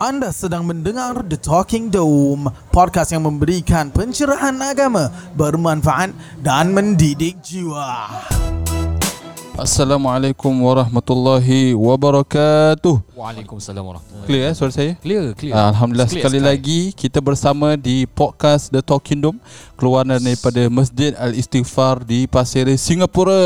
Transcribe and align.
Anda 0.00 0.32
sedang 0.32 0.64
mendengar 0.64 1.20
The 1.28 1.36
Talking 1.36 1.92
Dome, 1.92 2.48
podcast 2.72 3.12
yang 3.12 3.28
memberikan 3.28 3.92
pencerahan 3.92 4.56
agama, 4.56 5.12
bermanfaat 5.36 6.16
dan 6.40 6.72
mendidik 6.72 7.36
jiwa. 7.44 8.08
Assalamualaikum 9.60 10.56
warahmatullahi 10.56 11.76
wabarakatuh. 11.76 13.12
Waalaikumsalam 13.12 13.84
warahmatullahi 13.84 14.24
Clear 14.24 14.48
eh 14.48 14.54
suara 14.56 14.72
saya? 14.72 14.96
Clear, 15.04 15.36
clear. 15.36 15.52
Ah, 15.52 15.68
Alhamdulillah 15.68 16.08
Clear 16.08 16.24
sekali 16.24 16.38
sekali. 16.40 16.48
lagi 16.48 16.80
kita 16.96 17.20
bersama 17.20 17.76
di 17.76 18.08
podcast 18.08 18.72
The 18.72 18.80
Talking 18.80 19.20
Dome 19.20 19.36
keluaran 19.76 20.16
daripada 20.16 20.64
Masjid 20.72 21.12
Al 21.20 21.36
Istighfar 21.36 22.08
di 22.08 22.24
Pasir 22.24 22.72
Ris, 22.72 22.80
Singapura. 22.80 23.36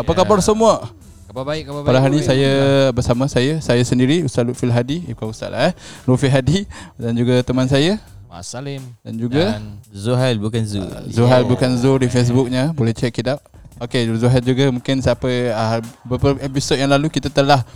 Apa 0.00 0.08
Yeah. 0.08 0.24
khabar 0.24 0.40
semua? 0.40 0.88
Khabar 1.36 1.52
baik, 1.52 1.68
khabar 1.68 1.80
baik. 1.84 1.88
Pada 1.92 2.00
hari 2.00 2.16
ini 2.16 2.24
saya 2.24 2.52
bersama 2.96 3.28
saya 3.28 3.60
saya 3.60 3.84
sendiri 3.84 4.24
Ustaz 4.24 4.40
Lutfil 4.40 4.72
Hadi, 4.72 5.04
eh, 5.04 5.12
bukan 5.12 5.36
Ustaz 5.36 5.52
lah 5.52 5.68
eh. 5.68 5.72
Lutfil 6.08 6.32
Hadi 6.32 6.64
dan 6.96 7.12
juga 7.12 7.44
teman 7.44 7.68
saya 7.68 8.00
Mas 8.24 8.48
Salim 8.48 8.80
dan 9.04 9.20
juga 9.20 9.60
dan 9.60 9.76
Zuhail 9.92 10.40
bukan 10.40 10.64
Zu. 10.64 10.80
Zuhal 11.12 11.44
bukan 11.44 11.76
Zul 11.76 12.00
di 12.00 12.08
Facebooknya 12.08 12.72
Boleh 12.72 12.96
check 12.96 13.12
it 13.20 13.28
out 13.28 13.44
Okay 13.76 14.08
Zuhal 14.16 14.40
juga 14.40 14.72
mungkin 14.72 15.04
siapa 15.04 15.28
uh, 15.28 15.84
Beberapa 16.08 16.40
episod 16.40 16.80
yang 16.80 16.88
lalu 16.88 17.12
kita 17.12 17.28
telah 17.28 17.68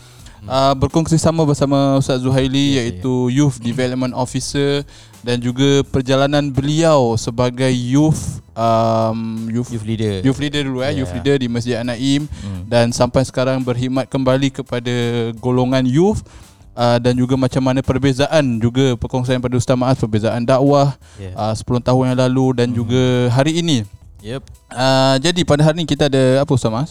uh, 0.48 0.72
Berkongsi 0.72 1.20
sama 1.20 1.44
bersama 1.44 2.00
Ustaz 2.00 2.24
Zuhaili 2.24 2.80
Ya, 2.80 2.88
Iaitu 2.88 3.28
Youth 3.28 3.60
Development 3.60 4.16
Officer 4.16 4.88
Dan 5.20 5.36
juga 5.38 5.84
perjalanan 5.84 6.48
beliau 6.48 7.12
sebagai 7.14 7.68
youth 7.68 8.40
um, 8.52 9.44
Youth, 9.46 9.68
Youth 9.68 9.84
leader. 9.84 10.20
youth 10.20 10.38
leader 10.38 10.62
dulu 10.62 10.80
eh 10.80 10.90
Ya. 10.90 11.04
Youth 11.04 11.12
leader 11.12 11.36
di 11.36 11.46
Masjid 11.46 11.76
An-Naim 11.76 12.24
Hmm. 12.26 12.64
Dan 12.64 12.88
sampai 12.90 13.22
sekarang 13.22 13.60
berkhidmat 13.60 14.06
kembali 14.06 14.48
kepada 14.54 14.94
golongan 15.36 15.84
youth 15.84 16.24
Uh, 16.70 16.96
dan 16.96 17.12
juga 17.12 17.34
macam 17.34 17.60
mana 17.60 17.82
perbezaan 17.82 18.56
juga 18.56 18.94
perkongsian 18.94 19.36
pada 19.36 19.52
Ustaz 19.52 19.74
Maaz 19.74 19.98
perbezaan 19.98 20.40
dakwah 20.40 20.94
Yeah. 21.18 21.34
uh, 21.34 21.52
10 21.52 21.82
tahun 21.82 22.14
yang 22.14 22.18
lalu 22.22 22.46
dan 22.54 22.68
Hmm. 22.70 22.76
juga 22.78 23.02
hari 23.28 23.58
ini 23.58 23.84
Yep. 24.22 24.40
Uh, 24.70 25.16
jadi 25.18 25.40
pada 25.42 25.60
hari 25.60 25.82
ini 25.82 25.84
kita 25.84 26.06
ada 26.06 26.40
apa 26.40 26.48
Ustaz 26.48 26.70
Mas? 26.70 26.90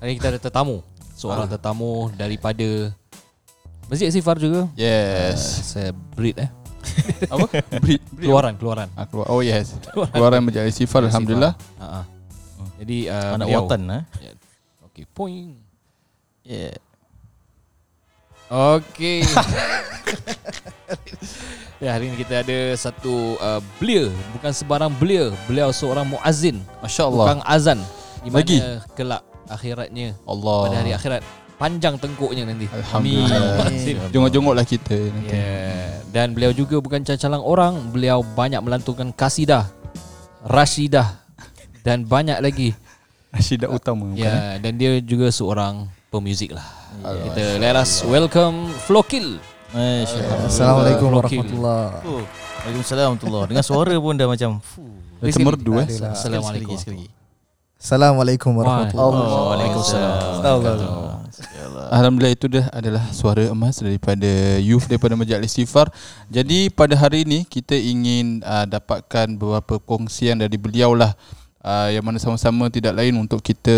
hari 0.00 0.14
ini 0.14 0.18
kita 0.18 0.32
ada 0.32 0.40
tetamu. 0.40 0.80
Seorang 1.14 1.44
Ah. 1.44 1.54
tetamu 1.54 2.08
daripada 2.14 2.90
Masjid 3.86 4.08
Sifar 4.10 4.36
juga. 4.36 4.66
Yes. 4.74 5.38
Uh, 5.38 5.62
saya 5.62 5.90
breed 6.16 6.34
eh. 6.40 6.48
apa? 7.34 7.46
Breed, 7.80 8.02
breed. 8.12 8.28
Keluaran, 8.28 8.54
keluaran. 8.56 8.88
Ah, 8.94 9.06
keluar. 9.08 9.26
Oh 9.30 9.40
yes. 9.40 9.74
Keluaran 10.14 10.44
menjadi 10.44 10.70
sifar 10.70 11.04
alhamdulillah. 11.06 11.54
Ha 11.80 11.86
ah. 12.02 12.04
Jadi 12.78 13.10
uh, 13.10 13.34
Anak 13.34 13.46
beliau- 13.50 13.66
watan 13.66 13.82
ah. 13.90 14.02
Okey, 14.90 15.04
point. 15.10 15.58
Yeah. 16.46 16.78
Okey. 18.48 19.28
ya, 21.84 21.92
hari 21.92 22.08
ini 22.08 22.16
kita 22.16 22.40
ada 22.40 22.58
satu 22.80 23.36
uh, 23.36 23.60
belia, 23.76 24.08
bukan 24.32 24.52
sebarang 24.56 24.88
belia. 24.96 25.28
Beliau 25.44 25.68
seorang 25.68 26.08
muazzin, 26.08 26.64
Masya-Allah. 26.80 27.24
tukang 27.28 27.42
azan. 27.44 27.78
Di 28.24 28.32
mana 28.32 28.40
Lagi? 28.40 28.58
kelak 28.96 29.22
akhiratnya 29.48 30.16
Allah. 30.24 30.60
pada 30.64 30.76
hari 30.80 30.92
akhirat 30.96 31.20
panjang 31.58 31.98
tengkuknya 31.98 32.46
nanti. 32.46 32.70
Alhamdulillah. 32.70 33.68
Jongok-jongoklah 34.14 34.64
kita 34.64 34.96
nanti. 35.10 35.34
Yeah. 35.34 36.00
Dan 36.08 36.32
beliau 36.32 36.54
juga 36.54 36.80
bukan 36.80 37.04
cacalang 37.04 37.44
orang, 37.44 37.92
beliau 37.92 38.24
banyak 38.24 38.62
melantunkan 38.62 39.12
kasidah, 39.12 39.68
rasyidah 40.46 41.20
dan 41.82 42.06
banyak 42.06 42.38
lagi. 42.40 42.72
Rasyidah 43.34 43.68
utama 43.68 44.08
bukan? 44.08 44.24
Ya, 44.24 44.32
yeah. 44.32 44.52
dan 44.62 44.80
dia 44.80 45.02
juga 45.04 45.28
seorang 45.28 45.90
pemuzik 46.08 46.56
lah. 46.56 46.64
Kita 47.04 47.60
let 47.60 47.76
us 47.76 48.00
welcome 48.08 48.72
Flokil. 48.88 49.36
Assalamualaikum 50.48 51.12
warahmatullahi 51.12 52.00
Oh, 52.08 52.24
Waalaikumsalam 52.64 53.20
warahmatullahi 53.20 53.52
Dengan 53.52 53.60
suara 53.60 53.94
pun 54.00 54.16
dah 54.16 54.24
macam 54.24 54.50
fuh. 54.64 54.96
Dah 55.20 55.28
Semerdu 55.28 55.72
eh. 55.84 55.88
Assalamualaikum. 56.08 56.72
Assalamualaikum 57.76 58.50
warahmatullahi 58.56 59.12
Oh, 59.28 59.52
Waalaikumsalam. 59.52 61.07
Alhamdulillah 61.88 62.36
itu 62.36 62.46
dah 62.52 62.68
adalah 62.68 63.04
suara 63.16 63.48
emas 63.48 63.80
daripada 63.80 64.60
youth 64.60 64.84
daripada 64.86 65.16
Masjid 65.16 65.40
Al-Istighfar. 65.40 65.88
Jadi 66.28 66.68
pada 66.68 66.92
hari 66.94 67.24
ini 67.24 67.48
kita 67.48 67.72
ingin 67.72 68.44
uh, 68.44 68.68
dapatkan 68.68 69.32
beberapa 69.40 69.80
kongsian 69.80 70.44
dari 70.44 70.60
beliau 70.60 70.92
lah 70.92 71.16
uh, 71.62 71.88
yang 71.90 72.04
mana 72.04 72.18
sama-sama 72.22 72.70
tidak 72.70 72.94
lain 72.94 73.14
untuk 73.18 73.42
kita 73.42 73.76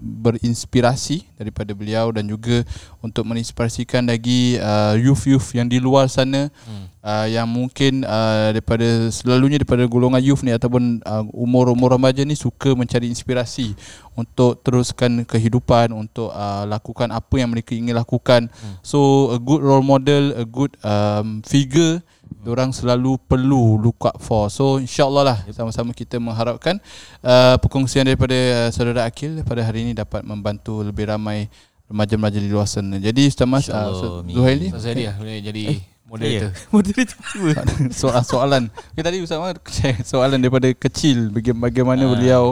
berinspirasi 0.00 1.26
daripada 1.36 1.74
beliau 1.74 2.10
dan 2.14 2.26
juga 2.26 2.62
untuk 3.02 3.26
menginspirasikan 3.26 4.06
lagi 4.06 4.58
uh, 4.58 4.94
youth-youth 4.98 5.54
yang 5.54 5.66
di 5.66 5.82
luar 5.82 6.06
sana 6.10 6.48
Hmm. 6.66 6.86
uh, 7.02 7.26
yang 7.30 7.46
mungkin 7.46 8.02
uh, 8.02 8.50
daripada 8.50 9.08
selalunya 9.14 9.58
daripada 9.60 9.86
golongan 9.86 10.22
youth 10.22 10.42
ni 10.42 10.50
ataupun 10.50 10.98
uh, 11.06 11.24
umur-umur 11.30 11.94
remaja 11.94 12.26
ni 12.26 12.34
suka 12.34 12.74
mencari 12.74 13.06
inspirasi 13.06 13.74
untuk 14.18 14.58
teruskan 14.62 15.22
kehidupan 15.22 15.94
untuk 15.94 16.32
uh, 16.32 16.64
lakukan 16.66 17.12
apa 17.12 17.34
yang 17.38 17.52
mereka 17.52 17.76
ingin 17.76 17.94
lakukan. 17.94 18.48
Hmm. 18.50 18.76
So 18.82 19.30
a 19.34 19.38
good 19.38 19.62
role 19.62 19.84
model, 19.84 20.34
a 20.34 20.46
good 20.46 20.74
um, 20.82 21.42
figure 21.46 22.02
orang 22.46 22.70
selalu 22.70 23.18
perlu 23.20 23.76
look 23.76 24.06
up 24.06 24.18
for. 24.18 24.46
So 24.48 24.78
insyaallah 24.78 25.22
lah 25.22 25.38
sama-sama 25.50 25.90
kita 25.90 26.16
mengharapkan 26.16 26.78
uh, 27.20 27.56
perkongsian 27.58 28.04
daripada 28.04 28.34
uh, 28.34 28.68
saudara 28.70 29.02
Akil 29.04 29.42
pada 29.42 29.60
hari 29.60 29.82
ini 29.82 29.92
dapat 29.92 30.22
membantu 30.22 30.80
lebih 30.80 31.10
ramai 31.10 31.50
remaja-remaja 31.86 32.38
di 32.38 32.46
luar 32.46 32.66
sana. 32.66 32.98
Jadi 32.98 33.26
Ustaz 33.26 33.46
Mas 33.46 33.66
uh, 33.66 33.90
Ustaz 33.90 34.10
amin. 34.22 34.34
Zuhaili 34.34 34.68
So, 34.70 34.78
saya 34.82 34.94
dia 34.94 35.10
boleh 35.14 35.38
jadi 35.40 35.62
Ya. 35.66 35.82
moderator. 36.06 36.50
Moderator. 36.74 37.18
soalan-soalan. 38.00 38.62
Okay, 38.94 39.02
tadi 39.02 39.18
Ustaz 39.18 39.42
Mat 39.42 39.58
share 39.74 39.98
soalan 40.02 40.38
daripada 40.38 40.70
kecil 40.70 41.34
baga- 41.34 41.58
bagaimana 41.58 42.06
Ah. 42.06 42.10
beliau 42.14 42.44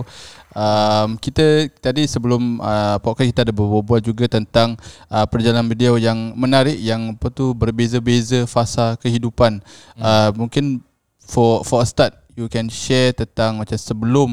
um, 0.54 1.18
kita 1.18 1.68
tadi 1.82 2.06
sebelum 2.06 2.62
uh, 2.62 2.96
podcast 3.02 3.28
kita 3.28 3.40
ada 3.44 3.52
berbual 3.52 4.00
juga 4.00 4.30
tentang 4.30 4.78
uh, 5.10 5.26
perjalanan 5.28 5.66
beliau 5.66 5.98
yang 5.98 6.32
menarik 6.38 6.78
yang 6.80 7.18
apa 7.18 7.28
tu 7.28 7.52
berbeza-beza 7.52 8.46
fasa 8.48 8.94
kehidupan. 9.02 9.60
Uh, 9.98 10.30
mungkin 10.38 10.80
for 11.20 11.66
for 11.66 11.82
a 11.82 11.86
start 11.86 12.14
you 12.38 12.46
can 12.46 12.70
share 12.70 13.12
tentang 13.12 13.58
macam 13.58 13.78
sebelum 13.78 14.30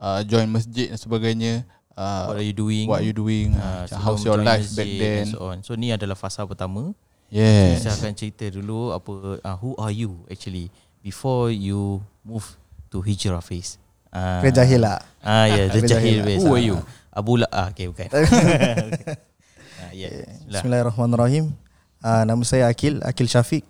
uh, 0.00 0.20
join 0.24 0.46
masjid 0.46 0.92
dan 0.92 1.00
sebagainya. 1.00 1.64
Uh, 1.92 2.32
What 2.32 2.40
are 2.40 2.46
you 2.46 2.56
doing? 2.56 2.86
what 2.88 3.04
you 3.04 3.12
doing? 3.12 3.52
Uh, 3.52 3.84
how's 4.00 4.24
your 4.24 4.40
life 4.40 4.64
back 4.72 4.88
then? 4.88 5.28
So, 5.28 5.52
on. 5.52 5.60
so 5.60 5.76
ni 5.76 5.92
adalah 5.92 6.16
fasa 6.16 6.44
pertama. 6.48 6.96
Yes. 7.32 7.84
Saya 7.84 7.96
akan 7.96 8.12
cerita 8.12 8.44
dulu 8.52 8.92
apa 8.92 9.40
uh, 9.40 9.56
who 9.60 9.72
are 9.80 9.92
you 9.92 10.24
actually 10.28 10.68
before 11.00 11.48
you 11.48 12.00
move 12.24 12.44
to 12.92 13.00
hijrah 13.00 13.40
phase. 13.40 13.81
Ah, 14.12 14.38
Kira 14.38 14.52
jahil 14.54 14.76
lah 14.78 15.00
Ah 15.18 15.46
ya, 15.46 15.66
yeah, 15.72 15.88
jahil 15.88 16.20
phase. 16.20 16.38
Who 16.38 16.52
are 16.52 16.60
Ah, 16.60 16.62
you? 16.62 16.76
Abu 17.10 17.32
La 17.36 17.48
ah 17.48 17.66
okay 17.68 17.88
bukan. 17.88 18.08
ah 19.82 19.90
ya. 19.90 20.08
Yeah. 20.08 20.28
Bismillahirrahmanirrahim 20.46 21.52
uh, 21.98 22.22
Nama 22.22 22.42
saya 22.42 22.64
Akil 22.66 23.00
Akil 23.00 23.24
Syafiq 23.26 23.64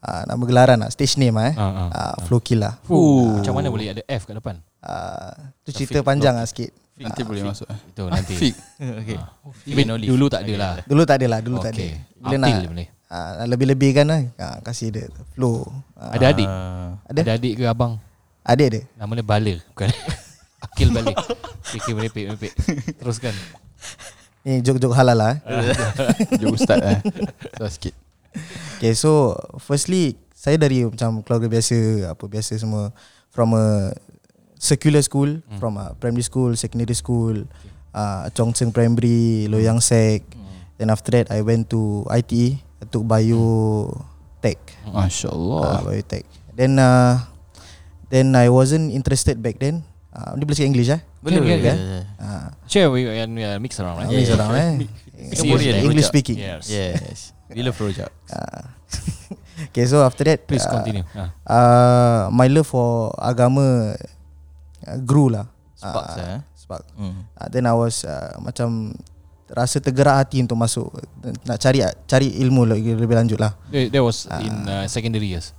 uh, 0.00 0.22
Nama 0.24 0.42
gelaran 0.44 0.78
lah 0.78 0.90
Stage 0.90 1.14
name 1.16 1.34
lah 1.34 1.50
eh 1.50 1.54
Ah, 1.54 1.62
ah. 1.62 1.88
uh, 1.90 2.14
Flokil 2.22 2.58
lah 2.58 2.78
Fuh. 2.82 3.38
Macam 3.38 3.50
mana 3.52 3.66
boleh 3.68 3.90
ada 3.90 4.02
F 4.04 4.24
kat 4.24 4.34
depan? 4.36 4.62
uh, 4.80 5.34
Tu 5.62 5.74
cerita 5.74 6.02
panjang 6.02 6.34
lah 6.34 6.44
sikit 6.44 6.70
Nanti 6.94 7.24
boleh 7.24 7.40
masuk. 7.42 7.64
eh. 7.64 7.78
Itu 7.88 8.02
nanti. 8.06 8.34
Fik. 8.36 8.54
okay. 9.00 9.16
Tapi 9.64 9.82
dulu 10.04 10.28
tak 10.28 10.44
ada 10.44 10.52
lah. 10.54 10.72
Dulu 10.84 11.02
tak 11.02 11.16
ada 11.16 11.26
lah 11.26 11.40
Dulu 11.40 11.56
tak 11.58 11.72
ada 11.72 11.80
Okey. 11.80 11.96
Bila 12.20 12.36
nak 12.36 12.50
boleh. 12.68 12.88
uh, 13.08 13.30
Lebih-lebih 13.48 13.90
kan 13.92 14.04
lah 14.06 14.20
uh, 14.36 14.56
Kasih 14.60 14.92
dia 14.92 15.08
flow 15.32 15.64
uh, 15.96 16.10
Ada 16.12 16.30
adik? 16.30 16.44
Ah, 16.44 17.00
Ada 17.08 17.18
Ada 17.24 17.32
adik 17.34 17.52
ke 17.56 17.64
abang? 17.64 17.96
Adik 18.42 18.68
dia 18.70 18.82
Nama 18.96 19.12
dia 19.14 19.24
Bala 19.24 19.54
bukan? 19.70 19.90
Akil 20.64 20.92
balik. 20.92 21.16
Fikir 21.64 21.96
merepek 21.96 22.24
merepek. 22.28 22.52
Teruskan. 23.00 23.32
Ni 24.44 24.60
joke-joke 24.60 24.92
halal 24.92 25.16
lah 25.16 25.36
eh. 25.36 25.72
Jom 26.40 26.52
ustaz 26.52 26.80
eh. 26.80 26.98
So 27.56 27.64
sikit. 27.68 27.94
Okay 28.76 28.92
so 28.92 29.32
Firstly 29.56 30.14
Saya 30.32 30.56
dari 30.56 30.86
macam 30.86 31.20
keluarga 31.20 31.50
biasa 31.50 31.76
Apa 32.12 32.24
biasa 32.24 32.54
semua 32.56 32.94
From 33.28 33.52
a 33.52 33.90
Secular 34.56 35.00
school 35.00 35.40
Hmm. 35.44 35.58
From 35.58 35.74
a 35.76 35.92
primary 35.96 36.22
school 36.22 36.54
Secondary 36.54 36.94
school 36.94 37.48
uh, 37.90 38.28
Chong 38.32 38.52
Cheng 38.52 38.70
Primary 38.70 39.48
Loyang 39.48 39.80
Sec 39.80 40.22
Then 40.76 40.88
after 40.88 41.12
that 41.12 41.28
I 41.28 41.40
went 41.40 41.68
to 41.72 42.04
ITE 42.08 42.56
I 42.80 42.84
took 42.86 43.04
Bio 43.04 43.88
Tech 44.40 44.56
Masya-Allah. 44.86 45.60
uh, 45.60 45.80
Bio 45.84 46.00
Tech 46.00 46.24
Then 46.54 46.78
uh, 46.78 47.20
Then 48.10 48.34
I 48.34 48.46
wasn't 48.46 48.90
interested 48.90 49.38
back 49.38 49.56
then 49.56 49.86
uh, 50.10 50.34
Dia 50.34 50.42
boleh 50.42 50.56
cakap 50.56 50.68
English 50.68 50.90
eh 50.90 51.00
Boleh 51.20 51.38
boleh. 51.38 51.56
okay. 51.56 51.74
boleh. 51.74 52.04
uh, 52.18 52.46
Share 52.66 52.88
we 52.88 53.06
can 53.06 53.30
uh, 53.32 53.56
mix 53.56 53.78
around 53.78 53.96
right? 53.96 54.10
English 54.10 54.30
orang 54.30 54.50
eh 54.52 54.70
Singaporean 55.32 55.74
eh, 55.74 55.84
English 55.84 56.06
Rojak. 56.06 56.12
speaking 56.12 56.36
Yes. 56.36 56.64
Yes. 56.66 57.18
We 57.48 57.62
love 57.62 57.74
project. 57.74 58.10
uh, 58.28 58.62
Okay 59.68 59.84
so 59.84 60.00
after 60.00 60.24
that 60.24 60.42
Please 60.44 60.64
uh, 60.64 60.72
continue. 60.72 61.04
Ah. 61.12 61.30
uh, 61.44 62.22
My 62.30 62.46
love 62.46 62.64
for 62.64 63.12
agama 63.14 63.94
uh, 63.94 64.98
Grew 65.00 65.28
lah 65.28 65.46
Sparks 65.74 66.16
Ah, 66.16 66.26
eh. 66.34 66.40
Spark 66.52 66.82
Hmm. 66.94 67.24
uh, 67.30 67.46
Then 67.46 67.64
I 67.64 67.74
was 67.74 68.02
uh, 68.02 68.38
Macam 68.40 68.96
rasa 69.50 69.76
tergerak 69.76 70.14
hati 70.16 70.38
untuk 70.38 70.54
masuk 70.54 70.86
nak 71.42 71.58
cari 71.58 71.82
cari 72.06 72.38
ilmu 72.38 72.62
lagi 72.64 72.94
lebih 72.94 73.18
lanjut 73.18 73.34
lah. 73.34 73.50
That, 73.68 73.90
that 73.90 73.98
was 73.98 74.22
in 74.38 74.54
uh, 74.62 74.86
secondary 74.86 75.26
years. 75.26 75.50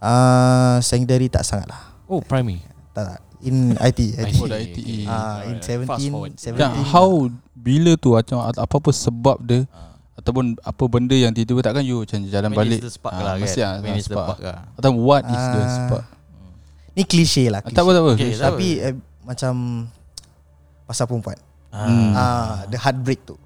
Ah, 0.00 0.76
secondary 0.84 1.28
tak 1.32 1.42
sangat 1.42 1.72
lah. 1.72 1.80
Oh, 2.06 2.20
primary. 2.22 2.62
Tak, 2.92 3.04
tak. 3.04 3.20
In 3.44 3.76
IT. 3.76 4.00
IT. 4.16 4.34
Oh, 4.40 4.48
dah 4.48 4.58
ITE. 4.58 4.96
Ah, 5.06 5.44
in 5.46 5.60
Fast 5.60 6.08
forward. 6.08 6.32
17, 6.34 6.56
17. 6.56 6.56
Macam 6.56 6.70
how 6.88 7.10
bila 7.56 7.92
tu 7.98 8.14
macam 8.14 8.40
apa-apa 8.46 8.90
sebab 8.94 9.38
dia 9.42 9.66
ataupun 10.16 10.56
apa 10.64 10.84
benda 10.88 11.12
yang 11.12 11.34
tiba-tiba 11.34 11.60
takkan 11.60 11.84
you 11.84 12.00
macam 12.00 12.24
jalan 12.24 12.48
When 12.54 12.58
balik 12.64 12.80
is 12.80 12.88
the 12.88 12.92
spark 12.94 13.12
ah, 13.12 13.20
lah 13.20 13.34
kan? 13.36 13.42
mesti 13.44 13.60
ah, 13.60 13.72
When 13.84 13.92
ah, 13.92 14.00
is 14.00 14.06
the 14.08 14.16
spark 14.16 14.38
lah. 14.40 14.58
atau 14.80 14.90
what 14.96 15.22
is 15.28 15.44
the 15.44 15.60
Ah, 15.60 15.68
spark 15.76 16.04
Ni 16.96 17.02
klise 17.04 17.44
lah. 17.52 17.60
Ah, 17.60 17.68
tak 17.68 17.84
apa 17.84 17.90
tak 17.92 18.02
apa 18.02 18.10
Okay, 18.16 18.32
okay, 18.32 18.40
tak 18.40 18.44
Tapi 18.48 18.68
eh, 18.80 18.94
macam 19.26 19.52
pasal 20.86 21.04
perempuan. 21.10 21.36
Hmm. 21.74 22.14
Ah, 22.14 22.64
the 22.70 22.78
heartbreak 22.80 23.20
tu. 23.26 23.36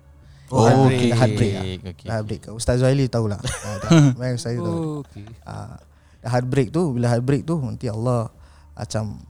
Oh, 0.53 0.63
heartbreak, 0.63 0.95
okay. 0.95 1.11
the 1.11 1.17
heartbreak. 1.19 1.53
lah. 1.53 1.65
okay. 1.65 2.07
The 2.07 2.13
heartbreak. 2.15 2.41
Ustaz 2.55 2.79
Zuhaili 2.79 3.09
tahulah. 3.11 3.41
Ah. 3.67 4.15
Memang 4.15 4.39
Ustaz 4.39 4.55
Zuhaili 4.55 4.63
tahu. 4.63 4.79
Oh, 4.79 4.99
okay. 5.03 5.25
Ah, 5.43 5.81
the 5.83 5.90
heartbreak 6.23 6.69
tu 6.69 6.93
bila 6.93 7.09
heartbreak 7.09 7.43
tu 7.43 7.57
nanti 7.57 7.87
Allah 7.87 8.29
macam 8.73 9.21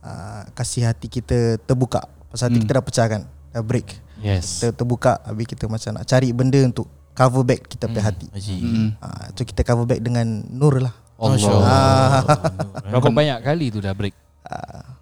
ah, 0.00 0.42
kasih 0.52 0.84
hati 0.84 1.06
kita 1.06 1.58
terbuka. 1.60 2.02
Pasal 2.28 2.48
hati 2.48 2.56
Hmm. 2.56 2.64
kita 2.64 2.72
dah 2.74 2.84
pecah 2.84 3.06
kan. 3.08 3.22
Dah 3.48 3.62
break. 3.62 3.88
Yes. 4.18 4.60
Ter, 4.60 4.70
terbuka 4.70 5.22
habis 5.22 5.46
kita 5.46 5.64
macam 5.64 5.94
nak 5.94 6.04
cari 6.04 6.28
benda 6.30 6.58
untuk 6.60 6.84
cover 7.12 7.42
back 7.42 7.66
kita 7.68 7.86
punya 7.86 8.00
Hmm. 8.00 8.10
hati. 8.10 8.26
Haji. 8.28 8.56
Hmm. 8.56 8.88
Ah, 8.98 9.26
so 9.30 9.42
kita 9.42 9.62
cover 9.62 9.84
back 9.84 10.00
dengan 10.00 10.26
nur 10.44 10.78
lah. 10.78 10.94
Allah 11.16 11.50
Ah, 11.60 12.22
Berapa 12.84 13.10
banyak 13.10 13.38
kali 13.40 13.70
tu 13.70 13.78
dah 13.78 13.90
break? 13.90 14.14
ah, 14.44 14.94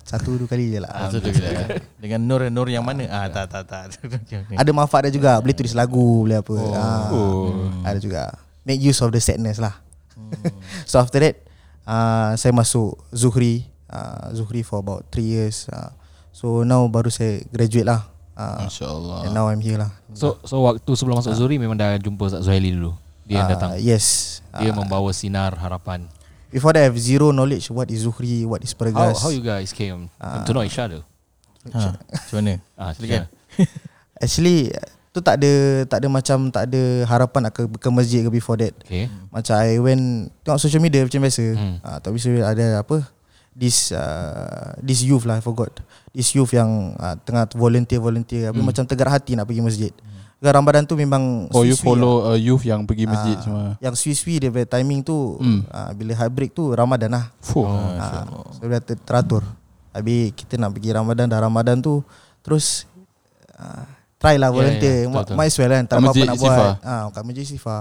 satu 0.00 0.38
dua 0.38 0.46
kali 0.46 0.70
je 0.70 0.78
lah. 0.78 0.86
Ah, 0.88 1.08
betul 1.08 1.34
juga. 1.34 1.50
Dengan 1.98 2.20
nur 2.22 2.46
nur 2.46 2.68
yang 2.68 2.82
mana? 2.82 3.04
Ah 3.06 3.26
tak 3.26 3.50
tak 3.50 3.66
tak. 3.66 3.84
Ada 4.60 4.70
manfaat 4.70 5.10
dia 5.10 5.14
juga 5.14 5.34
Boleh 5.36 5.52
tulis 5.52 5.74
lagu 5.74 6.22
Boleh 6.22 6.38
apa 6.38 6.52
oh. 6.52 6.72
ah, 6.72 7.04
Oh. 7.10 7.50
Ada 7.82 7.98
juga 7.98 8.22
Make 8.62 8.80
use 8.80 9.00
of 9.00 9.10
the 9.10 9.18
sadness 9.18 9.58
lah 9.58 9.74
So 10.84 10.98
after 10.98 11.20
that 11.20 11.36
uh, 11.84 12.34
Saya 12.34 12.50
masuk 12.50 12.98
Zuhri 13.10 13.66
uh, 13.88 14.30
Zuhri 14.32 14.62
for 14.62 14.80
about 14.80 15.06
3 15.10 15.20
years 15.20 15.66
uh, 15.68 15.90
So 16.30 16.62
now 16.62 16.82
baru 16.86 17.08
saya 17.08 17.42
graduate 17.48 17.86
lah 17.86 18.06
uh, 18.34 18.66
Masya 18.66 18.86
Allah 18.86 19.18
And 19.26 19.32
now 19.32 19.46
I'm 19.46 19.62
here 19.62 19.78
lah 19.78 19.90
So 20.12 20.38
so 20.42 20.62
waktu 20.62 20.90
sebelum 20.94 21.18
masuk 21.18 21.34
Zuri 21.34 21.58
memang 21.58 21.74
dah 21.74 21.94
jumpa 21.98 22.26
Ustaz 22.26 22.46
Zuhaili 22.46 22.70
dulu. 22.70 22.94
Dia 23.24 23.40
yang 23.40 23.46
Ah, 23.46 23.52
datang. 23.56 23.70
Yes 23.78 24.38
Dia 24.54 24.70
Ah, 24.70 24.76
membawa 24.76 25.10
sinar 25.10 25.56
harapan. 25.56 26.06
Before 26.50 26.70
that 26.70 26.84
I 26.84 26.86
have 26.86 26.98
zero 26.98 27.34
knowledge 27.34 27.66
What 27.70 27.90
is 27.90 28.06
Zuhri 28.06 28.46
What 28.46 28.62
is 28.62 28.70
How 28.70 28.78
Pergas 28.86 29.18
how 29.18 29.30
you 29.34 29.42
guys 29.42 29.74
came 29.74 30.06
Ah. 30.22 30.42
to 30.46 30.50
know 30.52 30.62
each 30.62 30.78
other? 30.78 31.02
Ha, 31.72 31.96
macam 31.96 32.34
mana? 32.38 32.54
Ah, 32.76 32.92
Silakan. 32.92 33.24
Actually 34.22 34.68
Tu 35.14 35.22
tak 35.22 35.38
ada 35.38 35.52
Tak 35.86 36.02
ada 36.02 36.08
macam 36.10 36.50
Tak 36.50 36.66
ada 36.66 36.82
harapan 37.06 37.40
nak 37.40 37.52
ke, 37.52 37.62
ke 37.70 37.88
masjid 37.88 38.20
ke 38.20 38.30
before 38.30 38.58
that 38.58 38.74
Okay. 38.82 39.06
Macam 39.30 39.54
I 39.56 39.78
went 39.78 40.02
Tengok 40.42 40.58
social 40.58 40.82
media 40.82 41.00
macam 41.00 41.22
biasa 41.22 41.44
Hmm. 41.54 41.78
uh, 41.78 41.98
Tapi 41.98 42.18
saya 42.18 42.42
ada 42.44 42.82
apa 42.82 43.06
This 43.48 43.94
uh, 43.94 44.74
This 44.78 45.00
youth 45.00 45.22
lah 45.22 45.38
I 45.38 45.40
forgot 45.40 45.70
This 46.10 46.34
youth 46.34 46.50
yang 46.50 46.98
uh, 46.98 47.14
Tengah 47.16 47.46
volunteer-volunteer 47.48 48.50
Tapi 48.50 48.58
Hmm. 48.58 48.66
macam 48.66 48.82
tergerak 48.82 49.14
hati 49.14 49.32
nak 49.32 49.46
pergi 49.46 49.62
masjid 49.62 49.92
hmm. 49.94 50.42
Ramadan 50.44 50.82
tu 50.82 50.92
memang 50.92 51.46
Oh 51.48 51.62
you 51.62 51.72
follow 51.72 52.28
a 52.28 52.36
youth 52.36 52.60
yang 52.60 52.82
pergi 52.82 53.06
lah. 53.06 53.14
masjid 53.14 53.32
Ah, 53.32 53.40
semua 53.40 53.64
Yang 53.78 53.94
sui-sui 53.96 54.36
dia 54.36 54.50
timing 54.66 55.00
tu 55.00 55.38
Hmm. 55.38 55.62
uh, 55.64 55.94
Bila 55.94 56.10
heartbreak 56.12 56.50
tu 56.50 56.68
Ramadan 56.68 57.14
lah 57.14 57.30
Fuh. 57.38 57.62
uh, 57.62 58.26
So 58.50 58.66
dah 58.66 58.82
ter- 58.82 58.98
teratur 58.98 59.46
Habis 59.88 60.34
kita 60.34 60.58
nak 60.58 60.74
pergi 60.74 60.90
Ramadan 60.90 61.30
Dah 61.30 61.38
Ramadan 61.38 61.78
tu 61.78 62.02
Terus 62.42 62.90
uh, 63.54 63.93
Try 64.24 64.36
lah 64.36 64.48
Ya, 64.48 64.56
volunteer. 64.56 64.96
ya, 64.96 65.04
betul, 65.04 65.20
betul. 65.20 65.36
Might 65.36 65.46
as 65.46 65.56
well 65.56 65.70
kan 65.70 65.84
Tak 65.84 65.96
apa-apa 66.00 66.22
nak 66.24 66.36
buat. 66.38 66.74
Ah, 66.80 67.04
Kat 67.10 67.22
Masjid 67.22 67.44
Sifa. 67.46 67.78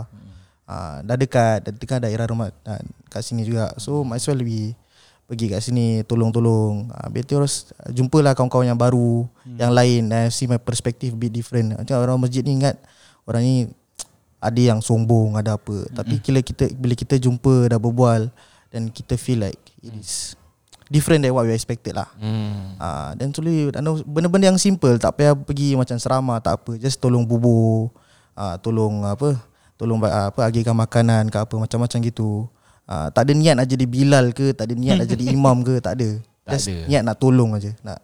Ah, 0.63 0.95
Dah 0.99 1.15
dekat 1.15 1.57
Dah 1.61 1.71
dekat 1.71 1.99
daerah 1.99 2.25
rumah 2.25 2.51
ah, 2.63 2.81
Kat 3.07 3.21
sini 3.21 3.41
juga. 3.41 3.71
So 3.77 4.03
might 4.03 4.19
as 4.19 4.27
well 4.27 4.35
lebih 4.35 4.75
Pergi 5.23 5.47
kat 5.47 5.63
sini 5.63 6.03
Tolong-tolong. 6.03 6.91
Ah, 6.91 7.07
Biar 7.07 7.23
terus 7.23 7.71
Jumpalah 7.89 8.35
kawan-kawan 8.35 8.67
yang 8.67 8.77
baru 8.77 9.23
Yang 9.49 9.71
lain. 9.71 10.01
And 10.05 10.27
see 10.27 10.45
my 10.45 10.59
perspective 10.59 11.15
bit 11.15 11.31
different. 11.31 11.73
Macam 11.73 11.95
orang 11.97 12.19
masjid 12.19 12.43
ni 12.43 12.59
ingat 12.59 12.75
Orang 13.23 13.39
ni 13.39 13.71
Ada 14.37 14.75
yang 14.75 14.79
sombong 14.79 15.39
Ada 15.39 15.55
apa. 15.55 15.87
Tapi 15.89 16.19
bila 16.19 16.43
kita 16.43 16.67
Bila 16.75 16.91
kita 16.93 17.15
jumpa 17.15 17.71
Dah 17.71 17.79
berbual 17.79 18.27
Dan 18.67 18.91
kita 18.91 19.15
feel 19.15 19.39
like 19.41 19.59
It 19.79 19.95
is 19.95 20.35
Different 20.87 21.23
than 21.23 21.31
what 21.31 21.43
we 21.43 21.53
expected 21.53 21.95
lah. 21.95 22.09
Hmm. 22.17 22.75
Ah, 22.77 23.11
dan 23.13 23.31
slowly 23.31 23.71
benda-benda 24.03 24.49
yang 24.49 24.59
simple 24.59 24.95
tak 24.97 25.15
payah 25.15 25.33
pergi 25.33 25.73
macam 25.73 25.95
serama 25.95 26.39
tak 26.39 26.59
apa. 26.59 26.75
Just 26.75 26.99
tolong 26.99 27.23
bubur 27.23 27.91
ah, 28.33 28.55
tolong 28.57 29.03
apa 29.03 29.37
tolong 29.73 29.97
ba- 29.97 30.29
apa 30.29 30.39
agihkan 30.43 30.75
makanan 30.75 31.27
ke 31.27 31.37
apa 31.39 31.55
macam-macam 31.55 31.99
gitu. 32.01 32.45
Ah, 32.83 33.07
tak 33.09 33.27
ada 33.27 33.33
niat 33.33 33.55
nak 33.55 33.67
jadi 33.67 33.85
bilal 33.87 34.31
ke 34.31 34.51
tak 34.51 34.69
ada 34.69 34.73
niat 34.75 35.01
nak 35.01 35.07
jadi 35.07 35.23
imam 35.35 35.63
ke 35.63 35.79
tak 35.79 35.95
ada. 35.97 36.09
Tak 36.43 36.59
just 36.59 36.67
ada. 36.67 36.83
niat 36.91 37.01
nak 37.03 37.15
tolong 37.17 37.55
aja. 37.55 37.71
Nak 37.81 37.99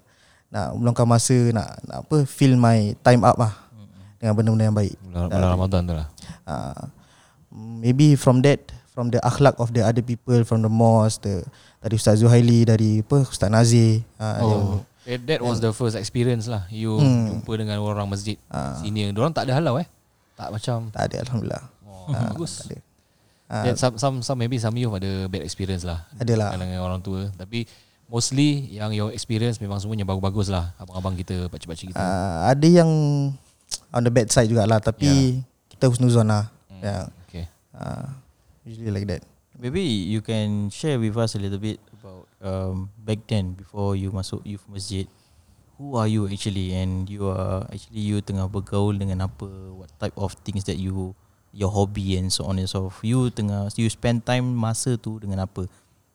nak 0.49 0.67
meluangkan 0.73 1.05
masa 1.05 1.37
nak, 1.53 1.69
nak 1.85 1.97
apa 2.07 2.25
fill 2.25 2.57
my 2.57 2.97
time 3.05 3.21
up 3.21 3.37
lah 3.37 3.53
dengan 4.17 4.33
benda-benda 4.33 4.65
yang 4.65 4.77
baik. 4.77 4.95
Bulan, 4.99 5.27
bulan 5.29 5.49
Ramadan 5.53 5.81
tu 5.83 5.93
lah. 5.93 6.07
uh, 6.43 6.81
maybe 7.51 8.15
from 8.15 8.41
that 8.41 8.59
from 8.99 9.07
the 9.09 9.23
akhlak 9.23 9.55
of 9.55 9.71
the 9.71 9.79
other 9.79 10.03
people 10.03 10.43
from 10.43 10.59
the 10.59 10.67
mosque 10.67 11.23
the 11.23 11.39
dari 11.79 11.95
Ustaz 11.95 12.19
Zuhaili 12.19 12.67
dari 12.67 12.99
apa 12.99 13.23
Ustaz 13.23 13.47
Nazir 13.47 14.03
uh, 14.19 14.43
yang, 14.43 14.63
Oh. 14.75 14.83
That, 15.07 15.23
that 15.25 15.39
was 15.41 15.57
the 15.57 15.71
first 15.71 15.95
experience 15.95 16.45
lah. 16.45 16.67
You 16.67 16.99
Hmm. 16.99 17.39
jumpa 17.39 17.55
dengan 17.55 17.79
orang 17.79 18.05
masjid 18.05 18.35
Ah. 18.51 18.75
senior. 18.77 19.09
Diorang 19.09 19.31
tak 19.31 19.47
ada 19.47 19.55
halau 19.55 19.79
eh. 19.79 19.87
Tak 20.35 20.51
macam 20.51 20.91
tak 20.91 21.07
ada 21.07 21.23
alhamdulillah 21.23 21.63
oh, 21.81 22.11
Ah, 22.13 22.29
bagus. 22.29 22.59
tak 22.59 22.65
ada 22.67 22.77
Ah, 23.49 23.63
Then 23.65 23.73
some 23.73 23.95
some 23.97 24.21
some 24.21 24.37
maybe 24.37 24.59
some 24.59 24.77
youth 24.77 24.93
ada 24.93 25.25
bad 25.25 25.41
experience 25.41 25.81
lah. 25.81 26.05
Adalah. 26.13 26.53
Dengan, 26.53 26.85
orang 26.85 27.01
tua. 27.01 27.33
Tapi 27.33 27.65
mostly 28.05 28.69
yang 28.69 28.93
your 28.93 29.09
experience 29.09 29.57
memang 29.57 29.81
semuanya 29.81 30.05
bagus-bagus 30.05 30.53
lah. 30.53 30.77
Abang-abang 30.77 31.17
kita, 31.17 31.49
pakcik-pakcik 31.49 31.89
kita. 31.89 31.97
uh, 31.97 32.45
ada 32.45 32.67
yang 32.69 32.85
on 33.89 34.01
the 34.03 34.13
bad 34.13 34.29
side 34.29 34.45
jugalah 34.45 34.77
tapi 34.77 35.41
kita 35.65 35.89
husnuzon 35.89 36.27
lah 36.27 36.51
Hmm. 36.69 36.81
yeah. 36.83 37.03
Okay. 37.25 37.49
uh, 37.73 38.13
usually 38.69 38.93
like 38.93 39.09
that 39.09 39.25
Maybe 39.59 39.83
you 39.83 40.23
can 40.23 40.71
share 40.71 40.95
with 40.95 41.19
us 41.19 41.35
a 41.35 41.39
little 41.43 41.59
bit 41.59 41.83
about 41.99 42.31
um, 42.39 42.95
back 42.95 43.27
then 43.27 43.59
before 43.59 43.99
you 43.99 44.07
masuk 44.07 44.39
youth 44.47 44.63
masjid. 44.71 45.03
Who 45.75 45.99
are 45.99 46.07
you 46.07 46.31
actually 46.31 46.71
and 46.71 47.03
you 47.11 47.27
are 47.27 47.67
actually 47.67 48.03
you 48.03 48.23
tengah 48.23 48.47
bergaul 48.47 48.95
dengan 48.95 49.27
apa? 49.27 49.51
What 49.75 49.91
type 49.99 50.15
of 50.15 50.31
things 50.47 50.63
that 50.63 50.79
you 50.79 51.11
your 51.51 51.71
hobby 51.75 52.15
and 52.15 52.31
so 52.31 52.47
on 52.47 52.55
and 52.55 52.71
so 52.71 52.87
forth. 52.87 53.03
You 53.03 53.27
tengah 53.35 53.67
you 53.75 53.91
spend 53.91 54.23
time 54.23 54.47
masa 54.47 54.95
tu 54.95 55.19
dengan 55.19 55.43
apa? 55.43 55.67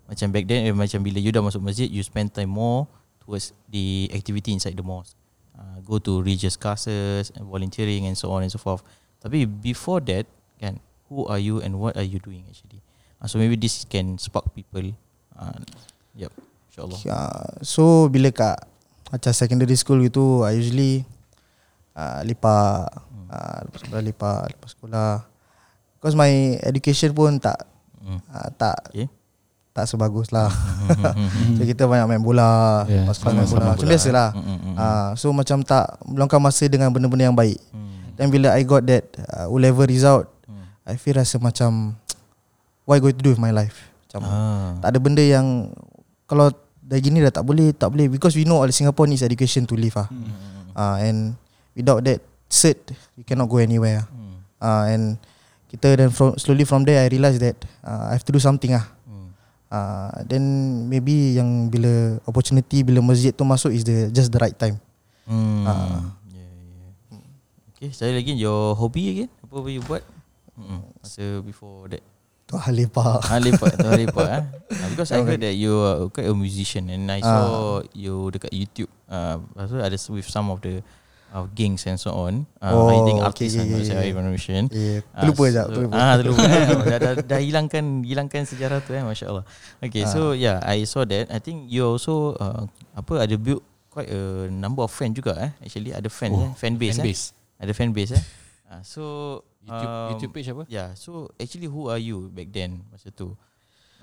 Macam 0.09 0.33
back 0.33 0.49
then 0.49 0.65
eh, 0.65 0.73
macam 0.73 1.05
bila 1.05 1.21
you 1.21 1.29
dah 1.29 1.45
masuk 1.45 1.61
masjid 1.61 1.89
you 1.93 2.01
spend 2.01 2.33
time 2.33 2.49
more 2.49 2.89
towards 3.21 3.53
the 3.69 4.09
activity 4.17 4.57
inside 4.57 4.73
the 4.73 4.85
mosque. 4.85 5.17
Uh, 5.53 5.85
go 5.85 6.01
to 6.01 6.25
religious 6.25 6.57
classes 6.57 7.29
and 7.37 7.45
volunteering 7.45 8.09
and 8.09 8.17
so 8.17 8.33
on 8.33 8.41
and 8.41 8.49
so 8.49 8.57
forth. 8.57 8.81
Tapi 9.21 9.45
before 9.45 10.01
that 10.09 10.25
kan 10.57 10.81
who 11.07 11.25
are 11.25 11.39
you 11.39 11.59
and 11.59 11.75
what 11.75 11.95
are 11.95 12.05
you 12.05 12.19
doing 12.19 12.45
actually? 12.45 12.81
Uh, 13.17 13.27
so 13.27 13.37
maybe 13.37 13.55
this 13.55 13.85
can 13.85 14.17
spark 14.17 14.49
people. 14.53 14.85
Uh, 15.31 15.59
yep, 16.13 16.31
insyaallah. 16.69 16.99
uh, 17.05 17.51
so 17.61 17.83
bila 18.07 18.29
kat 18.29 18.59
macam 19.07 19.31
secondary 19.31 19.75
school 19.75 19.99
gitu 20.01 20.43
I 20.43 20.55
usually 20.55 21.03
uh, 21.93 22.23
lipat 22.23 22.87
uh, 23.27 23.59
lepas 23.63 23.79
sekolah 23.81 24.03
lipat 24.03 24.43
lepas 24.51 24.71
sekolah 24.73 25.11
because 25.95 26.15
my 26.15 26.31
education 26.61 27.11
pun 27.11 27.39
tak 27.39 27.59
Hmm. 27.99 28.21
uh, 28.29 28.53
tak 28.53 28.77
Okay. 28.91 29.09
tak 29.73 29.89
sebagus 29.89 30.29
lah 30.29 30.53
so 31.57 31.63
kita 31.63 31.83
banyak 31.85 32.05
main 32.07 32.21
bola 32.21 32.85
Yeah, 32.85 33.03
lepas 33.03 33.17
sekolah 33.17 33.33
main 33.35 33.49
bola 33.49 33.65
macam 33.67 33.81
bola. 33.81 33.91
biasa 33.91 34.09
lah 34.11 34.29
Mm, 34.31 34.45
mm, 34.45 34.59
mm. 34.61 34.75
uh, 34.77 35.09
so 35.15 35.27
macam 35.31 35.59
tak 35.61 35.87
meluangkan 36.05 36.37
masa 36.39 36.65
dengan 36.67 36.91
benda-benda 36.91 37.25
yang 37.25 37.35
baik 37.35 37.57
Hmm. 37.71 38.13
Then 38.15 38.29
bila 38.29 38.53
I 38.53 38.63
got 38.63 38.85
that 38.85 39.09
uh, 39.17 39.49
O 39.49 39.57
level 39.57 39.83
result 39.85 40.29
Hmm. 40.29 40.34
I 40.85 41.01
feel 41.01 41.17
rasa 41.17 41.41
macam 41.41 41.97
What 42.85 43.01
I 43.01 43.01
going 43.01 43.17
to 43.17 43.25
do 43.25 43.33
with 43.33 43.41
my 43.41 43.53
life 43.53 43.89
Macam 44.09 44.21
Ah. 44.25 44.77
Tak 44.85 44.89
ada 44.95 44.99
benda 45.01 45.25
yang 45.25 45.73
Kalau 46.29 46.53
dah 46.85 46.99
gini 47.01 47.25
dah 47.25 47.33
tak 47.33 47.45
boleh 47.45 47.73
Tak 47.73 47.89
boleh 47.89 48.13
Because 48.13 48.37
we 48.37 48.45
know 48.45 48.61
all 48.61 48.69
Singapore 48.71 49.09
needs 49.09 49.25
education 49.25 49.65
to 49.65 49.75
live 49.75 49.97
ah. 49.97 50.09
Hmm. 50.09 50.31
Uh, 50.77 50.97
and 51.01 51.19
without 51.73 52.05
that 52.05 52.21
cert 52.53 52.79
You 53.17 53.25
cannot 53.25 53.49
go 53.49 53.59
anywhere 53.59 54.05
ah. 54.05 54.07
Hmm. 54.13 54.37
uh, 54.61 54.85
And 54.93 55.05
kita 55.75 55.99
then 55.99 56.15
from, 56.15 56.39
slowly 56.39 56.63
from 56.63 56.87
there 56.87 57.03
I 57.03 57.11
realise 57.11 57.43
that 57.43 57.59
uh, 57.83 58.15
I 58.15 58.15
have 58.15 58.23
to 58.23 58.31
do 58.31 58.39
something 58.39 58.79
ah. 58.79 58.87
Hmm. 59.09 59.29
Uh, 59.67 60.23
then 60.31 60.45
maybe 60.87 61.35
yang 61.35 61.67
bila 61.67 62.23
opportunity 62.31 62.87
bila 62.87 63.03
masjid 63.03 63.35
tu 63.35 63.43
masuk 63.43 63.75
is 63.75 63.83
the 63.83 64.07
just 64.15 64.31
the 64.31 64.39
right 64.39 64.55
time. 64.55 64.79
Hmm. 65.27 65.67
Ah. 65.67 66.15
Yeah, 66.31 66.47
yeah. 66.47 67.23
Okay, 67.75 67.91
saya 67.91 68.15
lagi 68.15 68.39
your 68.39 68.79
hobby 68.79 69.11
again? 69.11 69.31
Apa 69.43 69.55
apa 69.59 69.69
you 69.75 69.83
buat? 69.83 70.07
Hmm. 70.55 70.83
Masa 70.99 71.25
before 71.43 71.91
that. 71.91 72.03
Tu 72.45 72.55
hal 72.55 72.75
lepak. 72.77 73.25
Ah, 73.25 73.41
lepak 73.41 73.73
tu 73.75 73.89
lepak 73.89 74.29
ah. 74.29 74.43
Ah, 74.69 74.87
Because 74.93 75.11
I 75.11 75.25
heard 75.25 75.41
that 75.41 75.57
you 75.57 75.73
are 75.81 76.13
quite 76.13 76.29
a 76.29 76.37
musician 76.37 76.93
and 76.93 77.09
I 77.09 77.19
saw 77.19 77.81
Ah. 77.81 77.89
you 77.97 78.29
dekat 78.29 78.53
YouTube. 78.53 78.93
Ah, 79.09 79.41
uh, 79.57 79.81
ada 79.81 79.97
with 80.13 80.29
some 80.29 80.53
of 80.53 80.61
the 80.61 80.85
of 81.35 81.51
gangs 81.51 81.83
and 81.89 81.99
so 81.99 82.15
on. 82.15 82.47
Uh, 82.63 82.71
Oh, 82.71 82.87
hiding 82.87 83.19
okay, 83.19 83.27
artists 83.27 83.59
okay, 83.59 83.67
and 83.67 83.83
saya 83.83 84.07
okay. 84.07 84.13
information. 84.15 84.61
Yeah. 84.71 85.03
Ah, 85.11 85.27
Terlupa 85.27 85.43
sekejap, 85.51 85.67
so- 85.67 85.73
terlupa. 85.75 85.95
Ah, 85.99 86.15
terlupa. 86.15 86.43
dah, 86.95 86.99
dah, 87.03 87.13
dah 87.27 87.39
hilangkan 87.43 87.85
hilangkan 88.07 88.43
sejarah 88.47 88.79
tu 88.85 88.95
eh, 88.95 89.03
masya-Allah. 89.03 89.43
Okay, 89.83 90.07
so 90.07 90.31
Ah. 90.31 90.39
yeah, 90.39 90.57
I 90.63 90.87
saw 90.87 91.03
that. 91.03 91.33
I 91.35 91.41
think 91.43 91.67
you 91.67 91.83
also 91.83 92.39
uh, 92.39 92.69
apa 92.95 93.25
ada 93.27 93.35
build 93.35 93.65
quite 93.91 94.13
a 94.13 94.47
number 94.47 94.85
of 94.87 94.93
fans 94.93 95.17
juga 95.17 95.35
eh. 95.41 95.51
Actually 95.65 95.91
ada 95.91 96.07
fans 96.07 96.37
Oh, 96.39 96.45
eh, 96.45 96.53
fan 96.55 96.79
base 96.79 97.01
fan 97.01 97.03
eh. 97.03 97.07
base. 97.11 97.23
Ada 97.59 97.73
fan 97.75 97.91
base 97.91 98.13
eh. 98.15 98.25
Ah, 98.71 98.81
so 98.87 99.03
YouTube 99.65 99.91
um, 99.91 100.09
YouTube 100.13 100.33
page 100.37 100.49
apa? 100.53 100.65
Yeah, 100.69 100.93
so 100.95 101.33
actually 101.41 101.73
who 101.73 101.89
are 101.89 102.01
you 102.01 102.29
back 102.29 102.53
then 102.53 102.85
masa 102.93 103.09
tu? 103.09 103.33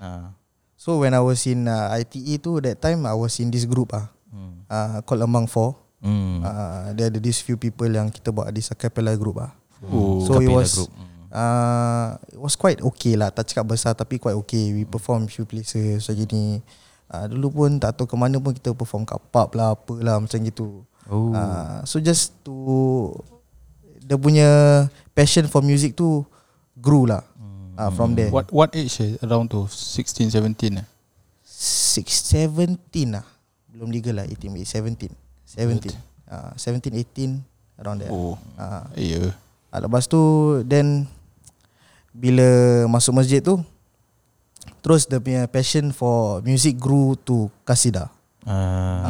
Ah. 0.01 0.33
So 0.73 0.97
when 0.97 1.13
I 1.13 1.21
was 1.21 1.45
in 1.45 1.69
uh, 1.69 1.93
ITE 1.93 2.41
tu 2.41 2.57
that 2.65 2.81
time 2.81 3.05
I 3.05 3.13
was 3.13 3.37
in 3.37 3.53
this 3.53 3.69
group 3.69 3.93
ah 3.93 4.09
Hmm. 4.31 4.63
uh, 4.71 5.03
called 5.03 5.27
Among 5.27 5.45
Four. 5.45 5.75
Hmm. 6.01 6.39
Uh, 6.41 6.95
there 6.95 7.11
ada 7.11 7.19
this 7.19 7.43
few 7.43 7.59
people 7.59 7.85
yang 7.85 8.07
kita 8.09 8.31
buat 8.31 8.47
this 8.55 8.71
a 8.71 8.75
cappella 8.79 9.13
group 9.19 9.37
ah. 9.43 9.51
Oh. 9.85 10.23
So 10.23 10.39
it 10.39 10.47
Capella 10.47 10.63
was 10.63 10.71
group. 10.73 10.91
Uh, 11.31 12.07
it 12.31 12.39
was 12.39 12.55
quite 12.55 12.79
okay 12.81 13.19
lah. 13.19 13.29
Tak 13.29 13.51
cakap 13.51 13.75
besar 13.75 13.93
tapi 13.93 14.17
quite 14.17 14.39
okay. 14.39 14.71
We 14.71 14.87
perform 14.87 15.27
few 15.27 15.43
places 15.43 16.07
so 16.07 16.15
gini. 16.15 16.63
Uh, 17.11 17.27
dulu 17.27 17.51
pun 17.51 17.69
tak 17.75 17.99
tahu 17.99 18.07
ke 18.07 18.15
mana 18.15 18.39
pun 18.39 18.55
kita 18.55 18.71
perform 18.71 19.03
kat 19.03 19.19
pub 19.19 19.51
lah 19.51 19.75
apalah 19.75 20.23
macam 20.23 20.39
gitu. 20.41 20.87
Oh. 21.11 21.35
Uh, 21.35 21.83
so 21.83 21.99
just 21.99 22.31
to 22.47 23.11
dia 23.99 24.15
punya 24.15 24.49
passion 25.11 25.45
for 25.45 25.61
music 25.61 25.93
tu 25.93 26.23
grew 26.75 27.05
lah. 27.05 27.23
Uh, 27.73 27.89
from 27.89 28.13
there. 28.13 28.29
What 28.29 28.51
what 28.51 28.69
age 28.73 28.99
eh? 28.99 29.15
Around 29.19 29.49
to 29.49 29.65
16, 29.65 30.29
17 30.29 30.77
eh? 30.77 30.85
6 31.41 32.03
17 32.47 32.77
lah. 33.09 33.25
Belum 33.67 33.87
legal 33.87 34.15
lah 34.15 34.25
18 34.25 34.51
wait, 34.51 34.67
17. 34.67 35.09
17. 35.47 35.95
Uh, 36.27 36.51
17 36.55 36.93
18 36.93 37.41
around 37.77 37.97
there. 37.99 38.11
Oh. 38.11 38.35
Uh, 38.55 38.85
Ya. 38.93 39.33
uh, 39.69 39.79
lepas 39.79 40.05
tu 40.05 40.19
then 40.63 41.07
bila 42.11 42.45
masuk 42.87 43.15
masjid 43.15 43.39
tu 43.39 43.55
terus 44.81 45.05
dia 45.05 45.17
punya 45.17 45.47
passion 45.47 45.89
for 45.89 46.43
music 46.43 46.75
grew 46.75 47.15
to 47.17 47.47
kasida. 47.63 48.11
Ah, 48.41 49.05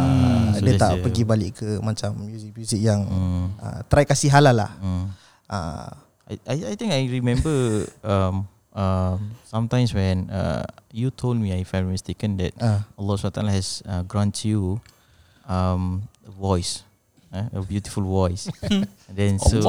Uh, 0.51 0.59
so 0.59 0.61
dia 0.61 0.75
tak 0.75 0.91
the- 0.93 1.01
pergi 1.01 1.23
balik 1.23 1.51
ke 1.57 1.79
macam 1.79 2.11
music-music 2.21 2.77
yang 2.77 3.01
Hmm. 3.01 3.47
uh, 3.57 3.79
try 3.85 4.03
kasih 4.03 4.27
halal 4.27 4.53
lah. 4.53 4.71
Hmm. 4.77 5.07
Uh, 5.51 5.91
I, 6.31 6.33
I 6.47 6.55
I 6.71 6.73
think 6.79 6.95
I 6.95 7.11
remember 7.11 7.83
um 8.07 8.47
um 8.71 9.35
sometimes 9.43 9.91
when 9.91 10.31
uh 10.31 10.63
you 10.95 11.11
told 11.11 11.35
me 11.35 11.51
if 11.59 11.75
I'm 11.75 11.91
mistaken 11.91 12.39
that 12.39 12.55
uh, 12.55 12.87
Allah 12.95 13.19
SWT 13.19 13.43
has 13.51 13.83
uh, 13.83 14.07
grant 14.07 14.47
you 14.47 14.79
um 15.43 16.07
a 16.23 16.31
voice 16.31 16.87
eh, 17.35 17.45
a 17.51 17.61
beautiful 17.63 18.03
voice. 18.03 18.47
And 19.11 19.15
then 19.15 19.33
so 19.43 19.59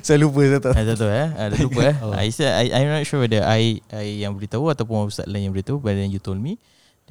saya 0.00 0.16
lupa 0.20 0.40
saya 0.40 0.60
tak. 0.60 0.72
I 0.72 0.82
tak 0.88 0.96
tahu 0.96 1.12
eh. 1.12 1.28
Ada 1.36 1.56
lupa 1.60 1.80
eh. 1.84 1.96
I 2.24 2.28
said 2.32 2.52
I 2.56 2.64
I'm 2.72 2.88
not 2.88 3.04
sure 3.04 3.20
whether 3.20 3.44
I 3.44 3.80
I 3.92 4.24
yang 4.24 4.36
beritahu 4.36 4.72
ataupun 4.72 5.12
ustaz 5.12 5.28
lain 5.28 5.50
yang 5.50 5.54
beritahu 5.56 5.80
but 5.80 5.96
then 5.96 6.08
you 6.08 6.20
told 6.20 6.40
me 6.40 6.56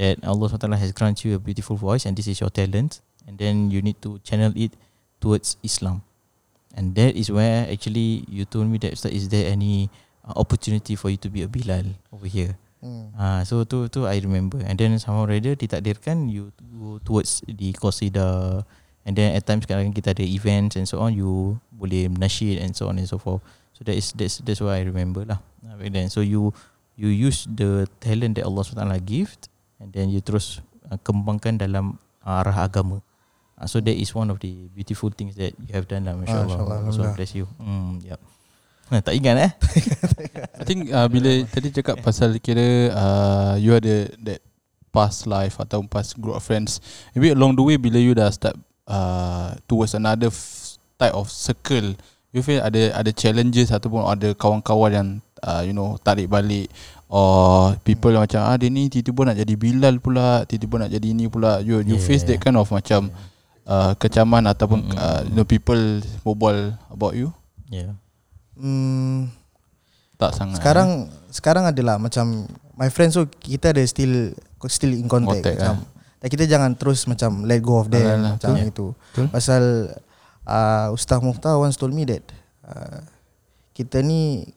that 0.01 0.17
Allah 0.25 0.49
SWT 0.49 0.65
has 0.81 0.91
grant 0.97 1.21
you 1.21 1.37
a 1.37 1.41
beautiful 1.41 1.77
voice 1.77 2.09
and 2.09 2.17
this 2.17 2.25
is 2.25 2.41
your 2.41 2.49
talent 2.49 3.05
and 3.29 3.37
then 3.37 3.69
you 3.69 3.85
need 3.85 4.01
to 4.01 4.17
channel 4.25 4.49
it 4.57 4.73
towards 5.21 5.57
Islam 5.61 6.01
and 6.75 6.93
that 6.93 7.15
is 7.15 7.31
where 7.31 7.65
actually 7.71 8.27
you 8.27 8.43
told 8.45 8.67
me 8.67 8.77
that 8.77 8.93
is 8.93 9.27
there 9.31 9.47
any 9.47 9.89
uh, 10.27 10.35
opportunity 10.35 10.93
for 10.93 11.09
you 11.09 11.17
to 11.17 11.31
be 11.31 11.41
a 11.41 11.49
Bilal 11.49 11.95
over 12.11 12.27
here 12.27 12.59
Hmm. 12.85 13.09
Ah, 13.17 13.41
so 13.41 13.65
tu 13.65 13.89
tu 13.89 14.05
I 14.05 14.21
remember. 14.21 14.61
And 14.61 14.77
then 14.77 14.93
somehow 15.01 15.25
rather 15.25 15.57
ditakdirkan 15.57 16.29
you 16.29 16.53
go 16.77 17.01
towards 17.01 17.41
the 17.49 17.73
qasida 17.73 18.61
and 19.09 19.17
then 19.17 19.33
at 19.33 19.49
times 19.49 19.65
kadang 19.65 19.89
kita 19.89 20.13
ada 20.13 20.21
events 20.21 20.77
and 20.77 20.85
so 20.85 21.01
on 21.01 21.17
you 21.17 21.57
boleh 21.73 22.05
nasyid 22.13 22.61
and 22.61 22.77
so 22.77 22.85
on 22.85 23.01
and 23.01 23.09
so 23.09 23.17
forth. 23.17 23.41
So 23.73 23.81
that 23.89 23.97
is 23.97 24.13
that's 24.13 24.37
that's 24.45 24.61
what 24.61 24.77
I 24.77 24.85
remember 24.85 25.25
lah. 25.25 25.41
Ah, 25.65 25.73
Back 25.81 25.97
then 25.97 26.13
so 26.13 26.21
you 26.21 26.53
you 26.93 27.09
use 27.09 27.49
the 27.49 27.89
talent 27.97 28.37
that 28.37 28.45
Allah 28.45 28.61
SWT 28.61 29.01
gift 29.01 29.49
and 29.81 29.89
then 29.89 30.13
you 30.13 30.21
terus 30.21 30.61
uh, 30.85 31.01
kembangkan 31.01 31.57
dalam 31.57 31.97
uh, 32.21 32.37
arah 32.45 32.69
agama. 32.69 33.01
Uh, 33.55 33.65
so 33.65 33.79
that 33.79 33.95
is 33.95 34.11
one 34.11 34.27
of 34.27 34.39
the 34.39 34.67
beautiful 34.69 35.07
things 35.09 35.35
that 35.35 35.55
you 35.55 35.71
have 35.71 35.87
done 35.87 36.03
lah 36.03 36.13
masya-Allah. 36.13 36.59
Masya-Allah, 36.83 36.91
So 36.91 37.15
bless 37.15 37.31
you. 37.31 37.47
Hmm, 37.55 38.03
yep. 38.03 38.19
Nah, 38.85 39.01
tak 39.01 39.15
ingat 39.15 39.35
eh? 39.39 39.51
I 40.61 40.63
think 40.63 40.91
uh, 40.91 41.07
bila 41.07 41.41
tadi 41.47 41.71
cakap 41.71 42.03
pasal 42.03 42.37
kira 42.37 42.91
uh, 42.91 43.53
you 43.57 43.73
ada 43.73 44.11
that 44.21 44.43
past 44.91 45.25
life 45.25 45.57
atau 45.57 45.81
past 45.85 46.19
group 46.19 46.35
of 46.35 46.43
friends. 46.43 46.83
Maybe 47.11 47.31
along 47.31 47.55
the 47.55 47.63
way 47.63 47.75
bila 47.75 47.97
you 47.97 48.13
dah 48.13 48.29
start 48.29 48.53
uh, 48.85 49.57
towards 49.65 49.95
another 49.95 50.29
f- 50.29 50.77
type 50.95 51.15
of 51.15 51.27
circle, 51.27 51.95
you 52.29 52.43
feel 52.43 52.61
ada 52.61 52.93
ada 52.93 53.09
challenges 53.09 53.71
ataupun 53.71 54.05
ada 54.05 54.31
kawan-kawan 54.31 54.91
yang 54.91 55.09
uh, 55.41 55.63
you 55.63 55.73
know 55.73 55.97
tarik 55.97 56.27
balik 56.27 56.67
or 57.07 57.73
people 57.81 58.11
yang 58.11 58.23
macam 58.23 58.43
ah 58.43 58.55
dia 58.55 58.67
ni 58.67 58.87
tiba-tiba 58.87 59.33
nak 59.33 59.37
jadi 59.39 59.53
Bilal 59.55 59.95
pula, 59.97 60.43
tiba-tiba 60.43 60.75
nak 60.85 60.91
jadi 60.91 61.07
ini 61.09 61.25
pula. 61.25 61.57
You 61.59 61.81
you 61.81 61.97
Yeah. 61.97 62.05
face 62.05 62.21
that 62.27 62.37
kind 62.37 62.55
of 62.55 62.69
macam 62.69 63.09
uh, 63.65 63.93
kecaman 63.95 64.45
ataupun 64.45 64.79
Mm-mm. 64.83 64.95
uh, 64.95 65.21
you 65.23 65.33
know 65.33 65.43
people 65.43 65.77
berbual 66.21 66.73
about 66.87 67.13
you? 67.13 67.33
Yeah. 67.67 67.97
Hmm, 68.55 69.27
Tak 70.15 70.31
sangat. 70.31 70.57
sekarang 70.57 70.89
sekarang 71.27 71.65
adalah 71.65 71.99
macam 71.99 72.47
my 72.73 72.87
friends 72.87 73.13
so 73.13 73.27
kita 73.27 73.69
ada 73.69 73.83
still 73.83 74.31
still 74.65 74.91
in 74.91 75.05
contact, 75.05 75.43
Contact, 75.43 75.57
macam 75.59 75.75
dan 76.15 76.27
kita 76.27 76.45
jangan 76.47 76.71
terus 76.73 77.03
macam 77.05 77.43
let 77.43 77.59
go 77.59 77.77
of 77.77 77.87
them 77.87 78.01
Alah, 78.01 78.33
macam 78.33 78.55
betul. 78.55 78.65
itu. 78.65 78.87
Betul. 79.11 79.25
Pasal 79.29 79.63
uh, 80.41 80.87
Ustaz 80.89 81.19
Mukhtar 81.19 81.53
once 81.55 81.75
told 81.75 81.91
me 81.91 82.01
that 82.03 82.23
uh, 82.63 83.03
kita 83.71 83.99
ni 83.99 84.47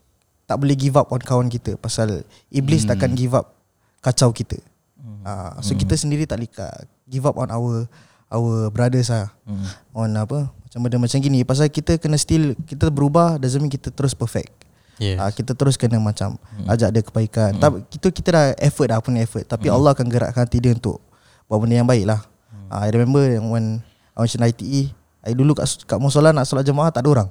tak 0.44 0.56
boleh 0.56 0.72
give 0.72 0.94
up 0.94 1.10
on 1.10 1.20
kawan 1.20 1.48
kita 1.48 1.76
pasal 1.76 2.22
iblis 2.48 2.86
Hmm. 2.86 2.94
takkan 2.94 3.12
give 3.12 3.34
up 3.34 3.52
kacau 3.98 4.30
kita. 4.30 4.56
Hmm. 4.94 5.20
Uh, 5.20 5.52
so 5.60 5.74
kita 5.74 5.92
sendiri 5.92 6.22
tak 6.22 6.38
boleh 6.38 6.48
ka- 6.48 6.86
give 7.04 7.24
up 7.24 7.34
on 7.34 7.50
our 7.50 7.84
our 8.28 8.68
brothers 8.68 9.08
ah 9.08 9.32
Hmm. 9.44 9.64
on 9.92 10.10
apa 10.12 10.38
macam 10.52 10.78
benda 10.84 10.96
macam 11.00 11.18
gini 11.18 11.40
pasal 11.42 11.68
kita 11.68 11.96
kena 11.96 12.16
still 12.16 12.52
kita 12.62 12.88
berubah 12.88 13.40
doesn't 13.40 13.58
mean 13.58 13.72
kita 13.72 13.88
terus 13.88 14.12
perfect. 14.12 14.52
Yes. 14.98 15.16
Ah, 15.16 15.30
kita 15.30 15.54
terus 15.54 15.78
kena 15.78 15.96
macam 15.96 16.34
Hmm. 16.36 16.66
ajak 16.68 16.90
dia 16.90 17.02
kebaikan. 17.02 17.56
Hmm. 17.56 17.62
Tapi 17.62 17.76
kita 17.88 18.06
kita 18.10 18.28
dah 18.34 18.44
effort 18.58 18.90
dah 18.90 18.98
punya 18.98 19.22
effort 19.22 19.46
tapi 19.46 19.70
Allah 19.70 19.94
akan 19.94 20.06
gerakkan 20.06 20.42
hati 20.42 20.58
dia 20.58 20.74
untuk 20.74 21.00
buat 21.46 21.58
benda 21.58 21.78
yang 21.78 21.88
baik 21.88 22.04
lah. 22.04 22.20
Ah, 22.68 22.84
I 22.84 22.92
remember 22.92 23.22
when 23.48 23.80
I 24.12 24.18
was 24.20 24.34
in 24.34 24.42
ITE, 24.42 24.92
I 25.22 25.32
dulu 25.32 25.56
kat 25.56 25.70
kat 25.86 25.96
musola 25.96 26.34
nak 26.34 26.44
solat 26.44 26.66
jemaah 26.66 26.92
tak 26.92 27.06
ada 27.06 27.08
orang. 27.08 27.28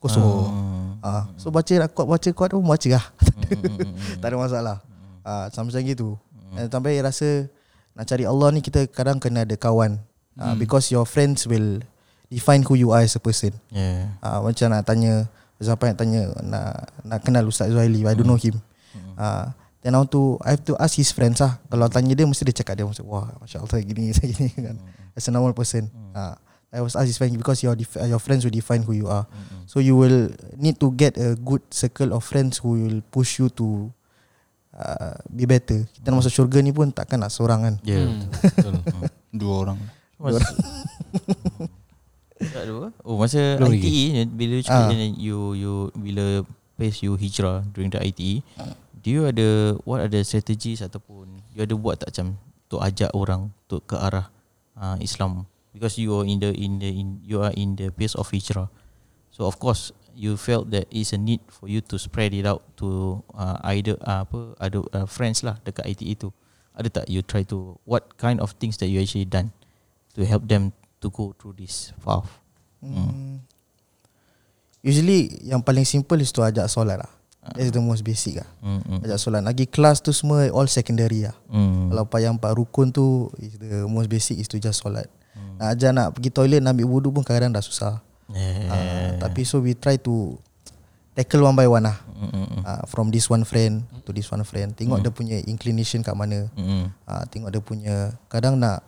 Kosong. 0.00 0.24
Hmm. 0.24 0.90
Ah, 0.98 1.28
so 1.36 1.52
baca 1.52 1.70
nak 1.76 1.92
kuat 1.92 2.08
baca 2.08 2.28
kuat 2.32 2.50
pun 2.50 2.64
baca 2.64 2.88
lah. 2.90 3.04
Hmm. 3.46 3.94
tak 4.24 4.28
ada 4.32 4.36
masalah. 4.40 4.76
Ah, 5.20 5.46
sampai 5.52 5.70
macam 5.70 5.82
gitu. 5.86 6.08
Dan 6.50 6.66
sampai 6.66 6.98
rasa 6.98 7.46
nak 7.92 8.08
cari 8.08 8.24
Allah 8.24 8.48
ni 8.50 8.60
kita 8.60 8.88
kadang 8.88 9.20
kena 9.20 9.44
ada 9.44 9.54
kawan. 9.54 10.00
Ah, 10.38 10.54
because 10.54 10.88
your 10.88 11.04
friends 11.04 11.44
will 11.44 11.82
define 12.30 12.62
who 12.62 12.78
you 12.78 12.94
are 12.94 13.02
as 13.02 13.16
a 13.16 13.22
person. 13.22 13.50
Yeah. 13.68 14.14
Ah, 14.22 14.38
macam 14.40 14.70
nak 14.70 14.86
tanya 14.86 15.26
Sampai 15.60 15.92
nak 15.92 16.00
tanya 16.00 16.22
Nak 16.40 16.68
nak 17.04 17.18
kenal 17.20 17.44
Ustaz 17.44 17.68
Zuhaili 17.68 18.00
I 18.08 18.14
don't 18.16 18.24
know 18.24 18.38
him. 18.40 18.56
Ah, 19.18 19.52
Then 19.80 19.96
I 19.96 20.00
want 20.00 20.12
to 20.12 20.36
I 20.40 20.56
have 20.56 20.64
to 20.68 20.76
ask 20.80 20.96
his 20.96 21.12
friends 21.12 21.40
lah. 21.40 21.60
Kalau 21.68 21.88
tanya 21.88 22.16
dia 22.16 22.24
Mesti 22.24 22.48
dia 22.48 22.56
cakap 22.64 22.80
dia 22.80 22.84
mesti, 22.88 23.04
Wah 23.04 23.28
Masya 23.40 23.60
Allah 23.60 23.78
gini 23.80 24.08
gini. 24.16 24.48
Kan 24.56 24.76
As 25.12 25.28
a 25.28 25.32
normal 25.32 25.52
person. 25.52 25.92
Ah, 26.16 26.40
I 26.72 26.80
was 26.80 26.96
ask 26.96 27.04
his 27.04 27.18
friends 27.20 27.36
Because 27.36 27.60
your 27.60 27.76
def- 27.76 28.00
your 28.00 28.22
friends 28.22 28.46
will 28.46 28.54
define 28.54 28.86
who 28.88 28.96
you 28.96 29.10
are. 29.12 29.28
So 29.68 29.84
you 29.84 30.00
will 30.00 30.32
Need 30.56 30.80
to 30.80 30.88
get 30.92 31.20
a 31.20 31.36
good 31.36 31.60
circle 31.68 32.16
of 32.16 32.24
friends 32.24 32.64
Who 32.64 32.80
will 32.80 33.00
push 33.12 33.36
you 33.36 33.52
to 33.60 33.92
uh, 34.72 35.20
Be 35.28 35.44
better. 35.44 35.84
Kita 35.92 36.08
nak 36.08 36.24
masuk 36.24 36.32
syurga 36.32 36.64
ni 36.64 36.72
pun 36.72 36.88
Takkan 36.88 37.20
nak 37.20 37.34
seorang 37.34 37.60
kan? 37.60 37.74
Yeah. 37.84 38.08
Hmm, 38.08 38.32
betul. 38.32 38.74
Dua 39.44 39.54
orang. 39.68 39.78
Masa 40.20 40.40
Tak 42.40 42.62
ada 42.64 42.72
apa? 42.72 42.88
Oh 43.04 43.20
masa 43.20 43.60
Belum 43.60 43.76
ITE 43.76 44.04
ni, 44.16 44.22
bila 44.24 44.54
you 44.60 44.64
cakap 44.64 44.96
yang 44.96 45.12
you 45.20 45.38
you 45.52 45.72
bila 45.92 46.24
pace 46.80 47.04
you 47.04 47.12
hijrah 47.20 47.60
during 47.76 47.92
the 47.92 48.00
ITE, 48.00 48.40
do 49.04 49.08
you 49.12 49.28
ada 49.28 49.76
what 49.84 50.00
are 50.00 50.08
the 50.08 50.24
strategies 50.24 50.80
ataupun 50.80 51.44
you 51.52 51.60
ada 51.60 51.76
buat 51.76 52.00
tak 52.00 52.16
macam 52.16 52.40
untuk 52.64 52.80
ajak 52.80 53.10
orang 53.12 53.52
untuk 53.68 53.84
ke 53.84 53.92
arah 53.92 54.32
uh, 54.80 54.96
Islam 55.04 55.44
because 55.76 56.00
you 56.00 56.16
are 56.16 56.24
in 56.24 56.40
the 56.40 56.48
in 56.56 56.80
the 56.80 56.88
in 56.88 57.20
you 57.20 57.44
are 57.44 57.52
in 57.52 57.76
the 57.76 57.92
pace 57.92 58.16
of 58.16 58.24
hijrah. 58.32 58.72
So 59.28 59.44
of 59.44 59.60
course 59.60 59.92
you 60.16 60.40
felt 60.40 60.72
that 60.72 60.88
is 60.88 61.12
a 61.12 61.20
need 61.20 61.44
for 61.52 61.68
you 61.68 61.84
to 61.92 62.00
spread 62.00 62.32
it 62.32 62.48
out 62.48 62.64
to 62.80 63.20
uh, 63.36 63.60
either 63.68 64.00
uh, 64.00 64.24
apa 64.24 64.56
ada 64.56 64.80
uh, 64.96 65.04
friends 65.04 65.44
lah 65.44 65.60
dekat 65.68 65.92
ITE 65.92 66.16
tu. 66.16 66.28
Ada 66.72 67.04
tak 67.04 67.06
you 67.12 67.20
try 67.20 67.44
to 67.44 67.76
what 67.84 68.16
kind 68.16 68.40
of 68.40 68.56
things 68.56 68.80
that 68.80 68.88
you 68.88 68.96
actually 68.96 69.28
done 69.28 69.52
to 70.14 70.26
help 70.26 70.46
them 70.46 70.74
to 71.00 71.08
go 71.10 71.32
through 71.36 71.56
this 71.58 71.94
path? 72.00 72.28
Hmm. 72.80 73.44
Usually 74.80 75.28
Yang 75.44 75.60
paling 75.60 75.84
simple 75.84 76.16
Is 76.24 76.32
to 76.32 76.40
ajak 76.40 76.64
solat 76.72 76.96
lah 76.96 77.12
That's 77.52 77.68
the 77.68 77.84
most 77.84 78.00
basic 78.00 78.40
lah 78.40 78.48
Mm, 78.64 78.80
mm, 78.80 78.98
Ajak 79.04 79.20
solat 79.20 79.44
Lagi 79.44 79.68
kelas 79.68 80.00
tu 80.00 80.16
semua 80.16 80.48
All 80.48 80.64
secondary 80.64 81.28
lah 81.28 81.36
mm, 81.52 81.92
Kalau 81.92 82.08
apa 82.08 82.16
yang 82.24 82.40
empat 82.40 82.56
rukun 82.56 82.88
tu 82.88 83.28
Is 83.36 83.60
the 83.60 83.84
most 83.84 84.08
basic 84.08 84.40
Is 84.40 84.48
to 84.48 84.56
just 84.56 84.80
solat 84.80 85.12
mm, 85.36 85.60
Nak 85.60 85.76
ajak 85.76 85.90
nak 85.92 86.08
pergi 86.16 86.32
toilet 86.32 86.64
Nak 86.64 86.72
ambil 86.72 86.88
wudu 86.88 87.12
pun 87.12 87.20
kadang-kadang 87.20 87.60
dah 87.60 87.64
susah 87.64 88.00
Yeah. 88.30 88.70
Ah, 88.70 89.10
tapi 89.18 89.42
so 89.42 89.58
we 89.58 89.74
try 89.74 89.98
to 89.98 90.38
tackle 91.18 91.42
one 91.42 91.58
by 91.58 91.66
one 91.66 91.82
lah. 91.82 91.98
Mm-mm. 92.14 92.62
Uh, 92.62 92.84
from 92.86 93.10
this 93.10 93.26
one 93.26 93.42
friend 93.42 93.82
to 94.06 94.14
this 94.14 94.30
one 94.30 94.46
friend. 94.46 94.70
Tengok 94.78 95.02
dia 95.02 95.10
punya 95.10 95.36
inclination 95.50 96.06
kat 96.06 96.14
mana. 96.14 96.46
Mm-mm. 96.54 96.94
Uh, 97.10 97.24
tengok 97.26 97.50
dia 97.50 97.62
punya 97.62 97.96
kadang 98.30 98.54
nak 98.54 98.86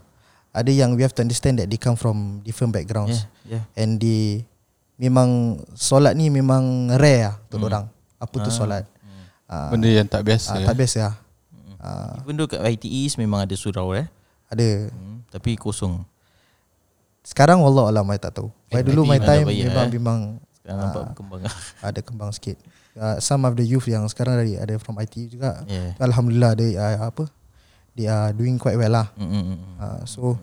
ada 0.52 0.68
yang 0.68 0.92
we 0.92 1.00
have 1.00 1.10
to 1.10 1.20
understand 1.20 1.56
that 1.56 1.66
they 1.66 1.76
come 1.76 1.94
from 1.94 2.16
different 2.40 2.70
backgrounds 2.70 3.24
Yeah, 3.42 3.58
yeah. 3.58 3.64
and 3.74 3.96
they 3.96 4.44
memang 4.94 5.28
solat 5.72 6.12
ni 6.12 6.28
memang 6.28 6.62
rare 6.94 7.26
lah 7.26 7.34
untuk 7.42 7.66
orang. 7.66 7.84
Apa 8.16 8.34
tu 8.38 8.50
solat? 8.50 8.84
Uh, 9.44 9.68
Benda 9.68 9.88
yang 9.90 10.06
tak 10.06 10.22
biasa. 10.22 10.54
uh, 10.54 10.62
tak 10.62 10.76
biasa 10.76 10.98
lah. 11.02 11.14
Uh, 11.76 12.14
Even 12.22 12.36
though 12.36 12.46
kat 12.46 12.62
ITEs 12.62 13.16
memang 13.16 13.42
ada 13.42 13.52
surau 13.52 13.92
eh. 13.92 14.06
ada 14.46 14.88
Hmm, 14.88 15.24
tapi 15.28 15.56
kosong. 15.56 16.04
sekarang 17.22 17.58
wallah 17.58 17.88
alam 17.88 18.06
I 18.06 18.18
tak 18.18 18.34
tahu. 18.34 18.50
Why 18.68 18.82
dulu 18.82 19.02
my 19.04 19.16
memang 19.16 19.24
time 19.24 19.46
memang 19.46 19.86
eh. 19.86 19.92
memang 19.92 20.18
Sekarang 20.54 20.78
Ah. 20.78 20.82
nampak 20.84 21.02
berkembang. 21.10 21.40
ada 21.88 22.00
kembang 22.00 22.30
sikit. 22.30 22.56
Uh, 22.92 23.16
some 23.18 23.42
of 23.42 23.56
the 23.56 23.64
youth 23.64 23.84
yang 23.84 24.04
sekarang 24.06 24.36
dari 24.36 24.54
ada 24.54 24.76
from 24.76 24.94
IT 24.96 25.16
juga. 25.28 25.64
yeah. 25.66 25.96
Alhamdulillah 25.98 26.52
dia 26.54 26.68
uh, 26.76 27.08
apa? 27.08 27.26
They 27.92 28.08
are 28.08 28.32
doing 28.32 28.56
quite 28.56 28.80
well 28.80 28.92
lah. 28.92 29.06
Mm-mm. 29.20 29.60
Uh, 29.76 30.00
so 30.08 30.40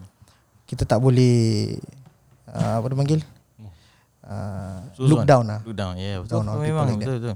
kita 0.70 0.86
tak 0.86 1.01
boleh 1.01 1.74
uh, 2.46 2.77
apa 2.77 2.86
dia 2.94 2.98
panggil? 2.98 3.22
Uh, 4.29 4.86
look 5.01 5.25
down 5.25 5.50
lah. 5.50 5.60
Look 5.65 5.74
down. 5.74 5.98
Yeah, 5.98 6.22
betul. 6.22 6.46
Down 6.46 6.53
people 6.53 6.62
memang 6.70 6.86
like 6.86 7.01
betul 7.01 7.15
betul. 7.18 7.36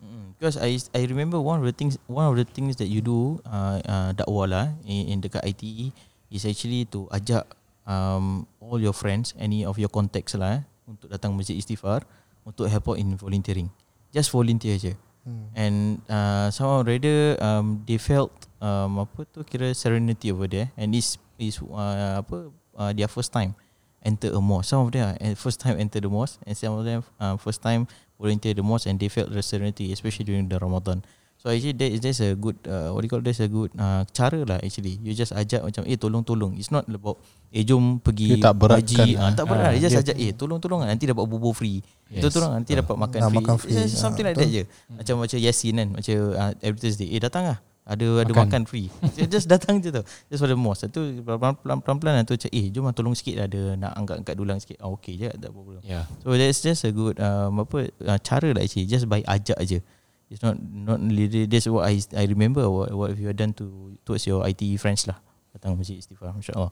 Mm, 0.00 0.26
Because 0.40 0.56
I 0.56 0.80
I 0.96 1.04
remember 1.04 1.36
one 1.36 1.60
of 1.60 1.68
the 1.68 1.76
things 1.76 2.00
one 2.08 2.24
of 2.24 2.32
the 2.40 2.48
things 2.48 2.80
that 2.80 2.88
you 2.88 3.04
do 3.04 3.44
uh, 3.44 3.76
uh, 3.84 4.10
dakwah 4.16 4.48
lah 4.48 4.66
in, 4.88 5.12
in 5.12 5.16
dekat 5.20 5.44
ITE 5.44 5.92
is 6.32 6.48
actually 6.48 6.88
to 6.88 7.04
ajak 7.12 7.44
um, 7.84 8.48
all 8.56 8.80
your 8.80 8.96
friends 8.96 9.36
any 9.36 9.68
of 9.68 9.76
your 9.76 9.92
contacts 9.92 10.32
lah 10.32 10.56
eh, 10.56 10.60
untuk 10.88 11.12
datang 11.12 11.36
masjid 11.36 11.60
istighfar 11.60 12.08
untuk 12.48 12.72
help 12.72 12.88
out 12.88 12.96
in 12.96 13.12
volunteering. 13.20 13.68
Just 14.16 14.32
volunteer 14.32 14.80
je. 14.80 14.96
Hmm. 15.28 15.44
And 15.52 15.76
uh, 16.08 16.48
somehow 16.48 16.80
rather 16.80 17.36
um, 17.44 17.84
they 17.84 18.00
felt 18.00 18.32
um, 18.60 19.02
apa 19.02 19.24
tu 19.26 19.40
kira 19.42 19.72
serenity 19.72 20.30
over 20.30 20.46
there 20.46 20.68
and 20.76 20.92
is 20.92 21.16
is 21.36 21.58
uh, 21.60 22.20
apa 22.20 22.48
uh, 22.76 22.92
their 22.92 23.08
first 23.08 23.32
time 23.32 23.56
enter 24.00 24.32
a 24.32 24.40
mosque. 24.40 24.68
Some 24.68 24.84
of 24.84 24.92
them 24.92 25.04
are 25.04 25.16
uh, 25.18 25.34
first 25.34 25.58
time 25.58 25.76
enter 25.76 26.00
the 26.00 26.08
mosque 26.08 26.40
and 26.44 26.54
some 26.54 26.72
of 26.72 26.84
them 26.84 27.00
uh, 27.18 27.36
first 27.36 27.60
time 27.60 27.84
volunteer 28.16 28.52
the 28.52 28.64
mosque 28.64 28.86
and 28.86 28.96
they 28.96 29.08
felt 29.08 29.28
the 29.28 29.40
serenity 29.40 29.92
especially 29.92 30.24
during 30.24 30.48
the 30.48 30.56
Ramadan. 30.56 31.00
So 31.40 31.48
actually 31.48 31.72
that 31.80 31.88
is 31.88 32.00
that's 32.04 32.20
a 32.20 32.36
good 32.36 32.60
uh, 32.68 32.92
what 32.92 33.00
do 33.00 33.08
you 33.08 33.12
call 33.12 33.24
that's 33.24 33.40
a 33.40 33.48
good 33.48 33.72
uh, 33.76 34.04
cara 34.12 34.44
lah 34.44 34.60
actually. 34.60 35.00
You 35.00 35.16
just 35.16 35.32
ajak 35.32 35.64
macam 35.64 35.88
eh 35.88 35.96
tolong 35.96 36.20
tolong. 36.20 36.52
It's 36.52 36.68
not 36.68 36.84
about 36.84 37.16
eh 37.48 37.64
jom 37.64 37.96
pergi 37.96 38.36
Dia 38.36 38.52
tak 38.52 38.60
beratkan 38.60 38.84
haji. 38.84 39.16
lah. 39.16 39.24
Ah, 39.24 39.32
tak 39.32 39.44
berat. 39.48 39.64
Ah, 39.64 39.72
Dia 39.72 39.80
just 39.80 39.96
dia- 39.96 40.04
ajak 40.04 40.16
eh 40.20 40.30
tolong 40.36 40.60
tolong 40.60 40.84
nanti 40.84 41.08
dapat 41.08 41.24
bubur 41.24 41.56
free. 41.56 41.80
Yes. 42.12 42.28
Yes. 42.28 42.36
Tolong 42.36 42.52
nanti 42.60 42.76
dapat 42.76 42.92
makan 42.92 43.20
free. 43.24 43.36
makan 43.40 43.54
free. 43.56 43.72
It's 43.72 43.88
just 43.88 44.04
something 44.04 44.20
Ah, 44.20 44.32
like 44.32 44.36
that 44.36 44.52
je. 44.52 44.62
Macam 44.92 45.14
macam 45.16 45.36
Yasin 45.40 45.74
kan, 45.80 45.88
macam 45.96 46.14
uh, 46.36 46.52
every 46.60 46.76
Thursday. 46.76 47.08
Eh 47.08 47.20
datang 47.20 47.44
lah. 47.48 47.58
Ada 47.90 48.22
ada 48.22 48.32
Makan. 48.32 48.62
free. 48.70 48.86
just 49.34 49.50
datang 49.50 49.82
je 49.82 49.90
tu. 49.90 50.02
Just 50.30 50.38
for 50.38 50.46
the 50.46 50.54
mosque. 50.54 50.86
Tu 50.94 51.18
pelan-pelan 51.26 52.22
tu 52.22 52.38
macam 52.38 52.50
eh 52.54 52.66
jom 52.70 52.86
lah 52.86 52.94
tolong 52.94 53.18
sikit 53.18 53.34
lah 53.42 53.46
ada 53.50 53.60
nak 53.74 53.92
angkat-angkat 53.98 54.34
dulang 54.38 54.58
sikit. 54.62 54.78
Ah 54.78 54.94
okey 54.94 55.18
je 55.18 55.26
tak 55.34 55.50
apa 55.50 55.58
problem. 55.58 55.82
Yeah. 55.82 56.06
So 56.22 56.30
that's 56.38 56.62
just 56.62 56.86
a 56.86 56.94
good 56.94 57.18
um, 57.18 57.66
apa 57.66 57.90
uh, 58.06 58.18
cara 58.22 58.54
lah 58.54 58.62
actually 58.62 58.86
just 58.86 59.10
by 59.10 59.26
ajak 59.26 59.58
aje. 59.58 59.82
It's 60.30 60.46
not 60.46 60.54
not 60.62 61.02
that's 61.50 61.66
what 61.66 61.90
I 61.90 61.98
I 62.14 62.30
remember 62.30 62.70
what 62.70 62.94
what 62.94 63.18
you 63.18 63.26
have 63.26 63.34
done 63.34 63.50
to 63.58 63.98
towards 64.06 64.22
your 64.30 64.46
IT 64.46 64.62
friends 64.78 65.10
lah. 65.10 65.18
Datang 65.50 65.74
masjid 65.74 65.98
istighfar 65.98 66.30
insya-Allah. 66.38 66.70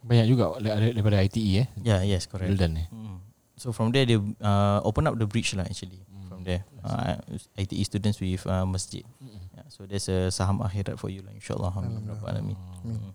Banyak 0.00 0.24
juga 0.24 0.56
dari- 0.64 0.96
daripada 0.96 1.20
ITE 1.20 1.60
eh. 1.60 1.66
Yeah, 1.84 2.00
yes, 2.00 2.24
correct. 2.24 2.48
Well 2.48 2.56
done 2.56 2.80
eh. 2.80 2.88
Mm. 2.88 3.20
So 3.60 3.76
from 3.76 3.92
there 3.92 4.08
they 4.08 4.16
uh, 4.16 4.80
open 4.88 5.04
up 5.04 5.20
the 5.20 5.28
bridge 5.28 5.52
lah 5.52 5.68
actually. 5.68 6.00
From 6.40 6.48
there, 6.48 6.64
uh, 6.80 7.20
ITE 7.60 7.84
students 7.84 8.16
with 8.16 8.48
uh, 8.48 8.64
masjid. 8.64 9.04
Yeah, 9.20 9.68
so 9.68 9.84
there's 9.84 10.08
a 10.08 10.32
saham 10.32 10.64
akhirat 10.64 10.96
for 10.96 11.12
you 11.12 11.20
lah 11.20 11.36
insyaallah. 11.36 11.68
Amin. 11.76 12.00
ya 12.00 12.16
Rabbal 12.16 12.32
alamin. 12.32 12.56
Mm. 12.80 13.12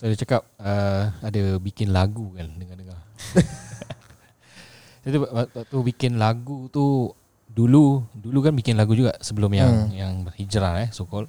So 0.00 0.08
dia 0.08 0.16
cakap 0.16 0.48
uh, 0.56 1.12
ada 1.20 1.60
bikin 1.60 1.92
lagu 1.92 2.32
kan 2.32 2.48
dengar-dengar. 2.56 2.96
Jadi 5.04 5.16
waktu 5.20 5.76
bikin 5.92 6.16
lagu 6.16 6.72
tu 6.72 7.12
dulu 7.52 8.00
dulu 8.16 8.38
kan 8.40 8.56
bikin 8.56 8.80
lagu 8.80 8.96
juga 8.96 9.12
sebelum 9.20 9.52
yang 9.52 9.68
Hmm. 9.68 9.92
yang 9.92 10.12
hijrah 10.32 10.86
eh 10.86 10.88
so 10.88 11.04
called. 11.04 11.28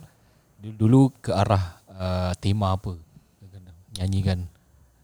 Dulu 0.63 1.11
ke 1.19 1.35
arah 1.35 1.83
uh, 1.91 2.31
tema 2.39 2.79
apa? 2.79 2.95
Nyanyikan. 3.99 4.47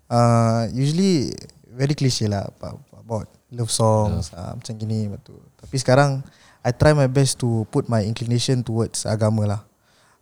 Uh, 0.07 0.71
usually 0.71 1.35
very 1.75 1.91
cliche 1.91 2.31
lah 2.31 2.47
about, 2.47 2.79
about 2.95 3.27
love 3.51 3.67
songs 3.67 4.31
uh, 4.31 4.55
macam 4.55 4.73
gini 4.79 5.11
betul. 5.11 5.43
Tapi 5.59 5.75
sekarang 5.79 6.23
I 6.63 6.71
try 6.75 6.91
my 6.91 7.07
best 7.07 7.39
to 7.39 7.63
put 7.71 7.87
my 7.87 8.03
inclination 8.03 8.63
towards 8.63 9.07
agama 9.07 9.43
lah. 9.47 9.61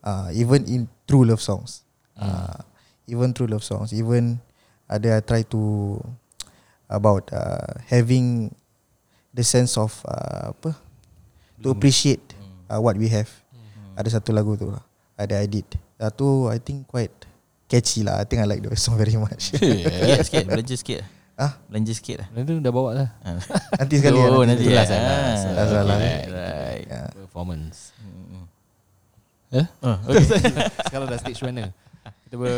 Uh, 0.05 0.29
even 0.33 0.65
in 0.69 0.81
true 1.09 1.25
love 1.25 1.41
songs. 1.41 1.81
Uh, 2.17 2.61
even 3.09 3.33
true 3.33 3.49
love 3.49 3.65
songs. 3.65 3.93
Even 3.93 4.37
ada 4.85 5.17
I 5.17 5.21
try 5.21 5.41
to 5.53 5.97
about 6.87 7.27
uh, 7.33 7.81
having 7.89 8.55
the 9.35 9.43
sense 9.43 9.75
of 9.75 9.91
uh, 10.07 10.55
apa 10.55 10.71
to 11.61 11.73
appreciate 11.73 12.23
uh, 12.71 12.79
what 12.79 12.95
we 12.95 13.09
have. 13.11 13.29
Ada 13.97 14.21
satu 14.21 14.29
lagu 14.31 14.53
tu 14.55 14.69
lah. 14.69 14.85
Ada 15.17 15.41
I 15.41 15.47
did. 15.49 15.65
Uh, 15.97 16.13
tu 16.13 16.45
I 16.47 16.61
think 16.61 16.85
quite 16.85 17.13
catchy 17.65 18.05
lah. 18.05 18.21
I 18.21 18.25
think 18.29 18.39
I 18.41 18.47
like 18.47 18.61
the 18.61 18.71
song 18.77 18.95
very 18.95 19.17
much. 19.17 19.51
Sikit 19.57 20.21
sikit 20.25 20.45
belanja 20.53 20.75
sikit. 20.77 21.01
Ah? 21.37 21.53
Belanja 21.69 21.93
sikit 21.93 22.25
lah. 22.25 22.27
Nanti 22.33 22.57
dah 22.57 22.73
bawa 22.73 22.89
dah 22.97 23.09
Ah. 23.21 23.37
Nanti 23.79 23.95
sekali 24.01 24.17
Oh, 24.17 24.41
lah, 24.41 24.49
nanti 24.49 24.63
Itulah 24.65 24.81
lah. 24.81 24.85
saya 24.85 25.01
lah. 25.01 25.13
Ah, 25.13 25.53
Last 25.53 25.71
one 25.71 25.85
lah. 25.85 25.97
right, 25.97 26.25
right. 26.27 26.83
Yeah. 26.83 27.07
performance. 27.15 27.77
Eh? 29.47 29.65
Oh, 29.79 29.95
okay. 30.09 30.23
Sekarang 30.83 31.07
dah 31.07 31.17
stage 31.17 31.39
mana? 31.39 31.71
Kita 32.25 32.35
ber 32.35 32.51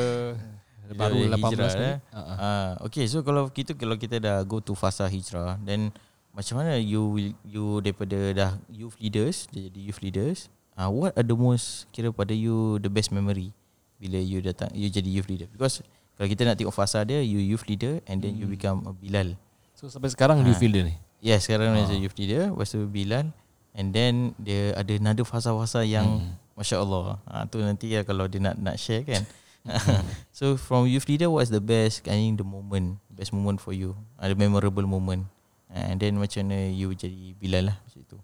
baru 0.89 1.21
Hijrah, 1.21 1.37
18 1.37 1.45
hijrah, 1.45 1.69
ni. 1.69 1.85
eh? 1.85 1.97
Ha. 2.09 2.19
Ah, 2.33 2.69
okay, 2.81 3.05
so 3.05 3.21
kalau 3.21 3.45
kita 3.47 3.77
kalau 3.77 3.93
kita 3.93 4.17
dah 4.17 4.41
go 4.41 4.57
to 4.57 4.73
fasa 4.73 5.05
hijrah, 5.05 5.61
then 5.61 5.93
macam 6.31 6.57
mana 6.57 6.81
you 6.81 7.01
will 7.05 7.31
you 7.45 7.65
daripada 7.77 8.17
dah 8.33 8.51
youth 8.67 8.97
leaders, 8.97 9.45
jadi 9.51 9.69
youth 9.75 10.01
leaders, 10.01 10.49
ah 10.73 10.89
what 10.89 11.13
are 11.13 11.21
the 11.21 11.35
most 11.35 11.85
kira 11.91 12.09
pada 12.09 12.33
you 12.33 12.79
the 12.79 12.89
best 12.89 13.11
memory 13.11 13.53
bila 13.99 14.17
you 14.17 14.41
datang 14.41 14.73
you 14.73 14.89
jadi 14.89 15.05
youth 15.05 15.29
leader? 15.29 15.45
Because 15.45 15.85
kalau 16.19 16.27
kita 16.27 16.43
nak 16.43 16.59
tengok 16.59 16.75
fasa 16.75 16.99
dia, 17.01 17.23
you 17.23 17.39
youth 17.39 17.63
leader 17.65 18.03
and 18.03 18.19
then 18.19 18.35
you 18.35 18.43
become 18.43 18.83
a 18.83 18.91
Bilal. 18.91 19.39
So 19.71 19.87
sampai 19.87 20.11
sekarang 20.11 20.43
you 20.43 20.51
Ah. 20.51 20.59
feel 20.59 20.75
dia 20.75 20.83
ni. 20.83 20.95
Yes, 21.23 21.47
sekarang 21.47 21.71
uh. 21.71 21.87
youth 21.95 22.19
leader, 22.19 22.51
lepas 22.51 22.67
tu 22.67 22.83
Bilal 22.83 23.31
and 23.71 23.95
then 23.95 24.35
dia 24.35 24.75
ada 24.75 24.91
another 24.91 25.23
fasa-fasa 25.23 25.87
yang 25.87 26.19
Hmm. 26.19 26.35
Masya 26.59 26.83
Allah. 26.83 27.23
Ha, 27.23 27.47
tu 27.47 27.63
nanti 27.63 27.95
ya 27.95 28.03
kalau 28.03 28.27
dia 28.27 28.43
nak 28.43 28.59
nak 28.59 28.75
share 28.75 29.07
kan. 29.07 29.23
so 30.35 30.59
from 30.59 30.91
youth 30.91 31.07
leader 31.07 31.31
what's 31.31 31.47
the 31.47 31.63
best 31.63 32.03
I 32.03 32.19
think 32.19 32.35
the 32.35 32.43
moment, 32.43 32.99
best 33.07 33.31
moment 33.31 33.63
for 33.63 33.71
you? 33.71 33.95
Ada 34.19 34.35
memorable 34.35 34.83
moment. 34.83 35.23
And 35.71 35.95
then 35.95 36.19
macam 36.19 36.51
mana 36.51 36.67
you 36.67 36.91
jadi 36.91 37.31
Bilal 37.39 37.71
lah 37.71 37.77
macam 37.79 38.01
tu. 38.11 38.17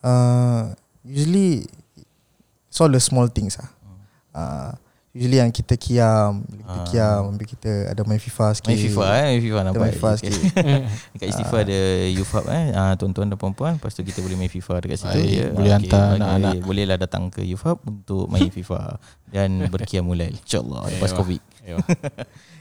Uh, 0.00 0.72
usually 1.04 1.66
it's 2.70 2.78
all 2.78 2.88
the 2.88 3.02
small 3.02 3.28
things 3.28 3.58
lah. 3.60 3.68
Uh, 4.32 4.72
usually 5.18 5.42
yang 5.42 5.50
kita 5.50 5.74
kiam, 5.74 6.46
bila 6.46 6.62
kita 6.62 6.78
Ah. 6.78 6.86
kiam, 6.86 7.22
bila 7.34 7.46
kita 7.50 7.72
ada 7.90 8.02
main 8.06 8.22
FIFA 8.22 8.46
sikit. 8.54 8.70
Main 8.70 8.80
FIFA 8.86 9.02
eh, 9.02 9.24
main 9.26 9.40
FIFA 9.42 9.60
nampak. 9.66 9.82
main 9.82 9.92
FIFA 9.98 10.10
sikit. 10.22 10.40
Dekat 11.18 11.26
Istighfar 11.34 11.60
ada 11.66 11.80
youth 12.06 12.30
hub 12.30 12.46
eh, 12.46 12.66
ah, 12.70 12.94
tuan-tuan 12.94 13.26
dan 13.26 13.34
puan-puan, 13.34 13.74
lepas 13.74 13.90
tu 13.90 14.06
kita 14.06 14.22
boleh 14.22 14.38
main 14.38 14.46
FIFA 14.46 14.74
dekat 14.78 14.96
situ. 15.02 15.18
Baik, 15.18 15.26
Ya, 15.34 15.46
boleh 15.50 15.72
hantar 15.74 16.06
okey, 16.06 16.16
anak-anak. 16.22 16.54
Bolehlah 16.62 16.96
datang 17.02 17.34
ke 17.34 17.42
youth 17.42 17.66
hub 17.66 17.82
untuk 17.82 18.30
main 18.30 18.46
FIFA 18.46 19.02
dan 19.34 19.66
berkiamulail 19.66 20.38
insya-Allah 20.38 20.86
lepas 20.94 21.10
Ewa. 21.10 21.18
Covid. 21.18 21.40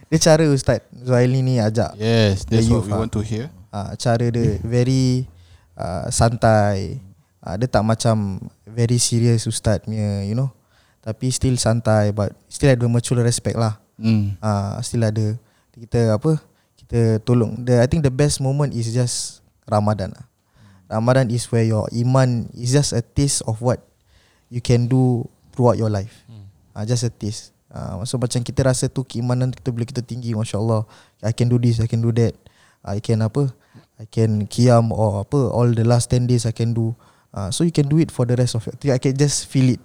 Dia 0.07 0.19
cara 0.23 0.43
Ustaz 0.47 0.81
Zuhaili 0.95 1.43
ni 1.43 1.59
ajak. 1.59 1.93
Yes, 1.99 2.47
that's 2.47 2.65
what 2.71 2.81
youth 2.81 2.87
we 2.87 2.95
ah. 2.95 2.99
want 3.03 3.11
to 3.13 3.21
hear. 3.21 3.51
Uh, 3.69 3.91
cara 3.99 4.25
dia 4.31 4.57
very 4.63 5.27
uh, 5.75 6.07
santai. 6.09 7.03
Uh, 7.43 7.55
dia 7.59 7.67
tak 7.67 7.83
macam 7.83 8.39
very 8.65 8.97
serious 8.97 9.43
Ustaz 9.45 9.83
punya, 9.83 10.23
you 10.23 10.33
know. 10.33 10.49
Tapi 11.01 11.31
still 11.31 11.55
santai 11.55 12.11
but 12.11 12.35
still 12.51 12.71
ada 12.71 12.85
mutual 12.85 13.23
respect 13.23 13.55
lah. 13.55 13.79
Hmm. 13.97 14.37
uh, 14.45 14.77
still 14.85 15.01
ada 15.01 15.33
kita 15.73 16.13
apa 16.13 16.37
kita 16.77 17.17
tolong 17.25 17.57
the 17.65 17.81
I 17.81 17.89
think 17.89 18.05
the 18.05 18.13
best 18.13 18.37
moment 18.37 18.77
is 18.77 18.93
just 18.93 19.41
Ramadan 19.65 20.13
lah. 20.13 20.25
Ramadan 20.87 21.33
is 21.33 21.49
where 21.51 21.65
your 21.65 21.89
iman 21.91 22.47
is 22.55 22.71
just 22.71 22.93
a 22.95 23.03
taste 23.03 23.43
of 23.43 23.59
what 23.59 23.83
you 24.47 24.63
can 24.63 24.87
do 24.87 25.27
throughout 25.51 25.75
your 25.75 25.91
life. 25.91 26.23
Hmm. 26.29 26.47
Uh, 26.77 26.85
just 26.87 27.03
a 27.03 27.11
taste. 27.11 27.51
Uh, 27.67 27.99
so 28.07 28.15
macam 28.15 28.39
kita 28.45 28.63
rasa 28.63 28.87
tu 28.87 29.03
keimanan 29.03 29.51
kita 29.51 29.75
bila 29.75 29.83
kita 29.83 29.99
tinggi 29.99 30.31
masya-Allah 30.31 30.87
I 31.19 31.35
can 31.35 31.51
do 31.51 31.59
this 31.59 31.83
I 31.83 31.87
can 31.89 31.99
do 31.99 32.15
that 32.15 32.31
I 32.79 33.03
can 33.03 33.19
apa 33.19 33.51
I 33.99 34.07
can 34.07 34.47
kiam 34.47 34.95
or 34.95 35.27
apa 35.27 35.51
all 35.51 35.67
the 35.75 35.83
last 35.83 36.07
10 36.15 36.31
days 36.31 36.47
I 36.47 36.55
can 36.55 36.71
do 36.71 36.95
uh, 37.35 37.51
so 37.51 37.67
you 37.67 37.75
can 37.75 37.91
do 37.91 37.99
it 37.99 38.07
for 38.07 38.23
the 38.23 38.39
rest 38.39 38.55
of 38.55 38.63
your 38.63 38.95
I 38.95 39.01
can 39.03 39.19
just 39.19 39.51
feel 39.51 39.67
it 39.67 39.83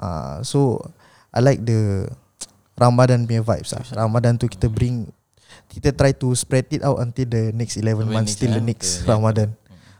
uh, 0.00 0.40
so 0.42 0.80
I 1.32 1.40
like 1.44 1.60
the 1.62 2.08
Ramadan 2.76 3.24
punya 3.24 3.40
vibes 3.40 3.72
lah. 3.72 3.84
Ramadan 4.04 4.36
tu 4.36 4.48
kita 4.48 4.68
bring 4.68 5.08
kita 5.72 5.92
try 5.96 6.12
to 6.12 6.32
spread 6.36 6.68
it 6.68 6.84
out 6.84 7.00
until 7.00 7.24
the 7.28 7.50
next 7.56 7.80
11 7.80 8.04
Sampai 8.04 8.12
months 8.12 8.32
next, 8.36 8.40
till 8.40 8.52
the 8.52 8.62
next 8.64 8.88
yeah. 9.02 9.08
Ramadan. 9.16 9.48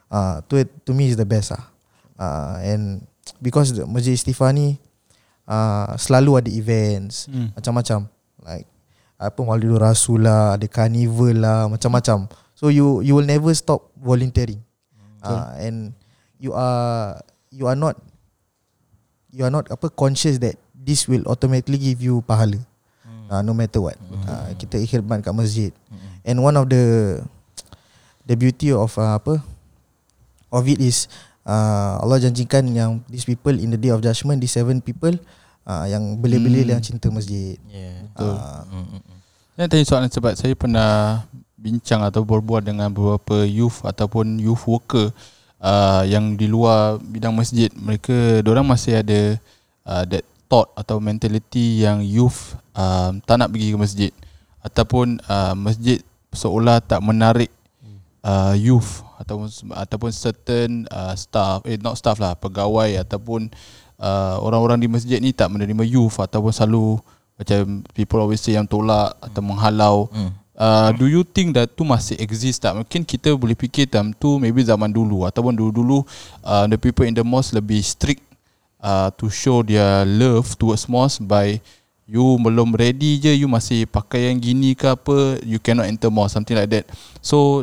Ah, 0.06 0.38
to 0.46 0.62
to 0.84 0.92
me 0.92 1.10
is 1.10 1.16
the 1.18 1.26
best 1.26 1.56
ah. 1.56 1.64
Ah, 2.16 2.60
and 2.62 3.04
because 3.40 3.72
the 3.74 3.84
Masjid 3.88 4.14
Istighfar 4.14 4.52
ni 4.52 4.76
ah 5.48 5.94
selalu 5.96 6.42
ada 6.44 6.50
events 6.52 7.30
Hmm. 7.30 7.50
macam-macam 7.54 8.10
like 8.44 8.66
apa 9.16 9.40
Maulidur 9.40 9.80
Rasul 9.80 10.28
lah, 10.28 10.60
ada 10.60 10.68
carnival 10.68 11.32
lah, 11.40 11.72
macam-macam. 11.72 12.28
So 12.52 12.68
you 12.68 13.00
you 13.00 13.16
will 13.16 13.24
never 13.24 13.48
stop 13.56 13.88
volunteering. 13.96 14.60
Ah 15.24 15.56
and 15.56 15.96
you 16.36 16.52
are 16.52 17.16
you 17.48 17.64
are 17.64 17.74
not 17.78 17.96
you 19.36 19.44
are 19.44 19.52
not 19.52 19.68
apa 19.68 19.92
conscious 19.92 20.40
that 20.40 20.56
this 20.72 21.04
will 21.04 21.20
automatically 21.28 21.76
give 21.76 22.00
you 22.00 22.24
pahala. 22.24 22.56
Uh, 23.28 23.42
no 23.42 23.52
matter 23.52 23.82
what. 23.82 23.98
Uh, 24.24 24.54
kita 24.56 24.80
khidmat 24.86 25.20
kat 25.20 25.34
masjid. 25.36 25.74
And 26.24 26.40
one 26.40 26.56
of 26.56 26.72
the 26.72 27.18
the 28.24 28.34
beauty 28.34 28.72
of 28.72 28.96
uh, 28.96 29.20
apa 29.20 29.44
of 30.48 30.62
it 30.64 30.80
is 30.80 31.10
uh, 31.44 32.00
Allah 32.00 32.22
janjikan 32.22 32.64
yang 32.72 33.02
these 33.10 33.26
people 33.28 33.52
in 33.52 33.74
the 33.74 33.78
day 33.78 33.90
of 33.90 34.00
judgment 34.00 34.38
these 34.40 34.54
seven 34.54 34.78
people 34.80 35.12
uh, 35.66 35.84
yang 35.84 36.16
belia-belia 36.22 36.64
Hmm. 36.64 36.72
yang 36.78 36.82
cinta 36.82 37.10
masjid. 37.10 37.58
Yeah. 37.68 38.08
Betul. 38.14 38.34
Uh, 38.34 38.62
Mm, 38.72 38.86
mm, 38.86 39.00
mm. 39.04 39.16
Saya 39.56 39.66
tanya 39.72 39.84
soalan 39.88 40.10
sebab 40.12 40.32
saya 40.38 40.54
pernah 40.54 40.90
bincang 41.56 42.04
atau 42.04 42.22
berbual 42.22 42.62
dengan 42.62 42.92
beberapa 42.94 43.42
youth 43.42 43.82
ataupun 43.82 44.38
youth 44.38 44.62
worker 44.70 45.10
uh, 45.60 46.02
yang 46.04 46.34
di 46.36 46.46
luar 46.48 47.00
bidang 47.00 47.32
masjid. 47.32 47.68
Mereka 47.72 48.42
orang 48.46 48.66
masih 48.66 49.00
ada 49.00 49.40
uh, 49.86 50.04
that 50.08 50.24
thought 50.46 50.70
atau 50.78 51.02
mentality 51.02 51.82
yang 51.82 52.02
youth 52.02 52.54
uh, 52.78 53.10
tak 53.26 53.36
nak 53.42 53.50
pergi 53.50 53.74
ke 53.74 53.78
masjid 53.78 54.12
ataupun 54.62 55.18
uh, 55.26 55.54
masjid 55.58 55.98
seolah 56.30 56.78
tak 56.82 57.02
menarik 57.02 57.50
uh, 58.22 58.54
youth 58.54 59.02
ataupun 59.18 59.50
ataupun 59.74 60.10
certain 60.14 60.86
uh, 60.90 61.14
staff 61.18 61.66
eh 61.66 61.78
not 61.82 61.98
staff 61.98 62.18
lah 62.22 62.38
pegawai 62.38 63.02
ataupun 63.02 63.50
uh, 63.98 64.36
orang-orang 64.42 64.82
di 64.82 64.88
masjid 64.90 65.18
ni 65.18 65.34
tak 65.34 65.50
menerima 65.50 65.82
youth 65.86 66.18
ataupun 66.18 66.54
selalu 66.54 66.98
macam 67.36 67.84
people 67.92 68.22
always 68.22 68.40
say 68.40 68.56
yang 68.56 68.64
tolak 68.64 69.12
atau 69.20 69.42
menghalau 69.44 70.08
Hmm. 70.14 70.32
Uh, 70.56 70.90
do 70.96 71.06
you 71.06 71.22
think 71.22 71.52
that 71.54 71.70
tu 71.76 71.84
masih 71.84 72.16
exist 72.18 72.64
tak? 72.64 72.74
Mungkin 72.74 73.04
kita 73.04 73.36
boleh 73.36 73.54
fikir 73.54 73.86
time 73.86 74.16
tu 74.16 74.40
maybe 74.40 74.64
zaman 74.64 74.88
dulu. 74.90 75.28
Ataupun 75.28 75.52
dulu-dulu 75.52 76.02
uh, 76.42 76.64
the 76.66 76.80
people 76.80 77.04
in 77.04 77.14
the 77.14 77.22
mosque 77.22 77.54
lebih 77.54 77.84
strict 77.84 78.24
uh, 78.80 79.12
to 79.14 79.28
show 79.28 79.60
their 79.60 80.02
love 80.08 80.56
towards 80.56 80.88
mosque 80.88 81.22
by 81.22 81.60
you 82.08 82.38
belum 82.40 82.72
ready 82.74 83.18
je 83.18 83.34
you 83.34 83.50
masih 83.50 83.84
pakai 83.90 84.30
yang 84.30 84.38
gini 84.38 84.78
ke 84.78 84.86
apa 84.86 85.42
you 85.42 85.58
cannot 85.58 85.86
enter 85.86 86.08
mosque 86.08 86.34
something 86.34 86.56
like 86.56 86.72
that. 86.72 86.88
So 87.20 87.62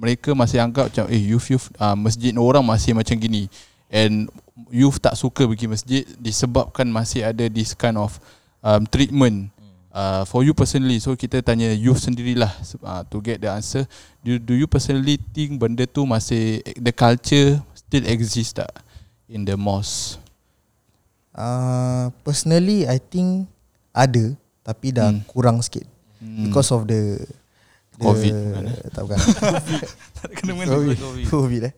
mereka 0.00 0.32
masih 0.32 0.64
anggap 0.64 0.88
macam 0.88 1.04
eh 1.12 1.20
youth 1.20 1.52
youth 1.52 1.68
uh, 1.76 1.94
masjid 1.94 2.32
orang 2.40 2.64
masih 2.64 2.96
macam 2.96 3.14
gini. 3.20 3.52
And 3.90 4.30
youth 4.70 5.02
tak 5.02 5.18
suka 5.18 5.44
pergi 5.44 5.66
masjid 5.66 6.02
disebabkan 6.16 6.86
masih 6.88 7.26
ada 7.26 7.50
this 7.50 7.74
kind 7.74 7.98
of 7.98 8.16
um, 8.62 8.86
treatment 8.86 9.50
uh, 9.90 10.22
for 10.24 10.42
you 10.42 10.52
personally 10.52 10.98
so 10.98 11.14
kita 11.14 11.38
tanya 11.40 11.70
youth 11.70 11.98
sendirilah 11.98 12.50
uh, 12.82 13.02
to 13.06 13.18
get 13.18 13.38
the 13.38 13.48
answer 13.48 13.84
do, 14.20 14.38
do 14.38 14.54
you 14.54 14.66
personally 14.66 15.18
think 15.30 15.56
benda 15.56 15.84
tu 15.84 16.02
masih 16.04 16.58
the 16.78 16.90
culture 16.90 17.58
still 17.72 18.06
exist 18.06 18.58
tak 18.58 18.70
in 19.26 19.42
the 19.42 19.54
mosque 19.54 20.18
uh, 21.34 22.10
personally 22.22 22.86
I 22.86 22.98
think 22.98 23.46
ada 23.90 24.34
tapi 24.62 24.94
dah 24.94 25.10
Hmm. 25.10 25.24
kurang 25.26 25.58
sikit 25.60 25.86
Hmm. 26.20 26.52
because 26.52 26.68
of 26.68 26.84
the, 26.84 27.16
the 27.96 28.04
Covid. 28.04 28.32
tak 28.94 29.02
bukan 29.08 29.18
kena 30.36 30.52
COVID. 30.68 30.96
COVID 31.32 31.60
eh 31.64 31.74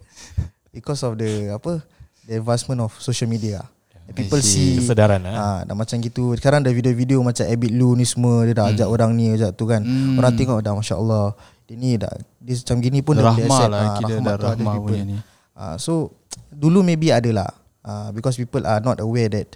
because 0.74 0.98
of 1.06 1.14
the 1.14 1.54
apa 1.54 1.78
the 2.26 2.42
advancement 2.42 2.82
of 2.82 2.90
social 2.98 3.30
media 3.30 3.62
people 4.10 4.42
see. 4.42 4.74
see 4.74 4.82
Kesedaran 4.82 5.22
ah. 5.30 5.34
Ah, 5.34 5.58
dah 5.62 5.78
macam 5.78 5.96
gitu. 6.02 6.34
Sekarang 6.34 6.66
ada 6.66 6.74
video-video 6.74 7.22
macam 7.22 7.46
Abid 7.46 7.70
Lu 7.70 7.94
ni 7.94 8.02
semua 8.02 8.42
dia 8.42 8.58
dah 8.58 8.66
ajak 8.74 8.88
orang 8.90 9.14
ni 9.14 9.30
ajak 9.30 9.54
tu 9.54 9.70
kan. 9.70 9.86
Hmm. 9.86 10.18
Orang 10.18 10.34
tengok 10.34 10.58
dah 10.58 10.74
masya-Allah. 10.74 11.38
Dia 11.70 11.76
ni 11.78 11.94
dah 11.94 12.10
dia 12.42 12.54
macam 12.58 12.76
gini 12.82 12.98
pun 13.00 13.14
dah 13.14 13.22
boleh 13.22 13.46
rahmah 13.46 13.58
accept. 13.62 13.70
lah 13.70 13.80
Ah, 13.80 13.94
kira 13.94 14.14
rahmat 14.18 14.26
dah 14.26 14.34
tu 14.34 14.42
ada 14.42 14.46
rahmah 14.58 14.74
people. 14.74 14.86
punya 14.90 15.04
ni 15.06 15.16
Ah, 15.52 15.76
so 15.78 16.10
dulu 16.50 16.82
maybe 16.82 17.14
ada 17.14 17.30
lah. 17.30 17.50
Ah, 17.86 18.10
because 18.10 18.34
people 18.34 18.66
are 18.66 18.82
not 18.82 18.98
aware 18.98 19.30
that 19.30 19.54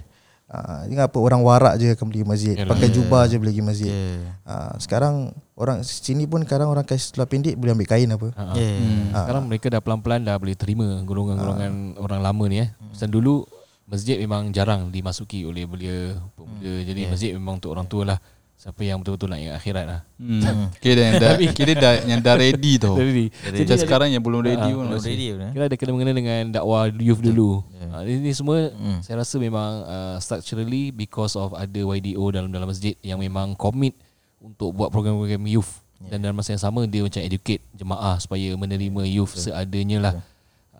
ingat 0.87 1.11
apa 1.11 1.19
orang 1.19 1.43
warak 1.43 1.75
je 1.75 1.91
akan 1.91 2.07
pergi 2.07 2.23
masjid. 2.23 2.55
Yalah. 2.55 2.71
Pakai 2.71 2.87
jubah 2.87 3.27
je 3.27 3.35
boleh 3.35 3.51
pergi 3.51 3.65
masjid. 3.67 3.91
Yeah. 3.91 4.31
Ah, 4.47 4.71
sekarang 4.79 5.35
orang 5.59 5.83
sini 5.83 6.23
pun 6.23 6.47
sekarang 6.47 6.71
orang 6.71 6.87
kasi 6.87 7.11
seluar 7.11 7.27
pendek 7.27 7.59
boleh 7.59 7.75
ambil 7.75 7.89
kain 7.91 8.07
apa. 8.07 8.31
Ah. 8.39 8.55
Yeah. 8.55 8.79
Hmm. 8.79 9.11
Sekarang 9.11 9.43
mereka 9.51 9.67
dah 9.67 9.83
pelan-pelan 9.83 10.23
dah 10.23 10.39
boleh 10.39 10.55
terima 10.55 10.87
golongan-golongan 11.03 11.99
orang 11.99 12.19
lama 12.23 12.43
ni 12.47 12.63
eh. 12.63 12.71
Hmm. 12.79 12.95
Pasal 12.95 13.11
dulu 13.11 13.43
masjid 13.87 14.19
memang 14.19 14.51
jarang 14.51 14.91
dimasuki 14.91 15.41
oleh 15.41 15.63
belia 15.63 16.19
pemuda. 16.35 16.73
Jadi 16.83 16.99
Yeah. 17.01 17.09
masjid 17.09 17.29
memang 17.31 17.57
untuk 17.57 17.71
orang 17.71 17.87
tua 17.87 18.03
lah. 18.05 18.19
Siapa 18.57 18.81
yang 18.81 18.97
betul-betul 18.97 19.29
nak 19.29 19.37
ingat 19.37 19.55
akhirat 19.55 19.85
lah. 19.85 20.01
Hmm. 20.17 20.73
Kira 20.83 20.97
yang 20.99 21.15
dah 21.17 21.31
kira 21.53 21.71
dah 21.71 21.93
yang 22.03 22.19
dah 22.19 22.33
ready 22.35 22.81
tau. 22.81 22.97
Jadi, 22.97 23.29
Macam 23.53 23.77
sekarang 23.77 24.09
yang 24.09 24.19
belum 24.19 24.41
ready 24.41 24.57
Ah, 24.65 24.73
pun 24.73 24.85
Belum 24.89 24.97
masih. 24.97 25.13
ready 25.13 25.25
pun 25.29 25.39
eh. 25.39 25.51
Kira 25.53 25.63
ada 25.63 25.75
kena 25.77 25.91
mengena 25.93 26.11
dengan 26.11 26.41
dakwah 26.51 26.89
youth 26.89 27.21
dulu. 27.21 27.61
Yeah. 27.71 28.01
Yeah. 28.01 28.17
ini 28.17 28.33
semua 28.33 28.73
Hmm. 28.73 28.99
saya 28.99 29.21
rasa 29.21 29.37
memang 29.37 29.71
uh, 29.83 30.17
structurally 30.17 30.89
because 30.89 31.33
of 31.33 31.53
ada 31.53 31.77
YDO 31.77 32.33
dalam 32.33 32.49
dalam 32.49 32.65
masjid 32.65 32.97
yang 32.99 33.17
memang 33.17 33.53
commit 33.53 33.93
untuk 34.37 34.73
buat 34.73 34.89
program-program 34.89 35.45
youth 35.45 35.69
yeah. 36.01 36.11
dan 36.11 36.25
dalam 36.25 36.35
masa 36.35 36.51
yang 36.51 36.63
sama 36.63 36.83
dia 36.83 37.05
macam 37.05 37.21
educate 37.21 37.61
jemaah 37.71 38.17
supaya 38.17 38.51
menerima 38.51 39.05
youth 39.05 39.37
seadanya 39.37 39.97
lah. 40.01 40.13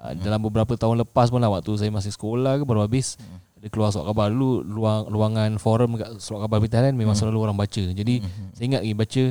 Uh, 0.08 0.16
dalam 0.16 0.40
beberapa 0.40 0.72
tahun 0.74 1.04
lepas 1.04 1.28
pun 1.28 1.38
lah 1.38 1.52
waktu 1.52 1.76
saya 1.76 1.92
masih 1.92 2.10
sekolah 2.10 2.56
ke 2.56 2.64
baru 2.64 2.82
habis 2.82 3.18
Hmm. 3.18 3.44
dia 3.58 3.68
keluar 3.68 3.90
surat 3.90 4.06
khabar 4.06 4.30
dulu 4.30 4.62
luang, 4.62 5.06
luangan 5.08 5.58
forum 5.58 5.96
kat 5.96 6.16
surat 6.18 6.40
khabar 6.40 6.58
Berita 6.58 6.80
memang 6.88 7.12
Hmm. 7.12 7.28
selalu 7.28 7.38
orang 7.42 7.58
baca. 7.58 7.84
Jadi 7.84 8.24
saya 8.54 8.66
ingat 8.66 8.82
lagi 8.82 8.94
baca 8.94 9.24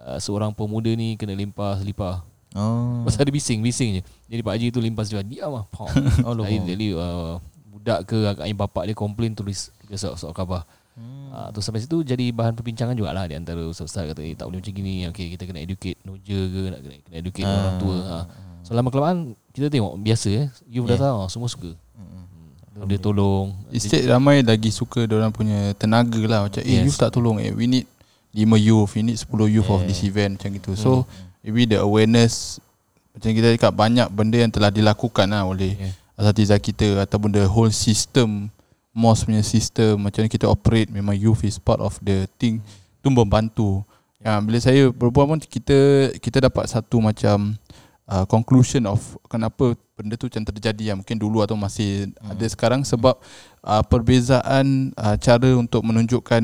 uh, 0.00 0.18
seorang 0.18 0.50
pemuda 0.50 0.88
ni 0.90 1.14
kena 1.14 1.32
limpah 1.32 1.76
selipar. 1.76 2.24
Oh. 2.54 3.02
Pasal 3.02 3.26
dia 3.26 3.34
bising-bising 3.34 3.98
je 3.98 4.02
Jadi 4.30 4.40
Pak 4.40 4.54
Haji 4.54 4.66
tu 4.70 4.78
limpas 4.78 5.10
dia 5.10 5.18
Diam 5.20 5.50
lah. 5.50 5.66
Oh, 6.22 6.38
Jadi 6.70 6.94
uh, 6.94 7.42
Budak 7.66 8.06
ke 8.06 8.14
agak 8.14 8.46
ayah 8.46 8.54
bapak 8.56 8.86
dia 8.86 8.94
komplain 8.94 9.34
Tulis 9.34 9.74
Tulis 9.76 9.98
soal 9.98 10.30
khabar 10.30 10.62
Hmm. 10.94 11.34
uh, 11.34 11.50
Terus 11.50 11.66
sampai 11.66 11.82
situ 11.82 12.06
Jadi 12.06 12.30
bahan 12.30 12.54
perbincangan 12.54 12.94
jugalah 12.94 13.26
Di 13.26 13.34
antara 13.34 13.58
ustaz-ustaz 13.66 14.06
kata 14.06 14.22
eh, 14.22 14.38
Tak 14.38 14.46
boleh 14.46 14.62
macam 14.62 14.70
gini 14.70 15.02
Okay 15.10 15.26
kita 15.26 15.42
kena 15.42 15.58
educate 15.58 15.98
Noja 16.00 16.38
ke 16.38 16.60
nak 16.70 16.80
kena, 16.80 16.94
kena 17.02 17.16
educate 17.18 17.42
Ah. 17.42 17.58
orang 17.58 17.76
tua 17.76 17.96
ha. 17.98 18.18
So 18.64 18.72
lama 18.72 18.88
kelamaan 18.88 19.36
Kita 19.52 19.68
tengok 19.68 20.00
Biasa 20.00 20.28
eh 20.32 20.48
You 20.66 20.88
Yeah. 20.88 20.96
dah 20.96 21.12
tahu 21.12 21.18
Semua 21.28 21.48
suka 21.52 21.76
hmm. 21.76 22.88
Dia 22.88 22.98
tolong 22.98 23.52
Instead 23.70 24.08
ramai 24.08 24.40
lagi 24.40 24.72
suka 24.72 25.04
orang 25.04 25.30
punya 25.30 25.76
tenaga 25.76 26.18
lah 26.24 26.48
macam 26.48 26.64
eh 26.64 26.80
Yes. 26.80 26.84
youth 26.88 26.98
tak 26.98 27.12
tolong 27.14 27.38
eh 27.38 27.52
we 27.52 27.68
need 27.68 27.86
5 28.34 28.42
youth 28.58 28.90
we 28.98 29.06
need 29.06 29.18
10 29.20 29.30
youth 29.46 29.70
of 29.70 29.86
this 29.86 30.02
event 30.02 30.34
macam 30.40 30.50
gitu. 30.58 30.74
So 30.74 31.06
maybe 31.46 31.70
the 31.70 31.78
awareness 31.78 32.58
macam 33.14 33.30
kita 33.30 33.54
cakap 33.54 33.72
banyak 33.78 34.10
benda 34.10 34.42
yang 34.42 34.50
telah 34.50 34.74
dilakukan 34.74 35.30
lah 35.30 35.46
oleh 35.46 35.78
Yeah. 35.78 35.94
asatiza 36.18 36.58
kita 36.58 36.98
ataupun 37.06 37.30
the 37.30 37.46
whole 37.46 37.70
system 37.70 38.50
mosque 38.90 39.26
punya 39.30 39.42
system 39.42 40.02
macam 40.02 40.26
mana 40.26 40.30
kita 40.30 40.46
operate 40.50 40.90
memang 40.90 41.14
youth 41.14 41.42
is 41.46 41.58
part 41.62 41.78
of 41.78 41.94
the 42.02 42.26
thing 42.42 42.58
tu 43.02 43.10
membantu. 43.10 43.86
Ya, 44.18 44.40
bila 44.40 44.58
saya 44.58 44.88
berbual 44.88 45.30
pun 45.30 45.38
kita 45.38 46.10
kita 46.18 46.48
dapat 46.48 46.64
satu 46.70 46.98
macam 46.98 47.54
uh, 48.08 48.24
conclusion 48.28 48.84
of 48.88 49.00
kenapa 49.28 49.76
benda 49.94 50.18
tu 50.18 50.26
macam 50.26 50.44
terjadi 50.44 50.92
yang 50.92 50.98
mungkin 51.00 51.16
dulu 51.16 51.40
atau 51.40 51.54
masih 51.54 52.10
hmm. 52.10 52.32
ada 52.34 52.46
sekarang 52.50 52.82
sebab 52.82 53.14
uh, 53.62 53.82
perbezaan 53.86 54.90
uh, 54.98 55.16
cara 55.16 55.54
untuk 55.54 55.86
menunjukkan 55.86 56.42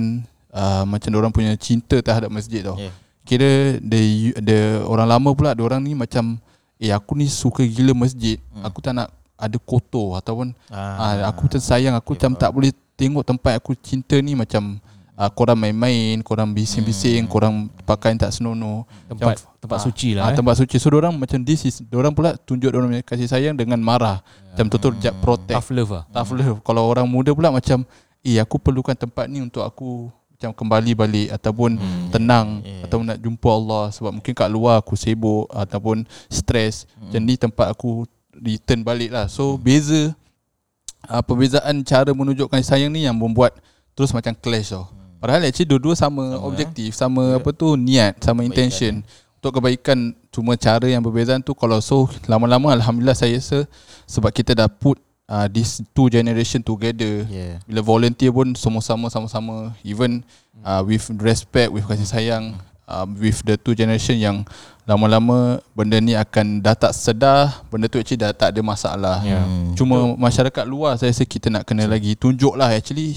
uh, 0.54 0.84
macam 0.86 1.10
orang 1.18 1.32
punya 1.34 1.52
cinta 1.58 1.98
terhadap 2.00 2.30
masjid 2.30 2.62
tau. 2.62 2.78
Yeah. 2.78 2.94
Kira 3.26 3.78
the 3.82 4.34
the 4.40 4.58
orang 4.88 5.06
lama 5.06 5.30
pula 5.36 5.54
dia 5.54 5.62
orang 5.62 5.82
ni 5.84 5.92
macam 5.94 6.40
eh 6.80 6.90
aku 6.90 7.14
ni 7.18 7.28
suka 7.28 7.62
gila 7.66 7.92
masjid. 7.92 8.40
Hmm. 8.54 8.64
Aku 8.66 8.80
tak 8.80 8.96
nak 8.96 9.12
ada 9.40 9.56
kotor 9.56 10.20
ataupun 10.20 10.52
Ah. 10.68 11.00
ah, 11.00 11.32
aku 11.32 11.48
macam 11.48 11.60
sayang 11.64 11.96
aku 11.96 12.12
macam 12.12 12.36
tak 12.36 12.50
boleh 12.52 12.70
tengok 13.00 13.24
tempat 13.24 13.56
aku 13.56 13.72
cinta 13.80 14.20
ni 14.20 14.36
macam 14.36 14.76
uh, 15.20 15.28
korang 15.28 15.60
main-main, 15.60 16.24
korang 16.24 16.48
bising-bising, 16.48 17.28
Hmm. 17.28 17.30
korang 17.30 17.54
pakaian 17.84 18.16
tak 18.16 18.32
senonoh. 18.32 18.88
Tempat 19.04 19.36
Macam- 19.36 19.48
tempat 19.60 19.76
ah, 19.76 19.84
suci 19.84 20.08
lah 20.16 20.22
Ah, 20.24 20.30
eh. 20.32 20.36
tempat 20.40 20.54
suci. 20.56 20.80
So 20.80 20.88
orang 20.88 21.12
macam 21.12 21.44
this 21.44 21.68
is 21.68 21.84
orang 21.92 22.16
pula 22.16 22.40
tunjuk 22.40 22.72
orang 22.72 22.88
punya 22.88 23.04
kasih 23.04 23.28
sayang 23.28 23.52
dengan 23.52 23.76
marah. 23.76 24.24
Macam 24.56 24.66
betul 24.66 24.96
jap 24.96 25.12
protect. 25.20 25.52
Tough 25.52 25.70
love 25.70 25.92
lah 25.92 26.04
Tough 26.08 26.32
love. 26.32 26.58
Kalau 26.64 26.88
orang 26.88 27.04
muda 27.04 27.36
pula 27.36 27.52
macam 27.52 27.84
eh 28.24 28.40
aku 28.40 28.56
perlukan 28.56 28.96
tempat 28.96 29.28
ni 29.28 29.38
untuk 29.38 29.60
aku 29.60 30.08
macam 30.32 30.56
kembali 30.56 30.92
balik 30.96 31.28
ataupun 31.30 31.76
Hmm. 31.76 32.08
tenang 32.08 32.64
Yeah. 32.64 32.88
ataupun 32.88 33.04
nak 33.04 33.20
jumpa 33.20 33.48
Allah 33.50 33.84
sebab 33.92 34.10
mungkin 34.10 34.32
kat 34.32 34.48
luar 34.48 34.80
aku 34.80 34.96
sibuk 34.96 35.44
ataupun 35.52 36.08
stres. 36.26 36.88
Macam 36.96 37.20
ni 37.20 37.36
tempat 37.36 37.68
aku 37.68 38.08
return 38.32 38.80
balik 38.80 39.12
lah. 39.12 39.28
So 39.28 39.60
beza 39.60 40.16
uh, 41.04 41.20
perbezaan 41.20 41.84
cara 41.84 42.08
menunjukkan 42.10 42.60
sayang 42.60 42.88
ni 42.88 43.04
yang 43.04 43.12
membuat 43.12 43.52
terus 43.92 44.12
macam 44.12 44.32
clash 44.32 44.72
tau. 44.72 44.88
Padahal 45.20 45.44
actually 45.44 45.68
dua-dua 45.68 45.92
sama, 45.92 46.34
sama 46.34 46.48
objektif, 46.48 46.96
sama 46.96 47.36
apa 47.36 47.52
tu 47.52 47.76
niat, 47.76 48.16
sama 48.24 48.40
intention 48.40 49.04
untuk 49.40 49.56
kebaikan 49.56 50.12
cuma 50.28 50.52
cara 50.52 50.84
yang 50.84 51.00
berbeza 51.00 51.32
tu 51.40 51.56
kalau 51.56 51.80
so 51.80 52.04
lama-lama 52.28 52.76
alhamdulillah 52.76 53.16
saya 53.16 53.40
rasa 53.40 53.64
sebab 54.04 54.28
kita 54.36 54.52
dah 54.52 54.68
put 54.68 55.00
uh, 55.32 55.48
this 55.48 55.80
two 55.96 56.12
generation 56.12 56.60
together. 56.60 57.24
Yeah. 57.24 57.56
Bila 57.64 57.80
volunteer 57.80 58.28
pun 58.36 58.52
semua 58.52 58.84
sama 58.84 59.08
sama-sama 59.08 59.72
even 59.80 60.20
uh, 60.60 60.84
with 60.84 61.08
respect, 61.24 61.72
with 61.72 61.88
kasih 61.88 62.04
sayang 62.04 62.44
uh, 62.84 63.08
with 63.08 63.40
the 63.48 63.56
two 63.56 63.72
generation 63.72 64.20
yang 64.20 64.44
lama-lama 64.84 65.64
benda 65.72 65.96
ni 66.04 66.12
akan 66.12 66.60
dah 66.60 66.76
tak 66.76 66.92
sedar, 66.92 67.64
benda 67.72 67.88
tu 67.88 67.96
actually 67.96 68.20
dah 68.20 68.36
tak 68.36 68.52
ada 68.52 68.60
masalah. 68.60 69.24
Yeah. 69.24 69.40
Cuma 69.72 70.20
masyarakat 70.20 70.68
luar 70.68 71.00
saya 71.00 71.16
rasa 71.16 71.24
kita 71.24 71.48
nak 71.48 71.64
kena 71.64 71.88
lagi 71.88 72.12
tunjuklah 72.12 72.76
actually 72.76 73.16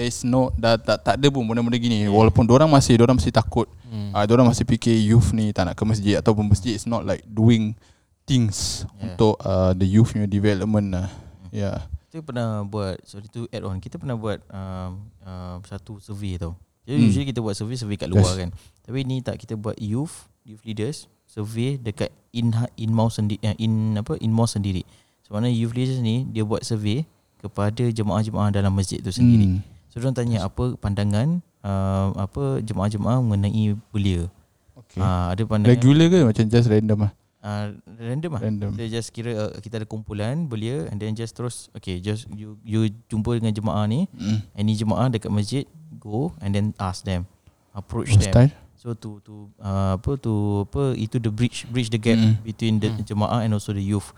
there 0.00 0.08
is 0.08 0.24
no 0.24 0.48
dah 0.56 0.80
tak 0.80 1.04
tak 1.04 1.14
ada 1.20 1.28
pun 1.28 1.44
benda-benda 1.44 1.76
gini 1.76 2.08
yeah. 2.08 2.12
walaupun 2.12 2.48
orang 2.48 2.72
masih 2.72 2.96
orang 2.96 3.20
masih 3.20 3.28
takut 3.28 3.68
hmm. 3.84 4.16
uh, 4.16 4.24
orang 4.24 4.48
masih 4.48 4.64
fikir 4.64 4.96
youth 4.96 5.36
ni 5.36 5.52
tak 5.52 5.68
nak 5.68 5.76
ke 5.76 5.84
masjid 5.84 6.16
ataupun 6.16 6.48
masjid 6.48 6.72
is 6.72 6.88
not 6.88 7.04
like 7.04 7.20
doing 7.28 7.76
things 8.24 8.88
yeah. 8.96 9.12
untuk 9.12 9.36
uh, 9.44 9.76
the 9.76 9.84
youth 9.84 10.16
punya 10.16 10.24
development 10.24 10.96
lah 10.96 11.12
yeah 11.52 11.84
Kita 12.10 12.26
pernah 12.26 12.66
buat 12.66 12.98
Sorry 13.06 13.30
to 13.30 13.46
add 13.54 13.62
on 13.62 13.78
Kita 13.78 13.94
pernah 13.94 14.18
buat 14.18 14.42
um, 14.50 15.06
uh, 15.22 15.62
Satu 15.62 16.02
survey 16.02 16.42
tau 16.42 16.58
Jadi 16.82 16.98
Hmm. 16.98 17.06
usually 17.06 17.26
kita 17.30 17.38
buat 17.38 17.54
survey 17.54 17.78
Survey 17.78 17.94
kat 17.94 18.10
luar 18.10 18.34
Yes. 18.34 18.34
kan 18.34 18.50
Tapi 18.82 19.06
ni 19.06 19.22
tak 19.22 19.38
Kita 19.38 19.54
buat 19.54 19.78
youth 19.78 20.26
Youth 20.42 20.66
leaders 20.66 21.06
Survey 21.30 21.78
dekat 21.78 22.10
in 22.34 22.50
in 22.74 22.90
mouse 22.90 23.22
sendiri 23.22 23.38
in 23.54 23.94
apa 23.94 24.18
in 24.18 24.34
mosque 24.34 24.58
sendiri. 24.58 24.82
Sebenarnya 25.22 25.54
youth 25.54 25.78
leaders 25.78 26.02
ni 26.02 26.26
dia 26.26 26.42
buat 26.42 26.66
survey 26.66 27.06
kepada 27.38 27.86
jemaah-jemaah 27.86 28.50
dalam 28.50 28.74
masjid 28.74 28.98
tu 28.98 29.14
sendiri. 29.14 29.46
Hmm. 29.46 29.62
So 29.90 29.98
dia 29.98 30.14
tanya 30.14 30.46
apa 30.46 30.78
pandangan 30.78 31.42
uh, 31.66 32.14
apa 32.14 32.62
jemaah-jemaah 32.62 33.18
mengenai 33.20 33.74
belia. 33.90 34.30
okay. 34.78 35.02
Uh, 35.02 35.34
ada 35.34 35.42
pandangan 35.44 35.74
regular 35.74 36.06
ke 36.06 36.18
macam 36.22 36.44
just 36.46 36.70
random 36.70 36.98
lah 37.10 37.12
uh, 37.44 37.66
random 37.98 38.30
lah. 38.36 38.40
Random. 38.40 38.70
Kita 38.76 38.86
just 38.88 39.08
kira 39.12 39.30
uh, 39.36 39.52
kita 39.60 39.82
ada 39.82 39.86
kumpulan 39.88 40.46
belia 40.46 40.88
and 40.92 41.00
then 41.00 41.16
just 41.16 41.34
terus 41.36 41.68
okay 41.72 41.98
just 42.00 42.28
you 42.32 42.56
you 42.62 42.88
jumpa 43.08 43.40
dengan 43.40 43.52
jemaah 43.52 43.84
ni, 43.88 44.06
mm. 44.12 44.38
any 44.56 44.76
jemaah 44.76 45.08
dekat 45.08 45.32
masjid 45.32 45.64
go 46.00 46.32
and 46.40 46.54
then 46.56 46.72
ask 46.80 47.04
them 47.04 47.26
approach 47.74 48.12
Oh, 48.14 48.20
them. 48.20 48.32
style 48.32 48.52
So 48.80 48.96
to 48.96 49.20
to 49.28 49.52
uh, 49.60 50.00
apa 50.00 50.16
to 50.24 50.64
apa 50.64 50.96
itu 50.96 51.20
the 51.20 51.28
bridge 51.28 51.68
bridge 51.68 51.92
the 51.92 52.00
gap 52.00 52.16
Mm. 52.16 52.40
between 52.40 52.74
the 52.80 52.88
jemaah 53.04 53.44
and 53.44 53.52
also 53.52 53.76
the 53.76 53.84
youth. 53.84 54.08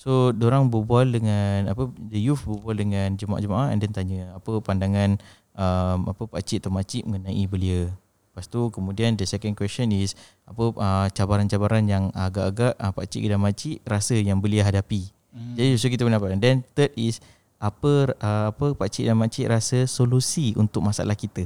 So 0.00 0.32
orang 0.32 0.72
berbual 0.72 1.12
dengan 1.12 1.68
apa 1.68 1.92
the 2.08 2.16
youth 2.16 2.48
berbual 2.48 2.72
dengan 2.72 3.20
jemaah-jemaah 3.20 3.68
and 3.68 3.84
then 3.84 3.92
tanya 3.92 4.32
apa 4.32 4.64
pandangan 4.64 5.20
um, 5.52 6.08
apa 6.08 6.24
pak 6.24 6.40
cik 6.40 6.64
atau 6.64 6.72
makcik 6.72 7.04
mengenai 7.04 7.44
belia. 7.44 7.92
Lepas 8.32 8.48
tu 8.48 8.72
kemudian 8.72 9.12
the 9.20 9.28
second 9.28 9.52
question 9.52 9.92
is 9.92 10.16
apa 10.48 10.72
uh, 10.72 11.06
cabaran-cabaran 11.12 11.84
yang 11.84 12.08
agak-agak 12.16 12.80
uh, 12.80 12.96
pak 12.96 13.12
cik 13.12 13.28
dan 13.28 13.44
makcik 13.44 13.76
rasa 13.84 14.16
yang 14.16 14.40
belia 14.40 14.64
hadapi. 14.64 15.12
Mm. 15.36 15.54
Jadi 15.60 15.68
so 15.76 15.92
kita 15.92 16.08
pendapat. 16.08 16.32
Then 16.40 16.64
third 16.72 16.96
is 16.96 17.20
apa 17.60 18.16
uh, 18.24 18.56
apa 18.56 18.72
pak 18.72 18.88
cik 18.88 19.04
dan 19.04 19.20
makcik 19.20 19.52
rasa 19.52 19.84
solusi 19.84 20.56
untuk 20.56 20.80
masalah 20.80 21.12
kita. 21.12 21.44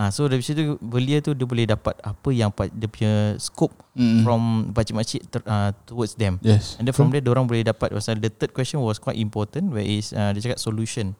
Ah 0.00 0.08
so 0.08 0.24
dari 0.24 0.40
situ 0.40 0.80
belia 0.80 1.20
tu 1.20 1.36
dia 1.36 1.44
boleh 1.44 1.68
dapat 1.68 1.92
apa 2.00 2.28
yang 2.32 2.48
dia 2.72 2.88
punya 2.88 3.36
scope 3.36 3.76
Mm. 3.90 4.22
from 4.24 4.42
pakcik-makcik 4.72 5.28
ter, 5.28 5.44
uh, 5.44 5.76
towards 5.84 6.16
them. 6.16 6.40
yes 6.40 6.78
And 6.80 6.88
then 6.88 6.96
from 6.96 7.12
there 7.12 7.20
orang 7.26 7.44
boleh 7.44 7.66
dapat 7.66 7.92
pasal 7.92 8.16
the 8.16 8.32
third 8.32 8.56
question 8.56 8.80
was 8.80 8.96
quite 8.96 9.20
important 9.20 9.68
where 9.76 9.84
is 9.84 10.16
uh, 10.16 10.32
dia 10.32 10.40
cakap 10.40 10.62
solution. 10.62 11.12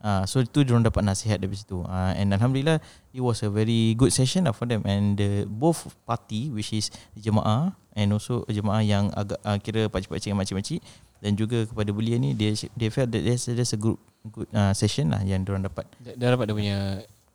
Ah 0.00 0.24
so 0.24 0.40
itu 0.40 0.64
dia 0.64 0.72
dapat 0.80 1.04
nasihat 1.04 1.42
dari 1.42 1.52
situ. 1.52 1.84
Ah 1.84 2.16
and 2.16 2.32
alhamdulillah 2.32 2.80
it 3.12 3.20
was 3.20 3.44
a 3.44 3.50
very 3.52 3.92
good 4.00 4.14
session 4.14 4.48
lah 4.48 4.54
for 4.56 4.64
them 4.64 4.80
and 4.88 5.20
the 5.20 5.44
both 5.44 5.92
party 6.08 6.48
which 6.54 6.72
is 6.72 6.88
jemaah 7.18 7.76
and 7.92 8.14
also 8.16 8.48
jemaah 8.48 8.80
yang 8.80 9.12
agak 9.12 9.36
uh, 9.44 9.58
kira 9.60 9.92
pakcik-pakcik 9.92 10.32
dan 10.32 10.38
makcik-makcik 10.40 10.80
dan 11.20 11.36
juga 11.36 11.68
kepada 11.68 11.90
belia 11.92 12.16
ni 12.16 12.32
dia 12.32 12.54
they 12.78 12.88
felt 12.88 13.12
that 13.12 13.20
there's, 13.20 13.44
there's 13.44 13.74
a 13.74 13.78
good 13.78 13.98
good 14.30 14.48
uh, 14.56 14.72
session 14.72 15.10
lah 15.12 15.20
yang 15.26 15.44
orang 15.44 15.66
dapat. 15.68 15.84
Dah, 16.00 16.14
dah 16.16 16.28
dapat 16.38 16.48
dia 16.48 16.56
punya 16.56 16.76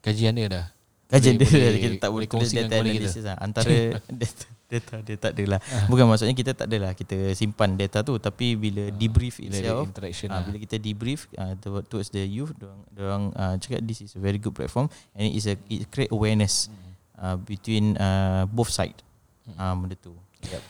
kajian 0.02 0.34
dia 0.34 0.48
dah. 0.48 0.66
Kajian 1.08 1.34
Boleh- 1.34 1.48
dia 1.48 1.60
boleh- 1.64 1.82
kita 1.82 1.96
tak 1.98 2.12
boleh 2.12 2.28
kongsikan 2.28 2.64
data 2.64 2.76
kita. 2.76 2.84
analysis 2.84 3.24
lah. 3.24 3.38
Antara 3.38 3.74
data, 4.22 4.44
data 4.68 4.96
dia 5.00 5.16
tak 5.16 5.32
ada 5.32 5.44
lah. 5.48 5.60
Bukan 5.86 6.04
maksudnya 6.06 6.34
kita 6.34 6.52
tak 6.52 6.68
ada 6.68 6.78
lah 6.78 6.92
kita 6.92 7.16
simpan 7.32 7.70
data 7.74 8.00
tu 8.02 8.16
tapi 8.18 8.54
bila 8.54 8.92
debrief 8.92 9.40
Bila 9.40 9.56
itself 9.56 9.88
interaction 9.88 10.28
Ah, 10.28 10.38
lah. 10.38 10.42
bila 10.46 10.58
kita 10.60 10.76
debrief 10.78 11.32
uh, 11.34 11.56
towards 11.84 12.12
the 12.12 12.22
youth 12.22 12.52
dorang 12.54 12.82
dorang 12.92 13.24
uh, 13.34 13.56
cakap 13.56 13.80
this 13.82 14.02
is 14.02 14.12
a 14.12 14.20
very 14.20 14.36
good 14.36 14.52
platform 14.52 14.86
and 15.14 15.26
it 15.26 15.34
is 15.34 15.46
a 15.46 15.56
it 15.68 15.88
create 15.88 16.12
awareness 16.12 16.68
uh, 17.16 17.40
between 17.40 17.96
uh, 17.96 18.44
both 18.46 18.68
side. 18.70 19.00
Ah 19.56 19.72
uh, 19.72 19.74
benda 19.74 19.96
tu. 19.96 20.12
Yep. 20.44 20.64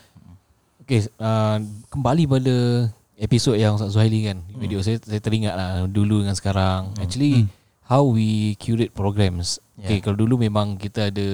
Okay, 0.80 1.02
uh, 1.18 1.58
kembali 1.90 2.24
pada 2.26 2.56
episod 3.18 3.52
yang 3.54 3.74
Ustaz 3.74 3.92
Zuhaili 3.92 4.24
kan. 4.24 4.38
Video 4.56 4.80
saya 4.80 5.02
saya 5.02 5.18
teringat 5.18 5.52
lah 5.52 5.70
dulu 5.84 6.22
dengan 6.22 6.32
sekarang. 6.32 6.94
Actually 6.96 7.50
how 7.88 8.04
we 8.04 8.54
curate 8.60 8.92
programs. 8.92 9.58
Okay, 9.78 9.98
Yeah. 9.98 10.04
kalau 10.04 10.18
dulu 10.18 10.42
memang 10.42 10.76
kita 10.76 11.08
ada 11.08 11.28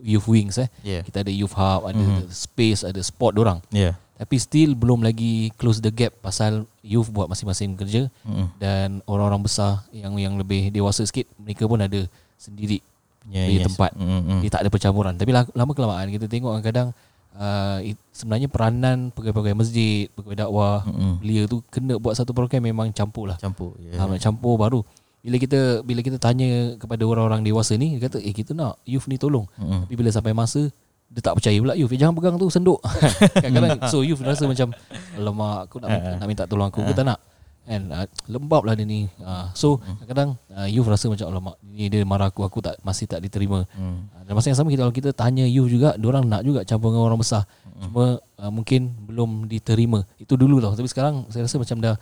youth 0.00 0.26
wings 0.26 0.56
eh. 0.56 0.68
Yeah. 0.80 1.04
Kita 1.04 1.20
ada 1.20 1.30
youth 1.30 1.52
hub, 1.52 1.86
ada 1.86 2.00
space, 2.28 2.82
ada 2.82 2.98
spot 3.00 3.36
orang. 3.36 3.60
Yeah. 3.68 3.94
Tapi 4.16 4.40
still 4.40 4.72
belum 4.72 5.04
lagi 5.04 5.52
close 5.60 5.78
the 5.78 5.92
gap 5.92 6.16
pasal 6.24 6.64
youth 6.80 7.12
buat 7.12 7.28
masing-masing 7.28 7.76
kerja 7.76 8.08
Mm. 8.24 8.46
dan 8.56 8.88
orang-orang 9.04 9.44
besar 9.44 9.84
yang 9.92 10.16
yang 10.16 10.40
lebih 10.40 10.72
dewasa 10.72 11.04
sikit 11.04 11.28
mereka 11.36 11.68
pun 11.68 11.76
ada 11.78 12.00
sendiri 12.40 12.80
Yeah, 13.28 13.44
punya 13.44 13.60
yes. 13.60 13.66
tempat. 13.68 13.90
Mm, 13.92 14.20
mm. 14.24 14.40
Dia 14.40 14.50
tak 14.54 14.62
ada 14.64 14.70
percampuran. 14.72 15.12
Tapi 15.18 15.30
la- 15.34 15.52
lama 15.52 15.72
kelamaan 15.76 16.08
kita 16.08 16.30
tengok 16.30 16.56
kadang-kadang 16.56 16.88
uh, 17.36 17.78
it, 17.84 17.98
sebenarnya 18.08 18.48
peranan 18.48 19.12
pegawai-pegawai 19.12 19.58
masjid, 19.58 20.08
pegawai 20.16 20.48
dakwah, 20.48 20.80
Mm-mm. 20.88 21.20
belia 21.20 21.44
tu 21.44 21.60
kena 21.68 22.00
buat 22.00 22.16
satu 22.16 22.32
program 22.32 22.64
memang 22.64 22.88
campur 22.94 23.28
lah. 23.28 23.36
Campur. 23.36 23.76
Yeah. 23.82 24.00
Ha, 24.00 24.16
campur 24.16 24.56
baru. 24.56 24.80
Bila 25.26 25.42
kita 25.42 25.82
bila 25.82 26.00
kita 26.06 26.22
tanya 26.22 26.78
kepada 26.78 27.02
orang-orang 27.02 27.42
dewasa 27.42 27.74
ni, 27.74 27.98
dia 27.98 28.06
kata, 28.06 28.22
"Eh, 28.22 28.30
kita 28.30 28.54
nak 28.54 28.78
youth 28.86 29.10
ni 29.10 29.18
tolong." 29.18 29.50
Mm-mm. 29.58 29.90
Tapi 29.90 29.94
bila 29.98 30.14
sampai 30.14 30.30
masa 30.30 30.70
dia 31.06 31.22
tak 31.22 31.38
percaya 31.38 31.54
pula 31.62 31.74
youth 31.78 31.94
eh, 31.94 31.98
Jangan 31.98 32.14
pegang 32.18 32.34
tu 32.34 32.50
senduk. 32.50 32.82
Kadang-kadang 33.42 33.78
So 33.86 34.02
youth 34.02 34.18
rasa 34.22 34.50
macam 34.50 34.74
Alamak 35.14 35.70
aku 35.70 35.78
nak, 35.78 35.88
minta, 35.94 36.10
nak 36.18 36.26
minta 36.26 36.44
tolong 36.50 36.66
aku 36.66 36.82
Aku 36.82 36.94
tak 36.98 37.06
nak? 37.06 37.18
And 37.66 37.90
uh, 37.90 38.06
lembab 38.30 38.62
lah 38.62 38.78
dia 38.78 38.86
ni. 38.86 39.10
Uh, 39.22 39.50
So 39.54 39.78
kadang-kadang 39.78 40.38
uh, 40.54 40.66
youth 40.70 40.86
rasa 40.86 41.06
macam 41.06 41.30
Alamak 41.30 41.56
ni 41.62 41.86
dia 41.86 42.02
marah 42.02 42.30
aku 42.30 42.42
Aku 42.42 42.58
tak 42.58 42.78
masih 42.82 43.06
tak 43.06 43.22
diterima. 43.22 43.66
Mm. 43.78 43.98
uh, 44.14 44.22
Dan 44.26 44.32
masa 44.34 44.50
yang 44.50 44.58
sama 44.58 44.70
kita 44.74 44.82
Kalau 44.82 44.94
kita 44.94 45.10
tanya 45.14 45.46
youth 45.46 45.70
juga 45.70 45.94
orang 45.94 46.26
nak 46.26 46.42
juga 46.42 46.66
campur 46.66 46.90
dengan 46.90 47.06
orang 47.06 47.22
besar. 47.22 47.46
Cuma 47.76 48.18
uh, 48.40 48.50
mungkin 48.50 48.88
belum 49.04 49.46
diterima. 49.46 50.02
Itu 50.16 50.34
dulu 50.34 50.64
tau. 50.64 50.72
Tapi 50.74 50.88
sekarang 50.88 51.28
saya 51.28 51.44
rasa 51.44 51.60
macam 51.60 51.76
dah 51.82 51.94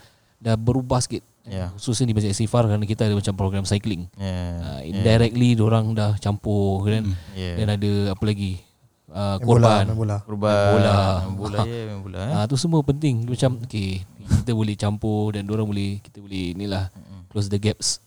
Dah 0.45 0.61
berubah 0.61 1.01
sikit 1.01 1.25
Yeah. 1.45 1.77
Khususnya 1.77 2.09
di 2.09 2.17
Masjid 2.17 2.33
Sifar 2.33 2.65
Kerana 2.65 2.89
kita 2.89 3.05
ada 3.05 3.13
macam 3.13 3.37
program 3.37 3.69
cycling 3.69 4.09
Yeah. 4.17 4.65
uh, 4.65 4.81
Indirectly 4.81 5.53
orang 5.61 5.93
dah 5.93 6.17
campur 6.17 6.89
kan 6.89 7.05
Yeah. 7.37 7.61
Dan 7.61 7.69
ada 7.69 8.17
apa 8.17 8.25
lagi 8.25 8.65
uh, 9.13 9.37
Main 9.37 9.45
bola, 9.45 9.45
korban 9.45 9.85
main 9.85 9.99
bola. 10.01 10.17
Korban 10.25 10.73
bola. 10.73 10.97
Main 11.21 11.37
bola 11.37 11.61
ya, 11.69 11.81
main 11.85 12.01
bola 12.01 12.21
eh. 12.25 12.33
Ah 12.33 12.45
tu 12.49 12.57
semua 12.57 12.81
penting 12.81 13.29
macam 13.29 13.61
okey 13.61 14.09
kita 14.25 14.57
boleh 14.57 14.73
campur 14.73 15.37
dan 15.37 15.45
orang 15.53 15.69
boleh 15.69 16.01
kita 16.01 16.25
boleh 16.25 16.57
inilah 16.57 16.89
close 17.29 17.53
the 17.53 17.61
gaps. 17.61 18.01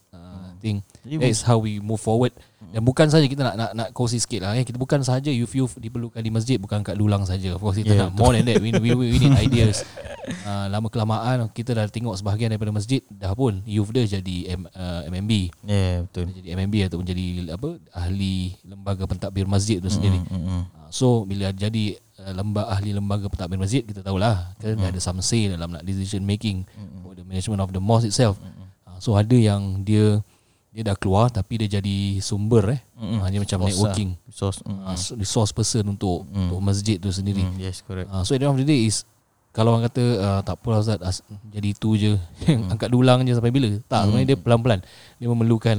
Think 0.57 0.81
Jadi 1.05 1.21
that's 1.21 1.45
how 1.45 1.61
we 1.61 1.77
move 1.77 2.01
forward. 2.01 2.33
Dan 2.67 2.83
bukan 2.83 3.07
saja 3.07 3.23
kita 3.23 3.47
nak 3.47 3.55
nak 3.55 3.71
nak 3.71 3.87
kongsi 3.95 4.19
sikit 4.19 4.43
lah 4.43 4.57
eh. 4.59 4.65
Kita 4.67 4.75
bukan 4.75 4.99
saja 4.99 5.31
youth 5.31 5.55
youth 5.55 5.79
diperlukan 5.79 6.19
di 6.19 6.27
masjid 6.33 6.57
bukan 6.59 6.83
kat 6.83 6.99
lulang 6.99 7.23
saja. 7.23 7.55
Of 7.55 7.63
course 7.63 7.79
kita 7.79 7.95
Yeah, 7.95 8.11
nak 8.11 8.19
more 8.19 8.35
than 8.35 8.43
that. 8.49 8.59
We, 8.59 8.75
we, 8.75 8.91
we 8.91 9.17
need 9.21 9.37
ideas. 9.47 9.87
Uh, 10.43 10.67
lama 10.67 10.91
kelamaan 10.91 11.47
kita 11.55 11.71
dah 11.71 11.87
tengok 11.87 12.19
sebahagian 12.19 12.51
daripada 12.51 12.75
masjid 12.75 12.99
dah 13.07 13.31
pun 13.31 13.63
youth 13.63 13.87
dia 13.95 14.19
jadi 14.19 14.59
M, 14.59 14.67
uh, 14.67 15.01
MMB. 15.07 15.31
Yeah, 15.63 16.03
betul. 16.03 16.27
Dia 16.27 16.35
jadi 16.43 16.47
MMB 16.59 16.75
ataupun 16.91 17.05
jadi 17.07 17.25
apa 17.55 17.69
ahli 17.95 18.59
lembaga 18.67 19.07
pentadbir 19.07 19.47
masjid 19.47 19.79
tu 19.79 19.87
sendiri. 19.87 20.19
Mm-mm. 20.27 20.67
Ah, 20.75 20.91
So 20.91 21.23
bila 21.23 21.55
jadi 21.55 21.95
uh, 22.19 22.33
lembaga 22.35 22.75
ahli 22.75 22.91
lembaga 22.91 23.31
pentadbir 23.31 23.61
masjid 23.61 23.87
kita 23.87 24.03
tahulah 24.03 24.51
kan 24.59 24.75
mm. 24.75 24.91
ada 24.91 24.99
some 24.99 25.23
say 25.23 25.47
dalam 25.47 25.71
nak 25.71 25.87
decision 25.87 26.27
making 26.27 26.67
for 26.99 27.15
the 27.15 27.23
management 27.23 27.63
of 27.63 27.71
the 27.71 27.79
mosque 27.79 28.11
itself. 28.11 28.35
Uh, 28.83 28.99
so 28.99 29.15
ada 29.15 29.37
yang 29.39 29.87
dia 29.87 30.19
dia 30.77 30.93
dah 30.93 30.93
keluar 30.93 31.33
tapi 31.33 31.57
dia 31.57 31.81
jadi 31.81 32.21
sumber 32.21 32.77
eh. 32.77 32.81
Mm-mm. 33.01 33.17
Uh, 33.17 33.27
dia 33.33 33.41
macam 33.41 33.57
Source 33.65 33.73
networking. 33.73 34.09
lah. 34.13 34.29
Source. 34.29 34.59
Mm. 34.61 34.77
Uh, 34.85 34.97
resource 35.17 35.49
person 35.49 35.83
untuk 35.89 36.29
untuk 36.29 36.61
masjid 36.61 37.01
tu 37.01 37.09
sendiri. 37.09 37.41
Mm, 37.41 37.57
yes, 37.57 37.81
correct. 37.81 38.05
Uh, 38.13 38.21
so 38.21 38.37
at 38.37 38.37
the 38.37 38.45
end 38.45 38.53
of 38.53 38.61
the 38.61 38.69
day 38.69 38.85
is 38.85 39.01
kalau 39.57 39.73
orang 39.73 39.89
kata 39.89 40.03
uh, 40.21 40.41
tak 40.45 40.61
apa 40.61 40.67
lah 40.69 40.79
Ustaz 40.85 41.01
as, 41.01 41.17
jadi 41.49 41.73
itu 41.73 41.89
je 41.97 42.13
yang 42.45 42.69
angkat 42.69 42.93
dulang 42.93 43.25
je 43.25 43.33
sampai 43.33 43.49
bila 43.49 43.73
tak 43.89 44.05
sebenarnya 44.05 44.27
dia 44.29 44.37
pelan-pelan 44.37 44.79
dia 45.17 45.27
memerlukan 45.33 45.77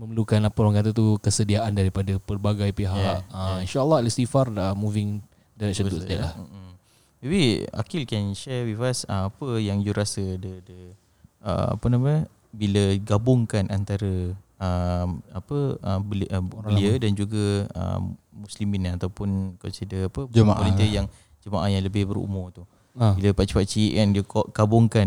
memerlukan 0.00 0.40
apa 0.40 0.56
orang 0.64 0.74
kata 0.80 0.96
tu 0.96 1.20
kesediaan 1.20 1.76
daripada 1.76 2.16
pelbagai 2.16 2.72
pihak 2.72 2.96
Yeah, 2.96 3.20
uh, 3.28 3.60
insyaallah 3.60 4.00
al-istighfar 4.00 4.48
dah 4.56 4.72
moving 4.72 5.20
direction 5.60 5.92
to 5.92 6.00
that 6.00 6.16
lah 6.16 6.32
Mm-mm. 6.40 6.72
Maybe 7.20 7.68
Akil 7.76 8.08
can 8.08 8.32
share 8.32 8.64
with 8.64 8.80
us 8.80 9.04
uh, 9.04 9.28
apa 9.28 9.60
yang 9.60 9.84
you 9.84 9.92
rasa 9.92 10.40
the 10.40 10.64
the 10.64 10.96
uh, 11.44 11.76
apa 11.76 11.86
nama 11.92 12.24
bila 12.50 12.98
gabungkan 13.02 13.70
antara 13.70 14.34
um, 14.60 15.22
apa 15.32 15.58
uh, 15.80 16.00
belia, 16.02 16.28
uh, 16.34 16.42
belia 16.42 16.92
dan 17.00 17.16
juga 17.16 17.66
um, 17.74 18.14
muslimin 18.30 18.94
ataupun 18.94 19.56
consider 19.58 20.06
apa 20.10 20.28
Jemaah 20.30 20.60
lah. 20.60 20.86
yang 20.86 21.06
jemaah 21.40 21.68
yang 21.72 21.82
lebih 21.82 22.06
berumur 22.10 22.52
tu. 22.52 22.62
Ah. 22.98 23.16
Bila 23.16 23.32
pakcik-pakcik 23.32 23.96
kan 23.96 24.06
dia 24.12 24.22
gabungkan 24.52 25.06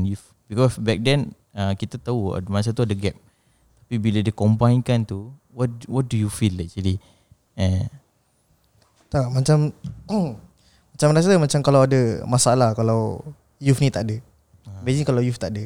because 0.50 0.80
back 0.82 1.04
then 1.04 1.36
uh, 1.54 1.76
kita 1.78 2.00
tahu 2.02 2.34
masa 2.50 2.72
tu 2.72 2.84
ada 2.84 2.96
gap. 2.96 3.16
Tapi 3.86 4.00
bila 4.00 4.24
dia 4.24 4.34
combinekan 4.34 5.06
tu 5.06 5.30
what 5.54 5.70
what 5.86 6.10
do 6.10 6.18
you 6.18 6.32
feel 6.32 6.56
actually? 6.58 6.98
Eh 7.54 7.86
Tak 9.14 9.30
macam 9.30 9.70
Macam 10.94 11.08
rasa 11.14 11.38
macam 11.38 11.60
kalau 11.62 11.86
ada 11.86 12.26
masalah 12.26 12.74
Kalau 12.74 13.22
youth 13.62 13.78
ni 13.78 13.94
tak 13.94 14.10
ada 14.10 14.18
Imagine 14.82 15.06
kalau 15.06 15.22
youth 15.22 15.38
tak 15.38 15.54
ada 15.54 15.64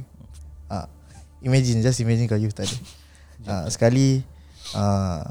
ha. 0.67 0.91
Imagine 1.39 1.79
just 1.79 2.01
imagine 2.01 2.25
kalau 2.25 2.41
youth 2.41 2.55
tak 2.55 2.65
ada 2.65 2.77
ha, 3.45 3.55
Sekali 3.69 4.25
ha, 4.73 5.21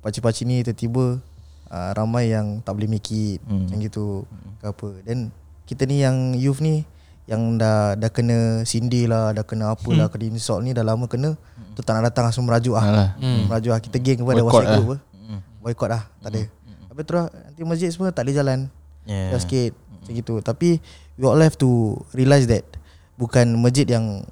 Pakcik-pakcik 0.00 0.44
ni 0.44 0.60
tiba-tiba 0.60 1.20
ha, 1.68 1.92
Ramai 1.92 2.32
yang 2.32 2.60
tak 2.60 2.76
boleh 2.76 2.88
make 2.88 3.12
it 3.12 3.40
Hmm. 3.44 3.68
Macam 3.68 3.76
gitu 3.80 4.24
Ke 4.60 4.72
apa 4.72 4.88
Then 5.04 5.28
kita 5.64 5.84
ni 5.84 6.00
yang 6.00 6.32
youth 6.32 6.60
ni 6.60 6.84
Yang 7.24 7.60
dah 7.60 7.96
dah 7.96 8.10
kena 8.12 8.38
sindir 8.64 9.08
lah 9.08 9.32
Dah 9.32 9.44
kena 9.44 9.72
apa 9.72 9.88
lah 9.92 10.08
Kena 10.08 10.28
insult 10.28 10.64
ni 10.64 10.72
dah 10.72 10.84
lama 10.84 11.04
kena 11.04 11.36
Tu 11.76 11.80
tak 11.82 11.98
nak 11.98 12.08
datang 12.08 12.30
langsung 12.30 12.46
merajuk 12.46 12.76
ah. 12.76 12.84
Alah. 12.84 13.10
Hmm. 13.20 13.48
Merajuk 13.48 13.72
ah. 13.72 13.80
Kita 13.80 13.96
geng 14.00 14.24
kepada 14.24 14.40
WhatsApp 14.40 14.64
lah. 14.64 14.76
group 14.76 14.88
apa 14.88 14.96
Boycott 15.60 15.88
lah 15.88 16.02
Tak 16.20 16.30
ada 16.32 16.42
Habis 16.88 17.04
terus 17.04 17.26
Nanti 17.32 17.60
masjid 17.64 17.88
semua 17.92 18.12
tak 18.12 18.24
boleh 18.24 18.36
jalan 18.36 18.58
yeah. 19.04 19.32
yeah. 19.32 19.40
sikit 19.40 19.72
Macam 19.72 20.12
gitu 20.12 20.34
Tapi 20.40 20.68
We 21.16 21.24
all 21.24 21.40
have 21.40 21.56
to 21.60 21.96
Realise 22.12 22.44
that 22.48 22.64
Bukan 23.16 23.56
masjid 23.56 23.88
yang 23.88 24.24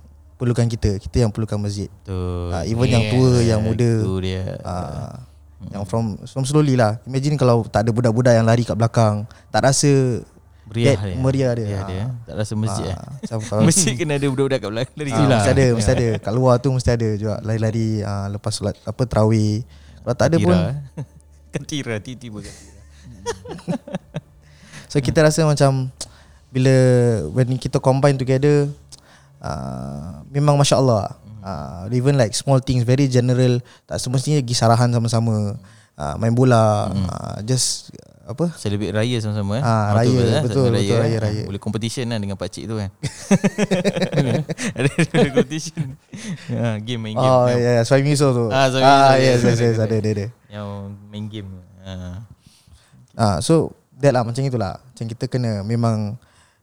Perlukan 0.43 0.67
kita 0.67 0.99
Kita 0.99 1.23
yang 1.23 1.31
perlukan 1.31 1.55
masjid 1.55 1.87
Betul. 2.03 2.51
uh, 2.51 2.67
Even 2.67 2.89
yang 2.91 3.05
tua 3.15 3.31
Yang 3.47 3.61
muda 3.63 3.93
Itu 4.03 4.15
dia. 4.19 4.43
uh, 4.67 5.15
Yang 5.71 5.85
from 5.87 6.05
From 6.27 6.43
slowly 6.43 6.75
lah 6.75 6.99
Imagine 7.07 7.39
kalau 7.39 7.63
tak 7.63 7.87
ada 7.87 7.95
budak-budak 7.95 8.35
Yang 8.35 8.47
lari 8.51 8.63
kat 8.67 8.75
belakang 8.75 9.23
Tak 9.55 9.63
rasa 9.63 10.19
Meriah 10.73 10.97
dia. 10.97 11.17
Meriah 11.19 11.53
dia, 11.53 11.67
Meriah 11.67 11.85
dia. 11.85 12.05
Tak 12.25 12.35
rasa 12.39 12.53
masjid 12.57 12.87
eh. 12.89 12.97
Ah, 12.97 13.13
Macam 13.21 13.39
kalau 13.45 13.63
Masjid 13.69 13.93
kena 13.93 14.17
ada 14.17 14.27
budak-budak 14.31 14.59
kat 14.63 14.71
belakang 14.73 14.95
lari. 14.97 15.11
Ah, 15.11 15.15
Mestilah. 15.15 15.37
mesti 15.37 15.51
ada, 15.53 15.67
mesti 15.77 15.91
ada. 15.93 16.09
Kat 16.23 16.33
luar 16.33 16.55
tu 16.59 16.69
mesti 16.73 16.91
ada 16.91 17.09
juga 17.19 17.35
lari-lari 17.45 17.89
ah, 18.01 18.27
lepas 18.33 18.53
solat 18.57 18.75
apa 18.83 19.03
tarawih. 19.05 19.67
Kalau 20.01 20.15
tak 20.17 20.27
ada 20.33 20.37
pun 20.41 20.55
eh. 20.57 20.75
Kan 21.53 21.63
tira 21.69 22.01
tiba-tiba. 22.01 22.41
So 24.93 25.01
kita 25.01 25.25
rasa 25.25 25.49
macam 25.49 25.89
bila 26.53 26.73
when 27.33 27.57
kita 27.57 27.81
combine 27.81 28.17
together 28.21 28.69
uh, 29.43 30.23
memang 30.31 30.55
masya-Allah. 30.57 31.19
Uh, 31.43 31.91
even 31.91 32.15
like 32.15 32.31
small 32.33 32.63
things 32.63 32.87
very 32.87 33.11
general 33.11 33.59
tak 33.83 33.99
semestinya 33.99 34.39
pergi 34.39 34.55
sarahan 34.55 34.87
sama-sama 34.89 35.59
uh, 35.99 36.15
main 36.15 36.31
bola 36.31 36.87
uh, 36.87 37.43
just 37.43 37.91
apa 38.23 38.55
Celebrate 38.55 38.95
raya 38.95 39.19
sama-sama 39.19 39.59
eh. 39.59 39.63
Ah, 39.67 39.91
Ah, 39.91 39.99
raya, 39.99 40.15
eh, 40.15 40.39
betul, 40.39 40.71
celebrate 40.71 40.87
betul, 40.87 40.95
eh. 40.95 41.03
raya, 41.03 41.19
raya. 41.19 41.43
Boleh 41.43 41.59
competition 41.59 42.07
lah 42.07 42.23
dengan 42.23 42.39
pakcik 42.39 42.71
tu 42.71 42.79
kan. 42.79 42.95
ada 44.79 44.89
competition. 45.35 45.99
ha, 46.55 46.79
game 46.79 47.03
main 47.03 47.19
game. 47.19 47.27
oh 47.27 47.51
Yang- 47.51 47.59
yeah, 47.59 47.75
yeah 47.75 47.85
Suami 47.85 48.03
Miso 48.07 48.31
tu 48.31 48.47
Ah, 48.47 48.71
Suami 48.71 48.87
ah 48.87 49.19
Miso, 49.19 49.27
yes 49.27 49.41
yes, 49.43 49.59
yes 49.59 49.77
ada 49.83 49.95
ada 49.99 50.11
ada 50.15 50.27
Yang 50.47 50.67
main 51.11 51.25
game. 51.27 51.51
Ha. 51.83 51.93
Ah, 53.19 53.37
so 53.43 53.75
that 53.99 54.15
lah 54.15 54.23
macam 54.23 54.47
itulah. 54.47 54.79
Macam 54.79 55.05
kita 55.11 55.25
kena 55.27 55.67
memang 55.67 56.15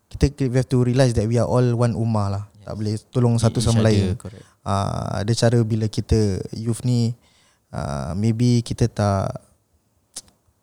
kita 0.08 0.32
we 0.48 0.56
have 0.56 0.66
to 0.66 0.82
realise 0.82 1.12
that 1.14 1.28
we 1.28 1.36
are 1.36 1.46
all 1.46 1.68
one 1.76 1.94
ummah 1.94 2.28
lah. 2.32 2.44
Tak 2.70 2.78
boleh 2.78 3.02
tolong 3.10 3.34
satu 3.42 3.58
sama 3.58 3.82
lain. 3.82 4.14
correct. 4.14 4.46
Ah, 4.62 5.26
ada 5.26 5.34
cara 5.34 5.58
bila 5.66 5.90
kita 5.90 6.38
youth 6.54 6.86
ni 6.86 7.18
ah, 7.74 8.14
maybe 8.14 8.62
kita 8.62 8.86
tak 8.86 9.42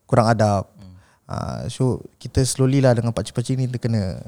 kurang 0.07 0.31
adab. 0.31 0.71
Ah, 1.27 1.67
so 1.67 1.99
kita 2.23 2.47
slowly 2.47 2.79
lah 2.79 2.95
dengan 2.95 3.11
pakcik-pakcik 3.11 3.59
ni 3.59 3.67
kita 3.67 3.91
kena 3.91 4.23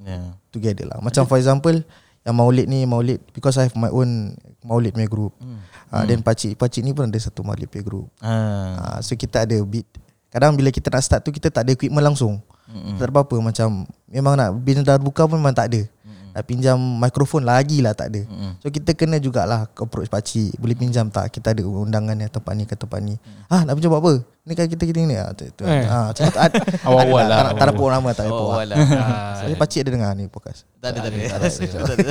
Yeah. 0.00 0.32
together 0.48 0.88
lah. 0.88 0.98
Macam 1.04 1.28
for 1.28 1.36
example 1.36 1.76
yang 2.24 2.32
maulid 2.32 2.66
ni 2.66 2.88
maulid 2.88 3.20
because 3.36 3.60
I 3.60 3.68
have 3.68 3.76
my 3.76 3.92
own 3.92 4.32
maulid 4.64 4.96
punya 4.96 5.06
group. 5.06 5.36
Hmm. 5.38 5.60
Ah, 5.92 6.02
then 6.02 6.24
pakcik-pakcik 6.24 6.82
ni 6.82 6.90
pun 6.90 7.06
ada 7.06 7.20
satu 7.20 7.46
maulid 7.46 7.70
punya 7.70 7.84
group. 7.86 8.08
Ha. 8.24 8.32
Ah, 8.74 8.98
so 9.04 9.14
kita 9.14 9.46
ada 9.46 9.54
bit 9.62 9.86
Kadang 10.30 10.54
bila 10.54 10.70
kita 10.70 10.86
nak 10.94 11.02
start 11.02 11.26
tu 11.26 11.34
Kita 11.34 11.50
tak 11.50 11.66
ada 11.66 11.74
equipment 11.74 12.06
langsung 12.06 12.38
Mm-mm. 12.70 13.02
Tak 13.02 13.10
ada 13.10 13.12
apa-apa 13.18 13.34
Macam 13.42 13.82
Memang 14.06 14.38
nak 14.38 14.54
Bila 14.62 14.86
dah 14.86 14.94
buka 14.94 15.26
pun 15.26 15.42
memang 15.42 15.50
tak 15.50 15.74
ada 15.74 15.82
Nak 16.30 16.44
pinjam 16.44 16.74
mikrofon 16.96 17.42
lagi 17.42 17.78
lah 17.78 17.90
tak 17.90 18.08
ada 18.08 18.22
Mm-mm. 18.22 18.58
So 18.58 18.68
kita 18.68 18.92
kena 18.92 19.16
jugalah 19.16 19.66
Approach 19.68 20.06
pakcik 20.06 20.54
Boleh 20.54 20.74
pinjam 20.74 21.06
tak 21.06 21.30
Kita 21.30 21.50
ada 21.50 21.60
undangan 21.60 22.14
yang 22.14 22.28
tempat 22.28 22.52
ni 22.52 22.62
ke 22.62 22.74
tempat 22.74 22.98
ni 22.98 23.18
Ah 23.46 23.62
nak 23.62 23.74
pinjam 23.74 23.88
buat 23.88 24.00
apa 24.00 24.14
Ni 24.40 24.52
kan 24.52 24.64
kita 24.64 24.82
kita 24.82 24.98
ni 25.00 25.14
ah, 25.14 25.30
tu, 25.30 25.44
tu, 25.52 25.62
Eh. 25.62 25.84
ah, 25.84 26.08
macam 26.08 26.22
tu, 26.24 26.38
ad- 26.38 26.56
Awal-awal 26.80 27.20
ada 27.20 27.28
lah, 27.28 27.36
Tak 27.36 27.52
tak 27.52 27.66
nak 27.66 27.74
awal-awal. 27.74 27.74
pun 27.76 27.90
nama 27.92 28.10
Tak 28.10 28.22
ada 28.22 28.30
Oh, 28.30 28.40
pun. 28.48 28.66
Saya 29.36 29.54
pakcik 29.54 29.80
ada 29.80 29.90
dengar 29.90 30.10
ni 30.12 30.24
podcast 30.26 30.60
Tak 30.76 30.88
ada, 30.88 30.98
tak 30.98 31.10
ada. 31.10 31.18
Ada, 31.18 31.48
ada. 31.92 32.10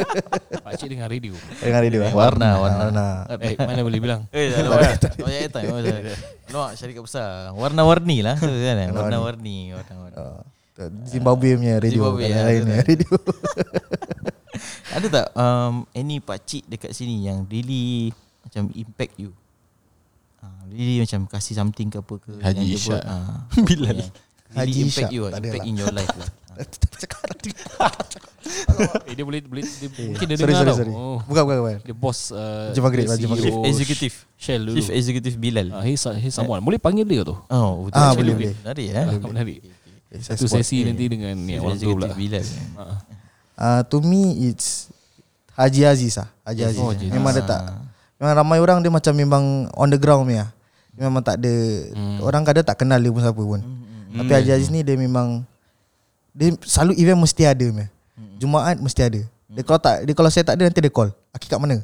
Pakcik 0.64 0.88
dengan 0.88 1.06
radio 1.06 1.34
Dengar 1.58 1.80
radio 1.80 2.00
eh? 2.00 2.12
Warna, 2.12 2.46
Ah, 2.46 2.56
warna. 2.56 2.84
warna. 2.86 3.06
Eh 3.42 3.54
mana 3.56 3.80
boleh 3.80 3.98
bilang 3.98 4.22
Eh, 4.30 4.48
tak 4.48 4.62
ada 4.62 4.70
warna. 4.70 4.94
Oh, 5.18 5.28
ya. 5.28 5.46
Oh, 5.66 5.78
ada. 5.78 6.14
No, 6.50 6.60
syarikat 6.72 7.02
besar. 7.02 7.50
Warna-warni 7.52 8.22
lah 8.22 8.34
kan. 8.34 8.90
Warna-warni, 8.90 9.70
warna-warni. 9.72 10.58
Ah, 10.80 10.88
Zimbabwe 11.04 11.60
punya 11.60 11.76
radio 11.76 12.08
Zimbabwe, 12.08 12.22
Yang 12.24 12.40
ah, 12.40 12.46
lain 12.48 12.60
punya 12.64 12.80
radio 12.88 13.10
Ada 14.96 15.06
tak 15.06 15.26
um, 15.36 15.74
any 15.92 16.16
pakcik 16.18 16.64
dekat 16.66 16.90
sini 16.96 17.28
yang 17.28 17.44
really 17.46 18.10
macam 18.42 18.72
impact 18.72 19.14
you? 19.20 19.30
Uh, 20.40 20.64
really 20.72 21.04
macam 21.04 21.28
kasih 21.28 21.54
something 21.54 21.92
ke 21.92 22.00
apa 22.00 22.14
ke 22.16 22.32
Haji 22.40 22.56
yang 22.56 22.64
dia 22.64 22.78
Ishak. 22.80 22.96
buat, 22.96 23.04
ah, 23.04 23.44
Bilal. 23.68 23.96
yang 24.00 24.10
Really 24.10 24.56
Haji 24.56 24.78
impact 24.82 25.06
Ishak, 25.06 25.10
you 25.12 25.22
lah, 25.28 25.38
impact 25.38 25.62
lah. 25.62 25.68
in 25.68 25.74
your 25.76 25.92
life 25.92 26.16
lah. 26.16 26.30
Eh 29.06 29.14
dia 29.14 29.24
boleh 29.24 29.40
boleh 29.44 29.62
dia, 29.62 29.88
Mungkin 29.88 30.26
dia 30.26 30.36
Sorry 30.36 30.52
dengar 30.52 30.64
sorry 30.66 30.72
tau 30.72 30.78
sorry 30.80 30.92
oh, 30.96 31.18
Bukan 31.28 31.42
bukan 31.44 31.56
bukan 31.60 31.76
Dia 31.84 31.94
bos 31.94 32.18
uh, 32.32 32.72
maghrib, 32.80 33.04
CEO 33.06 33.28
maghrib. 33.30 33.52
Chief 33.52 33.68
Executive. 33.68 34.14
Shell 34.40 34.62
dulu 34.64 34.76
Chief 34.80 34.90
Executive 34.90 35.34
Bilal. 35.36 35.68
uh, 35.70 35.84
he's, 35.84 36.02
he's 36.18 36.34
someone 36.34 36.58
Boleh 36.64 36.80
panggil 36.80 37.04
dia 37.04 37.22
tu 37.22 37.36
Oh, 37.52 37.86
betul. 37.86 38.00
Ah, 38.00 38.12
boleh, 38.16 38.32
boleh. 38.34 38.52
Menarik 38.64 38.86
eh. 38.90 38.96
Ah, 38.96 39.06
Menarik 39.20 39.56
Eh, 39.60 39.70
saya 39.70 39.79
Satu 40.18 40.50
sesi 40.50 40.82
nanti 40.82 41.06
dengan 41.06 41.38
ni 41.38 41.54
Orang 41.54 41.78
tu 41.78 41.94
pula. 41.94 42.10
Bilal. 42.10 42.42
Ah. 42.74 42.98
Uh, 43.54 43.80
to 43.86 44.02
me 44.02 44.50
it's 44.50 44.90
Haji 45.54 45.86
Aziz 45.86 46.18
lah 46.18 46.26
Haji 46.42 46.62
Aziz. 46.66 46.80
Oh, 46.82 46.90
Haji 46.90 47.06
Memang 47.14 47.30
Aziz. 47.30 47.46
dia 47.46 47.50
tak 47.54 47.62
Memang 48.18 48.34
ramai 48.34 48.58
orang 48.58 48.82
dia 48.82 48.90
macam 48.90 49.12
memang 49.14 49.44
On 49.78 49.86
the 49.86 50.00
ground 50.00 50.26
punya 50.26 50.50
Dia 50.96 51.06
memang 51.06 51.22
tak 51.22 51.38
ada 51.38 51.54
Hmm. 51.94 52.18
Orang 52.26 52.42
kadang 52.42 52.66
tak 52.66 52.76
kenal 52.82 52.98
dia 52.98 53.10
pun 53.14 53.22
siapa 53.22 53.38
pun. 53.38 53.60
Tapi 54.10 54.30
Haji 54.34 54.50
Aziz 54.50 54.68
ni 54.74 54.82
dia 54.82 54.98
memang 54.98 55.46
Dia 56.34 56.50
selalu 56.66 56.98
event 56.98 57.20
mesti 57.22 57.46
ada 57.46 57.66
punya. 57.70 57.86
Jumaat 58.40 58.76
mesti 58.80 59.02
ada. 59.04 59.20
Dia 59.50 59.62
kalau 59.62 59.78
tak 59.82 60.06
dia 60.06 60.14
kalau 60.14 60.30
saya 60.30 60.42
tak 60.46 60.54
ada 60.58 60.66
nanti 60.66 60.80
dia 60.80 60.90
call. 60.90 61.10
Aki 61.30 61.46
kat 61.46 61.58
mana 61.60 61.82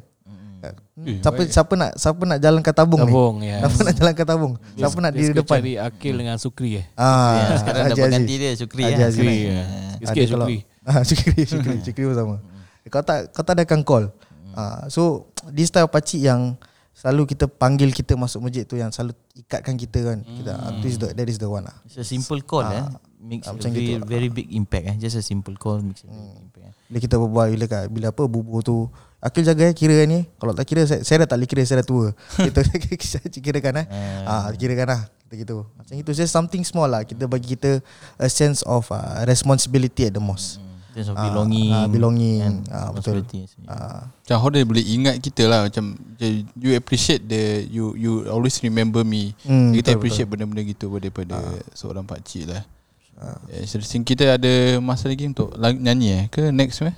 Eh, 0.57 0.73
siapa 1.19 1.37
baik. 1.37 1.49
siapa 1.49 1.73
nak 1.73 1.91
siapa 1.95 2.21
nak 2.23 2.39
jalankan 2.39 2.73
tabung, 2.73 2.97
Tabung 2.99 3.35
ni 3.37 3.47
ya 3.47 3.61
siapa 3.61 3.77
nak 3.79 3.93
jalankan 3.95 4.25
tabung 4.25 4.53
siapa 4.73 4.97
nak 4.97 5.11
Dia 5.11 5.19
di 5.19 5.25
suka 5.27 5.37
depan 5.39 5.57
cari 5.59 5.73
Akil 5.77 6.15
dengan 6.15 6.37
Sukri 6.37 6.69
eh 6.75 6.85
ah 6.93 7.37
Ya, 7.37 7.55
sekarang 7.57 7.81
Haji 7.83 7.93
dapat 7.93 8.09
ganti 8.11 8.33
dia 8.35 8.51
Syukri 8.53 8.81
Haji 8.83 8.93
eh. 8.95 9.05
Aziz. 9.05 9.15
Sukri 9.15 9.37
Ah, 9.37 9.53
ya. 10.01 10.13
dia 10.15 10.25
kalau- 10.25 10.47
Sukri 10.47 10.57
Ah, 10.89 11.01
Syukri, 11.03 11.41
Syukri, 11.43 11.75
Syukri 11.81 12.03
pun 12.05 12.15
sama. 12.15 12.35
Kau 12.87 13.01
tak 13.01 13.19
kau 13.29 13.43
tak 13.43 13.53
ada 13.53 13.63
akan 13.63 13.81
call. 13.83 14.05
Ah, 14.51 14.87
so 14.87 15.27
this 15.45 15.67
type 15.67 15.83
of 15.83 15.91
pakcik 15.91 16.23
yang 16.23 16.55
selalu 16.91 17.27
kita 17.27 17.45
panggil 17.45 17.91
kita 17.91 18.15
masuk 18.15 18.41
masjid 18.41 18.63
tu 18.63 18.73
yang 18.73 18.89
selalu 18.89 19.11
ikatkan 19.35 19.75
kita 19.75 19.99
kan. 20.01 20.23
Kita 20.23 20.49
ah, 20.49 20.71
that 20.73 20.81
is 20.83 20.95
the 20.95 21.07
that 21.11 21.27
is 21.27 21.37
the 21.37 21.45
one 21.45 21.61
lah. 21.61 21.75
It's 21.83 21.95
a 21.95 22.03
simple 22.03 22.39
call 22.41 22.63
eh. 22.65 22.79
Ah, 22.79 22.97
Makes 23.19 23.45
ah, 23.45 23.51
a 23.51 23.53
macam 23.53 23.69
very, 23.69 23.85
gitu 23.85 24.05
very 24.07 24.29
big 24.31 24.47
impact 24.49 24.85
eh. 24.85 24.95
Just 24.97 25.17
a 25.17 25.21
simple 25.21 25.53
call 25.53 25.77
makes 25.79 26.01
a 26.01 26.07
big 26.07 26.17
impact. 26.39 26.63
eh. 26.63 26.73
Bila 26.87 26.97
kita 26.97 27.15
berbual 27.17 27.47
bila 27.51 27.65
bila 27.91 28.07
apa 28.09 28.23
bubur 28.23 28.61
tu 28.61 28.87
Akil 29.17 29.41
jaga 29.41 29.65
eh 29.65 29.73
kira 29.73 30.05
ni. 30.05 30.29
Kalau 30.37 30.53
tak 30.53 30.69
kira 30.69 30.85
saya, 30.85 31.01
saya 31.01 31.25
dah 31.25 31.33
tak 31.33 31.41
boleh 31.41 31.49
kira 31.49 31.61
Saya 31.65 31.81
dah 31.81 31.87
tua. 31.89 32.07
Kita 32.37 32.61
saya 32.61 33.25
kirakan 33.33 33.81
eh. 33.81 33.85
Ah. 34.23 34.53
Kirakan 34.53 34.87
lah 34.87 35.01
Kita 35.25 35.33
gitu. 35.37 35.65
Macam 35.73 35.93
itu. 35.97 36.11
Just 36.13 36.29
something 36.29 36.61
small 36.61 36.85
lah. 36.85 37.01
Kita 37.01 37.25
bagi 37.25 37.57
kita 37.57 37.81
A 38.15 38.29
sense 38.29 38.61
of 38.61 38.85
uh, 38.89 39.25
Responsibility 39.25 40.05
at 40.05 40.13
the 40.13 40.21
most. 40.21 40.61
In 40.93 41.01
terms 41.01 41.09
of 41.09 41.17
Ah, 41.17 41.29
belonging. 41.29 41.69
ah, 41.71 41.85
belonging. 41.85 42.37
and 42.41 42.57
Ah, 42.69 42.89
betul. 42.89 43.21
ah, 43.65 44.05
Macam 44.05 44.35
how 44.37 44.49
dia 44.49 44.61
boleh 44.61 44.85
ingat 44.85 45.17
kita 45.17 45.45
lah. 45.45 45.65
Macam 45.65 45.97
you 46.53 46.73
appreciate 46.73 47.21
the 47.21 47.65
You 47.65 47.93
you 47.93 48.25
always 48.29 48.61
remember 48.61 49.01
me. 49.01 49.33
Hmm, 49.41 49.73
Kita 49.73 49.93
betul, 49.93 49.97
appreciate 49.97 50.29
benda-benda 50.29 50.61
gitu 50.61 50.93
Daripada 50.93 51.41
seorang 51.73 52.05
pakcik 52.05 52.49
lah. 52.49 52.61
Uh. 53.17 53.33
yeah, 53.49 53.65
Kita 54.05 54.37
ada 54.37 54.77
masa 54.77 55.09
lagi 55.09 55.25
untuk 55.25 55.53
lag- 55.57 55.77
nyanyi 55.77 56.09
eh? 56.13 56.23
Ke 56.29 56.53
next 56.53 56.85
eh 56.85 56.93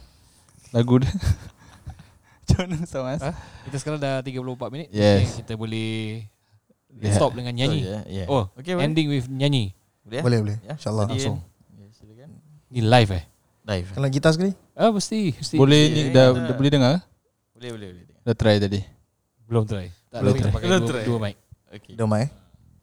Lagu 0.76 1.00
dia 1.00 1.08
Macam 2.50 2.66
mana 2.66 2.78
Samas? 2.84 3.22
Ah, 3.22 3.38
Kita 3.64 3.78
sekarang 3.78 3.98
dah 3.98 4.20
34 4.20 4.42
minit 4.70 4.88
Yes. 4.90 5.22
okay, 5.22 5.28
Kita 5.40 5.54
boleh 5.54 6.26
Yeah. 6.90 7.14
Stop 7.14 7.32
dengan 7.32 7.54
nyanyi 7.54 7.80
So, 7.80 7.92
yeah, 7.92 8.04
yeah. 8.10 8.28
Oh 8.28 8.50
Okay, 8.56 8.74
boleh. 8.74 8.82
Ending 8.84 9.08
with 9.08 9.26
nyanyi 9.26 9.78
Boleh? 10.02 10.22
Boleh 10.22 10.40
boleh 10.42 10.58
Ya, 10.60 10.74
InsyaAllah 10.74 11.06
langsung? 11.08 11.38
Ya, 11.70 11.86
silakan. 11.94 12.30
Ni 12.68 12.82
live 12.82 13.12
eh 13.14 13.24
Live. 13.64 13.88
Kalau 13.94 14.08
gitar 14.08 14.32
sekali 14.32 14.52
Ah 14.74 14.90
mesti, 14.90 15.32
mesti. 15.32 15.56
Boleh 15.56 15.78
Yeah, 15.80 15.94
ni 15.94 16.02
yeah, 16.02 16.10
dah, 16.12 16.26
kita- 16.28 16.44
dah 16.44 16.56
boleh 16.56 16.72
dengar? 16.72 16.94
Boleh, 17.54 17.70
boleh, 17.72 17.88
boleh. 17.94 18.06
Dah 18.20 18.34
try 18.34 18.56
tadi 18.58 18.82
Belum 19.46 19.64
try. 19.64 19.88
Tak 20.10 20.20
Belum 20.20 20.34
try. 20.36 20.50
pakai 20.50 20.66
Belum 20.66 20.82
dua, 20.82 20.90
try. 20.90 21.04
dua 21.06 21.18
mic. 21.20 21.36
Dah 21.92 22.08
mai 22.08 22.26
eh? 22.26 22.30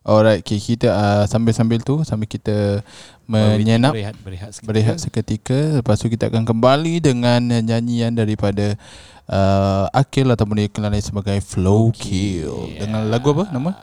Alright, 0.03 0.39
okay, 0.39 0.59
kita 0.61 0.87
uh, 0.89 1.25
sambil-sambil 1.27 1.83
tu 1.83 1.99
sambil 2.03 2.25
kita 2.25 2.79
menyenap 3.27 3.93
Berehat, 3.93 4.17
berehat 4.23 4.51
seketika. 4.55 4.69
berehat 4.71 4.97
seketika 5.03 5.59
lepas 5.83 5.99
tu 5.99 6.07
kita 6.07 6.31
akan 6.31 6.47
kembali 6.47 7.03
dengan 7.03 7.43
nyanyian 7.43 8.15
daripada 8.15 8.79
uh, 9.27 9.91
Akil 9.91 10.31
ataupun 10.31 10.63
dikenali 10.63 11.03
sebagai 11.03 11.39
Flow 11.43 11.91
Kill 11.91 12.79
dengan 12.79 13.11
lagu 13.11 13.35
apa 13.35 13.51
nama? 13.51 13.75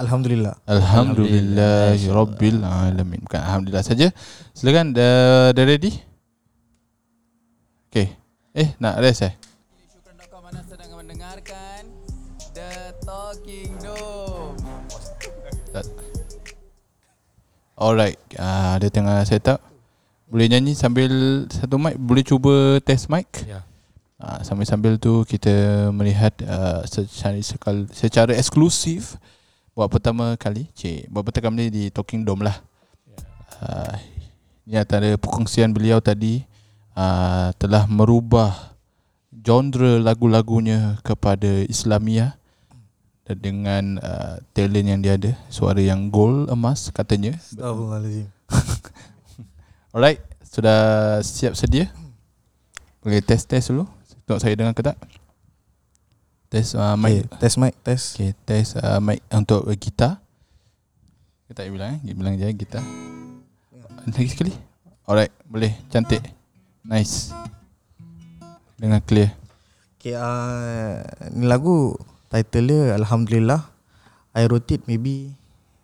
Alhamdulillah 0.00 0.56
Alhamdulillah 0.64 1.92
Rabbil 1.92 2.64
Alamin 2.64 3.20
Bukan 3.20 3.36
Alhamdulillah 3.36 3.84
saja 3.84 4.08
Silakan 4.56 4.96
dah, 4.96 5.52
dah 5.52 5.64
ready? 5.68 5.92
Okay 7.92 8.16
Eh 8.56 8.72
nak 8.80 8.96
rest 9.04 9.28
eh? 9.28 9.36
Alright. 17.80 18.20
Uh, 18.36 18.76
Dia 18.76 18.92
tengah 18.92 19.24
set 19.24 19.48
up. 19.48 19.64
Boleh 20.28 20.52
nyanyi 20.52 20.76
sambil 20.76 21.08
Satu 21.48 21.80
mic? 21.80 21.96
Boleh 21.96 22.20
cuba 22.20 22.76
test 22.84 23.08
mic? 23.08 23.24
Ya. 23.48 23.64
uh, 24.20 24.44
Sambil-sambil 24.44 25.00
tu 25.00 25.24
Kita 25.24 25.88
melihat 25.88 26.36
uh, 26.44 26.84
secara, 26.84 27.40
sekal, 27.40 27.88
secara 27.88 28.36
eksklusif 28.36 29.16
Buat 29.72 29.88
pertama 29.88 30.36
kali. 30.36 30.68
Cik 30.76 31.08
Buat 31.08 31.32
pertama 31.32 31.56
kali 31.56 31.72
di 31.72 31.84
Talking 31.88 32.20
Dome 32.20 32.52
lah. 32.52 32.60
Uh, 33.64 33.96
Ini 34.68 34.84
antara 34.84 35.16
perkongsian 35.16 35.72
beliau 35.72 36.04
tadi 36.04 36.44
uh, 36.94 37.48
Telah 37.56 37.88
merubah 37.88 38.76
Genre 39.32 40.04
lagu-lagunya 40.04 41.00
Kepada 41.00 41.64
Islamiah 41.64 42.36
dengan 43.38 43.98
uh, 44.02 44.38
talent 44.54 44.86
yang 44.86 45.00
dia 45.02 45.14
ada 45.18 45.32
Suara 45.52 45.78
yang 45.78 46.08
gold 46.08 46.50
emas 46.50 46.90
katanya 46.90 47.34
Astagfirullahaladzim 47.38 48.28
Alright, 49.94 50.22
sudah 50.46 51.18
siap 51.18 51.58
sedia? 51.58 51.90
Boleh 53.02 53.18
test-test 53.18 53.74
dulu. 53.74 53.90
Tengok 54.22 54.38
saya 54.38 54.54
dengar 54.54 54.70
ke 54.70 54.86
tak? 54.86 54.94
Test 56.46 56.78
uh, 56.78 56.94
okay, 56.94 57.26
mic. 57.26 57.38
Test 57.42 57.56
mic 57.58 57.74
Test 57.82 58.14
Okay, 58.14 58.30
test 58.46 58.78
uh, 58.78 59.02
mic 59.02 59.18
untuk 59.34 59.66
uh, 59.66 59.74
gitar. 59.74 60.22
Kita 61.50 61.66
tak 61.66 61.74
bilang 61.74 61.98
eh, 62.06 62.14
bilang 62.14 62.38
je 62.38 62.46
gitar. 62.54 62.86
Lagi 64.06 64.30
sekali. 64.30 64.54
Alright, 65.10 65.34
boleh. 65.50 65.74
Cantik. 65.90 66.22
Nice. 66.86 67.34
Dengan 68.78 69.02
clear. 69.02 69.34
Okay 69.98 70.14
uh, 70.14 71.02
Ni 71.34 71.50
lagu 71.50 71.98
Title 72.30 72.64
dia 72.64 72.94
Alhamdulillah 72.94 73.66
I 74.30 74.46
wrote 74.46 74.70
it 74.70 74.86
maybe 74.86 75.34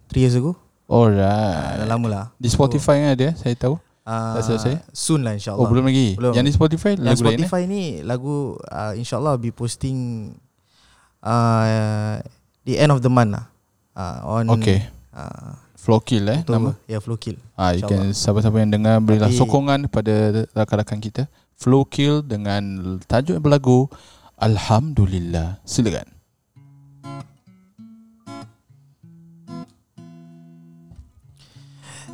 3 0.08 0.22
years 0.22 0.34
ago 0.34 0.54
Alright. 0.86 1.82
Dah 1.82 1.86
lama 1.90 2.06
lah 2.06 2.24
Di 2.38 2.46
Spotify 2.46 3.02
kan 3.02 3.10
ada, 3.12 3.34
saya 3.34 3.52
tahu. 3.52 3.74
uh, 4.06 4.38
selesai? 4.38 4.78
Soon 4.94 5.26
lah 5.26 5.34
Oh, 5.34 5.36
insyaAllah 5.36 5.66
belum 5.66 5.84
lagi. 5.84 6.14
Belum. 6.14 6.30
Yang 6.30 6.44
di 6.46 6.52
Spotify 6.54 6.90
Yang 6.94 7.02
lagu 7.02 7.18
lain 7.18 7.18
eh? 7.18 7.34
Spotify 7.42 7.60
ni 7.66 7.82
Lagu 8.00 8.34
uh, 8.56 8.92
InsyaAllah 8.94 9.34
be 9.34 9.50
posting 9.50 10.30
uh, 11.20 12.22
The 12.62 12.74
end 12.78 12.90
of 12.90 13.02
the 13.02 13.10
month 13.10 13.34
lah 13.34 13.44
uh, 13.92 14.38
On 14.38 14.46
Okay. 14.54 14.86
uh, 15.10 15.58
Flow 15.76 15.98
Kill 15.98 16.26
eh 16.26 16.42
nama. 16.46 16.74
Ya 16.86 16.98
Flow 16.98 17.14
Kill 17.14 17.38
Ah, 17.54 17.70
you 17.70 17.82
can 17.82 18.10
siapa-siapa 18.10 18.58
yang 18.58 18.70
dengar 18.70 18.98
berilah 18.98 19.26
Tapi- 19.26 19.38
sokongan 19.38 19.86
kepada 19.86 20.14
rakan-rakan 20.50 20.98
kita. 20.98 21.22
Flow 21.54 21.82
Kill 21.82 22.20
dengan 22.20 22.62
tajuk 23.02 23.38
berlagu 23.38 23.86
Alhamdulillah. 24.36 25.62
Silakan. 25.62 26.15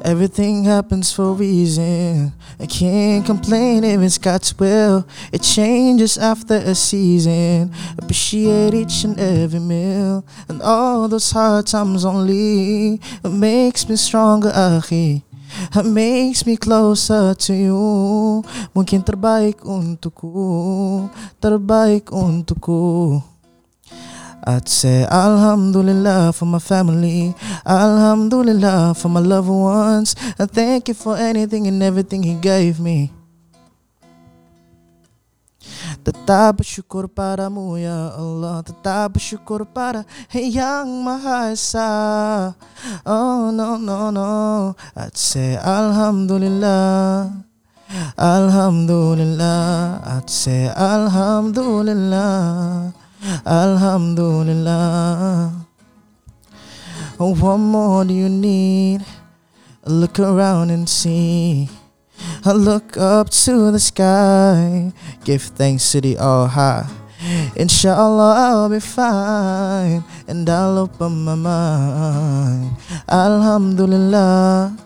Everything 0.02 0.64
happens 0.64 1.12
for 1.12 1.30
a 1.30 1.32
reason. 1.32 2.32
I 2.58 2.66
can't 2.66 3.24
complain 3.24 3.84
if 3.84 4.00
it's 4.00 4.18
God's 4.18 4.50
will. 4.58 5.06
It 5.30 5.42
changes 5.42 6.18
after 6.18 6.56
a 6.56 6.74
season. 6.74 7.70
Appreciate 7.96 8.74
each 8.74 9.04
and 9.04 9.14
every 9.18 9.60
meal. 9.60 10.24
And 10.48 10.60
all 10.60 11.06
those 11.06 11.30
hard 11.30 11.68
times 11.68 12.04
only. 12.04 12.98
It 13.22 13.30
makes 13.30 13.88
me 13.88 13.94
stronger. 13.94 14.50
It 14.50 15.86
makes 15.86 16.46
me 16.46 16.56
closer 16.56 17.34
to 17.34 17.52
you. 17.54 18.42
Mungkin 18.74 19.06
terbaik 19.06 19.62
untukku. 19.62 21.06
Terbaik 21.38 22.10
untukku. 22.10 23.22
I'd 24.42 24.66
say 24.66 25.06
Alhamdulillah 25.06 26.34
for 26.34 26.50
my 26.50 26.58
family, 26.58 27.30
Alhamdulillah 27.62 28.98
for 28.98 29.06
my 29.08 29.22
loved 29.22 29.48
ones, 29.48 30.16
and 30.34 30.50
thank 30.50 30.90
you 30.90 30.98
for 30.98 31.14
anything 31.16 31.68
and 31.70 31.80
everything 31.82 32.22
He 32.26 32.34
gave 32.34 32.80
me. 32.82 33.14
Tetap 36.02 36.58
bersyukur 36.58 37.06
padamu 37.06 37.78
ya 37.78 38.18
Allah. 38.18 38.66
Tetap 38.66 39.14
bersyukur 39.14 39.62
pada 39.62 40.02
Yang 40.34 40.90
Maha 40.90 41.54
Esa. 41.54 42.50
Oh 43.06 43.54
no 43.54 43.78
no 43.78 44.10
no. 44.10 44.74
I'd 44.98 45.14
say 45.14 45.54
Alhamdulillah. 45.54 47.30
Alhamdulillah. 48.18 50.02
I'd 50.02 50.26
say 50.26 50.66
Alhamdulillah 50.74 52.90
Alhamdulillah 53.46 55.52
Oh, 57.20 57.36
what 57.36 57.58
more 57.58 58.04
do 58.04 58.12
you 58.12 58.28
need? 58.28 59.04
Look 59.86 60.18
around 60.18 60.70
and 60.70 60.88
see. 60.88 61.68
I 62.44 62.50
look 62.50 62.96
up 62.96 63.30
to 63.46 63.70
the 63.70 63.78
sky. 63.78 64.90
Give 65.22 65.40
thanks 65.40 65.92
to 65.92 66.00
the 66.00 66.18
All. 66.18 66.50
Inshallah, 67.54 68.34
I'll 68.34 68.68
be 68.68 68.80
fine. 68.80 70.02
And 70.26 70.50
I'll 70.50 70.78
open 70.78 71.22
my 71.22 71.36
mind. 71.36 72.74
Alhamdulillah. 73.08 74.76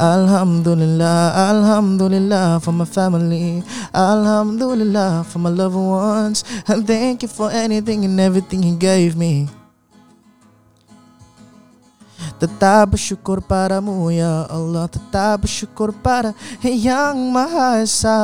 Alhamdulillah, 0.00 1.36
Alhamdulillah 1.52 2.56
for 2.64 2.72
my 2.72 2.88
family, 2.88 3.60
Alhamdulillah 3.92 5.28
for 5.28 5.44
my 5.44 5.52
loved 5.52 5.76
ones, 5.76 6.40
and 6.64 6.88
thank 6.88 7.20
you 7.20 7.28
for 7.28 7.52
anything 7.52 8.08
and 8.08 8.16
everything 8.16 8.64
He 8.64 8.72
gave 8.80 9.12
me. 9.12 9.52
Tetap 12.40 12.96
bersyukur 12.96 13.44
padamu 13.44 14.08
ya 14.08 14.48
Allah. 14.48 14.88
Tetap 14.88 15.44
bersyukur 15.44 15.92
pada 15.92 16.32
Yang 16.64 17.16
Maha 17.28 17.84
Esa. 17.84 18.20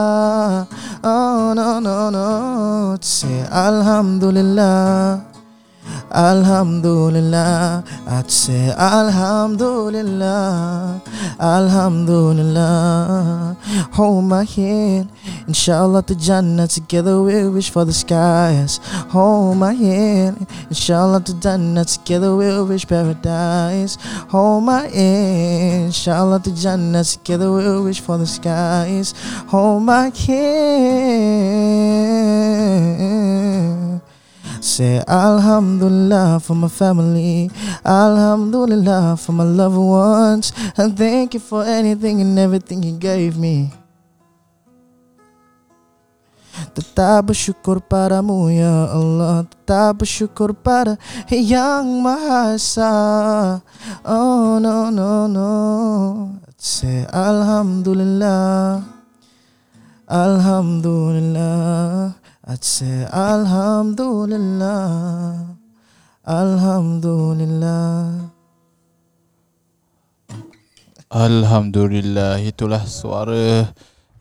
Oh 1.04 1.52
no 1.52 1.76
no 1.84 2.08
no. 2.08 2.28
Say 3.04 3.44
Alhamdulillah 3.52 5.35
Alhamdulillah 6.10 7.84
I'd 8.06 8.30
say 8.30 8.70
Alhamdulillah 8.70 11.02
Alhamdulillah. 11.40 13.56
Hold 13.92 14.24
my 14.24 14.44
hand 14.44 15.10
Inshallah 15.46 16.02
to 16.04 16.14
Jannah 16.14 16.66
Together 16.66 17.20
we 17.22 17.46
wish 17.48 17.68
for 17.70 17.84
the 17.84 17.92
skies. 17.92 18.78
Hold 19.10 19.58
my 19.58 19.74
hand 19.74 20.46
Inshallah 20.70 21.20
to 21.24 21.38
Jannah 21.38 21.84
Together 21.84 22.34
we 22.36 22.62
wish 22.62 22.86
paradise. 22.86 23.98
Hold 24.30 24.64
my 24.64 24.88
hand 24.88 25.86
Inshallah 25.86 26.40
to 26.40 26.54
Jannah 26.54 27.04
Together 27.04 27.52
we 27.52 27.80
wish 27.82 28.00
for 28.00 28.16
the 28.16 28.26
skies. 28.26 29.12
Hold 29.48 29.82
my 29.82 30.10
hand 30.26 30.86
Say 34.66 34.98
Alhamdulillah 35.06 36.42
for 36.42 36.58
my 36.58 36.66
family, 36.66 37.46
Alhamdulillah 37.86 39.14
for 39.14 39.30
my 39.30 39.46
loved 39.46 39.78
ones, 39.78 40.50
and 40.74 40.90
thank 40.98 41.38
you 41.38 41.40
for 41.40 41.62
anything 41.62 42.18
and 42.18 42.34
everything 42.34 42.82
you 42.82 42.98
gave 42.98 43.38
me. 43.38 43.70
Tetap 46.74 47.30
bersyukur 47.30 47.78
padamu 47.78 48.50
ya 48.50 48.90
Allah. 48.90 49.46
Tetap 49.46 50.02
bersyukur 50.02 50.50
pada 50.50 50.98
Yang 51.30 51.86
Maha 52.02 52.58
Esa. 52.58 52.94
Oh 54.02 54.58
no 54.58 54.90
no 54.90 55.30
no. 55.30 55.54
Say 56.58 57.06
Alhamdulillah. 57.14 58.82
Alhamdulillah 60.10 62.18
I'd 62.46 62.62
say 62.62 63.02
Alhamdulillah. 63.10 64.78
Alhamdulillah. 66.22 68.30
Alhamdulillah. 71.10 72.38
Itulah 72.46 72.86
suara 72.86 73.66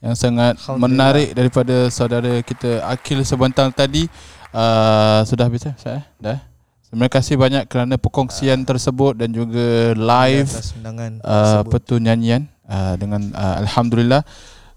yang 0.01 0.17
sangat 0.17 0.57
menarik 0.73 1.38
daripada 1.38 1.86
saudara 1.93 2.41
kita 2.41 2.82
Akil 2.89 3.21
sebentar 3.21 3.69
tadi. 3.69 4.09
Uh, 4.49 5.21
sudah 5.30 5.45
habis 5.45 5.69
eh? 5.69 5.78
Saya 5.78 6.01
dah. 6.17 6.41
Terima 6.89 7.05
kasih 7.05 7.38
banyak 7.38 7.69
kerana 7.69 7.93
perkongsian 8.01 8.65
tersebut 8.65 9.21
dan 9.21 9.30
juga 9.30 9.93
live 9.93 10.49
uh, 10.49 10.57
tersebut. 10.57 11.61
apa 11.61 11.78
tu 11.78 12.01
nyanyian 12.01 12.49
uh, 12.65 12.97
dengan 12.97 13.21
uh, 13.38 13.61
alhamdulillah 13.61 14.26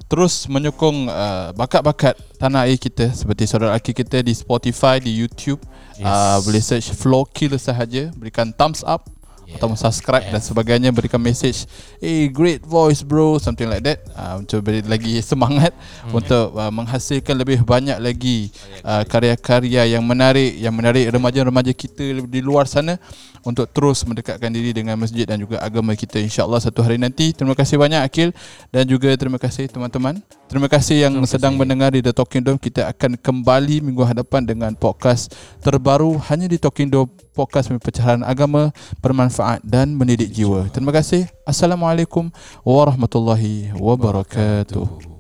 terus 0.09 0.49
menyokong 0.49 1.13
uh, 1.13 1.53
bakat-bakat 1.53 2.17
tanah 2.41 2.65
air 2.65 2.81
kita 2.81 3.13
seperti 3.13 3.45
saudara 3.45 3.77
lelaki 3.77 3.93
kita 3.93 4.25
di 4.25 4.33
Spotify, 4.33 4.97
di 4.99 5.13
YouTube. 5.13 5.61
Yes. 6.01 6.09
Uh, 6.09 6.39
boleh 6.49 6.63
search 6.65 6.89
Flow 6.97 7.29
Kill 7.29 7.53
sahaja, 7.61 8.09
berikan 8.17 8.49
thumbs 8.57 8.81
up 8.89 9.05
yeah. 9.49 9.61
atau 9.61 9.73
subscribe 9.77 10.25
yeah. 10.25 10.33
dan 10.37 10.43
sebagainya, 10.45 10.89
berikan 10.93 11.21
message, 11.21 11.69
"Hey, 12.01 12.33
great 12.33 12.65
voice 12.65 13.05
bro," 13.05 13.37
something 13.37 13.69
like 13.69 13.85
that. 13.85 14.05
Uh, 14.17 14.41
untuk 14.41 14.65
beri 14.65 14.81
lagi 14.85 15.21
semangat 15.31 15.73
hmm. 15.77 16.17
untuk 16.17 16.57
uh, 16.57 16.73
menghasilkan 16.73 17.35
lebih 17.37 17.65
banyak 17.65 18.01
lagi 18.01 18.49
uh, 18.85 19.05
karya-karya 19.05 19.99
yang 19.99 20.05
menarik 20.05 20.57
yang 20.57 20.73
menarik 20.73 21.09
remaja-remaja 21.09 21.73
kita 21.73 22.25
di 22.25 22.41
luar 22.41 22.65
sana 22.65 22.97
untuk 23.47 23.67
terus 23.71 24.03
mendekatkan 24.07 24.51
diri 24.51 24.75
dengan 24.75 24.99
masjid 24.99 25.27
dan 25.27 25.39
juga 25.39 25.61
agama 25.63 25.95
kita 25.95 26.19
insya-Allah 26.23 26.63
satu 26.63 26.83
hari 26.83 26.97
nanti. 26.97 27.35
Terima 27.35 27.55
kasih 27.55 27.77
banyak 27.79 28.01
Akil 28.03 28.31
dan 28.71 28.85
juga 28.87 29.13
terima 29.15 29.37
kasih 29.37 29.69
teman-teman. 29.71 30.21
Terima 30.49 30.67
kasih 30.71 31.09
yang 31.09 31.15
terima 31.19 31.29
sedang 31.29 31.55
kasih. 31.55 31.61
mendengar 31.61 31.91
di 31.93 32.01
The 32.01 32.13
Talking 32.15 32.43
Dome. 32.43 32.61
Kita 32.61 32.89
akan 32.91 33.21
kembali 33.21 33.85
minggu 33.85 34.03
hadapan 34.03 34.43
dengan 34.49 34.73
podcast 34.75 35.35
terbaru 35.61 36.17
hanya 36.31 36.49
di 36.49 36.57
Talking 36.57 36.89
Dome 36.89 37.11
podcast 37.39 37.71
pecahan 37.79 38.27
agama 38.27 38.75
bermanfaat 38.99 39.63
dan 39.63 39.95
mendidik 39.95 40.35
jiwa. 40.35 40.67
Terima 40.75 40.91
kasih. 40.91 41.31
Assalamualaikum 41.47 42.35
warahmatullahi 42.67 43.71
wabarakatuh. 43.79 45.18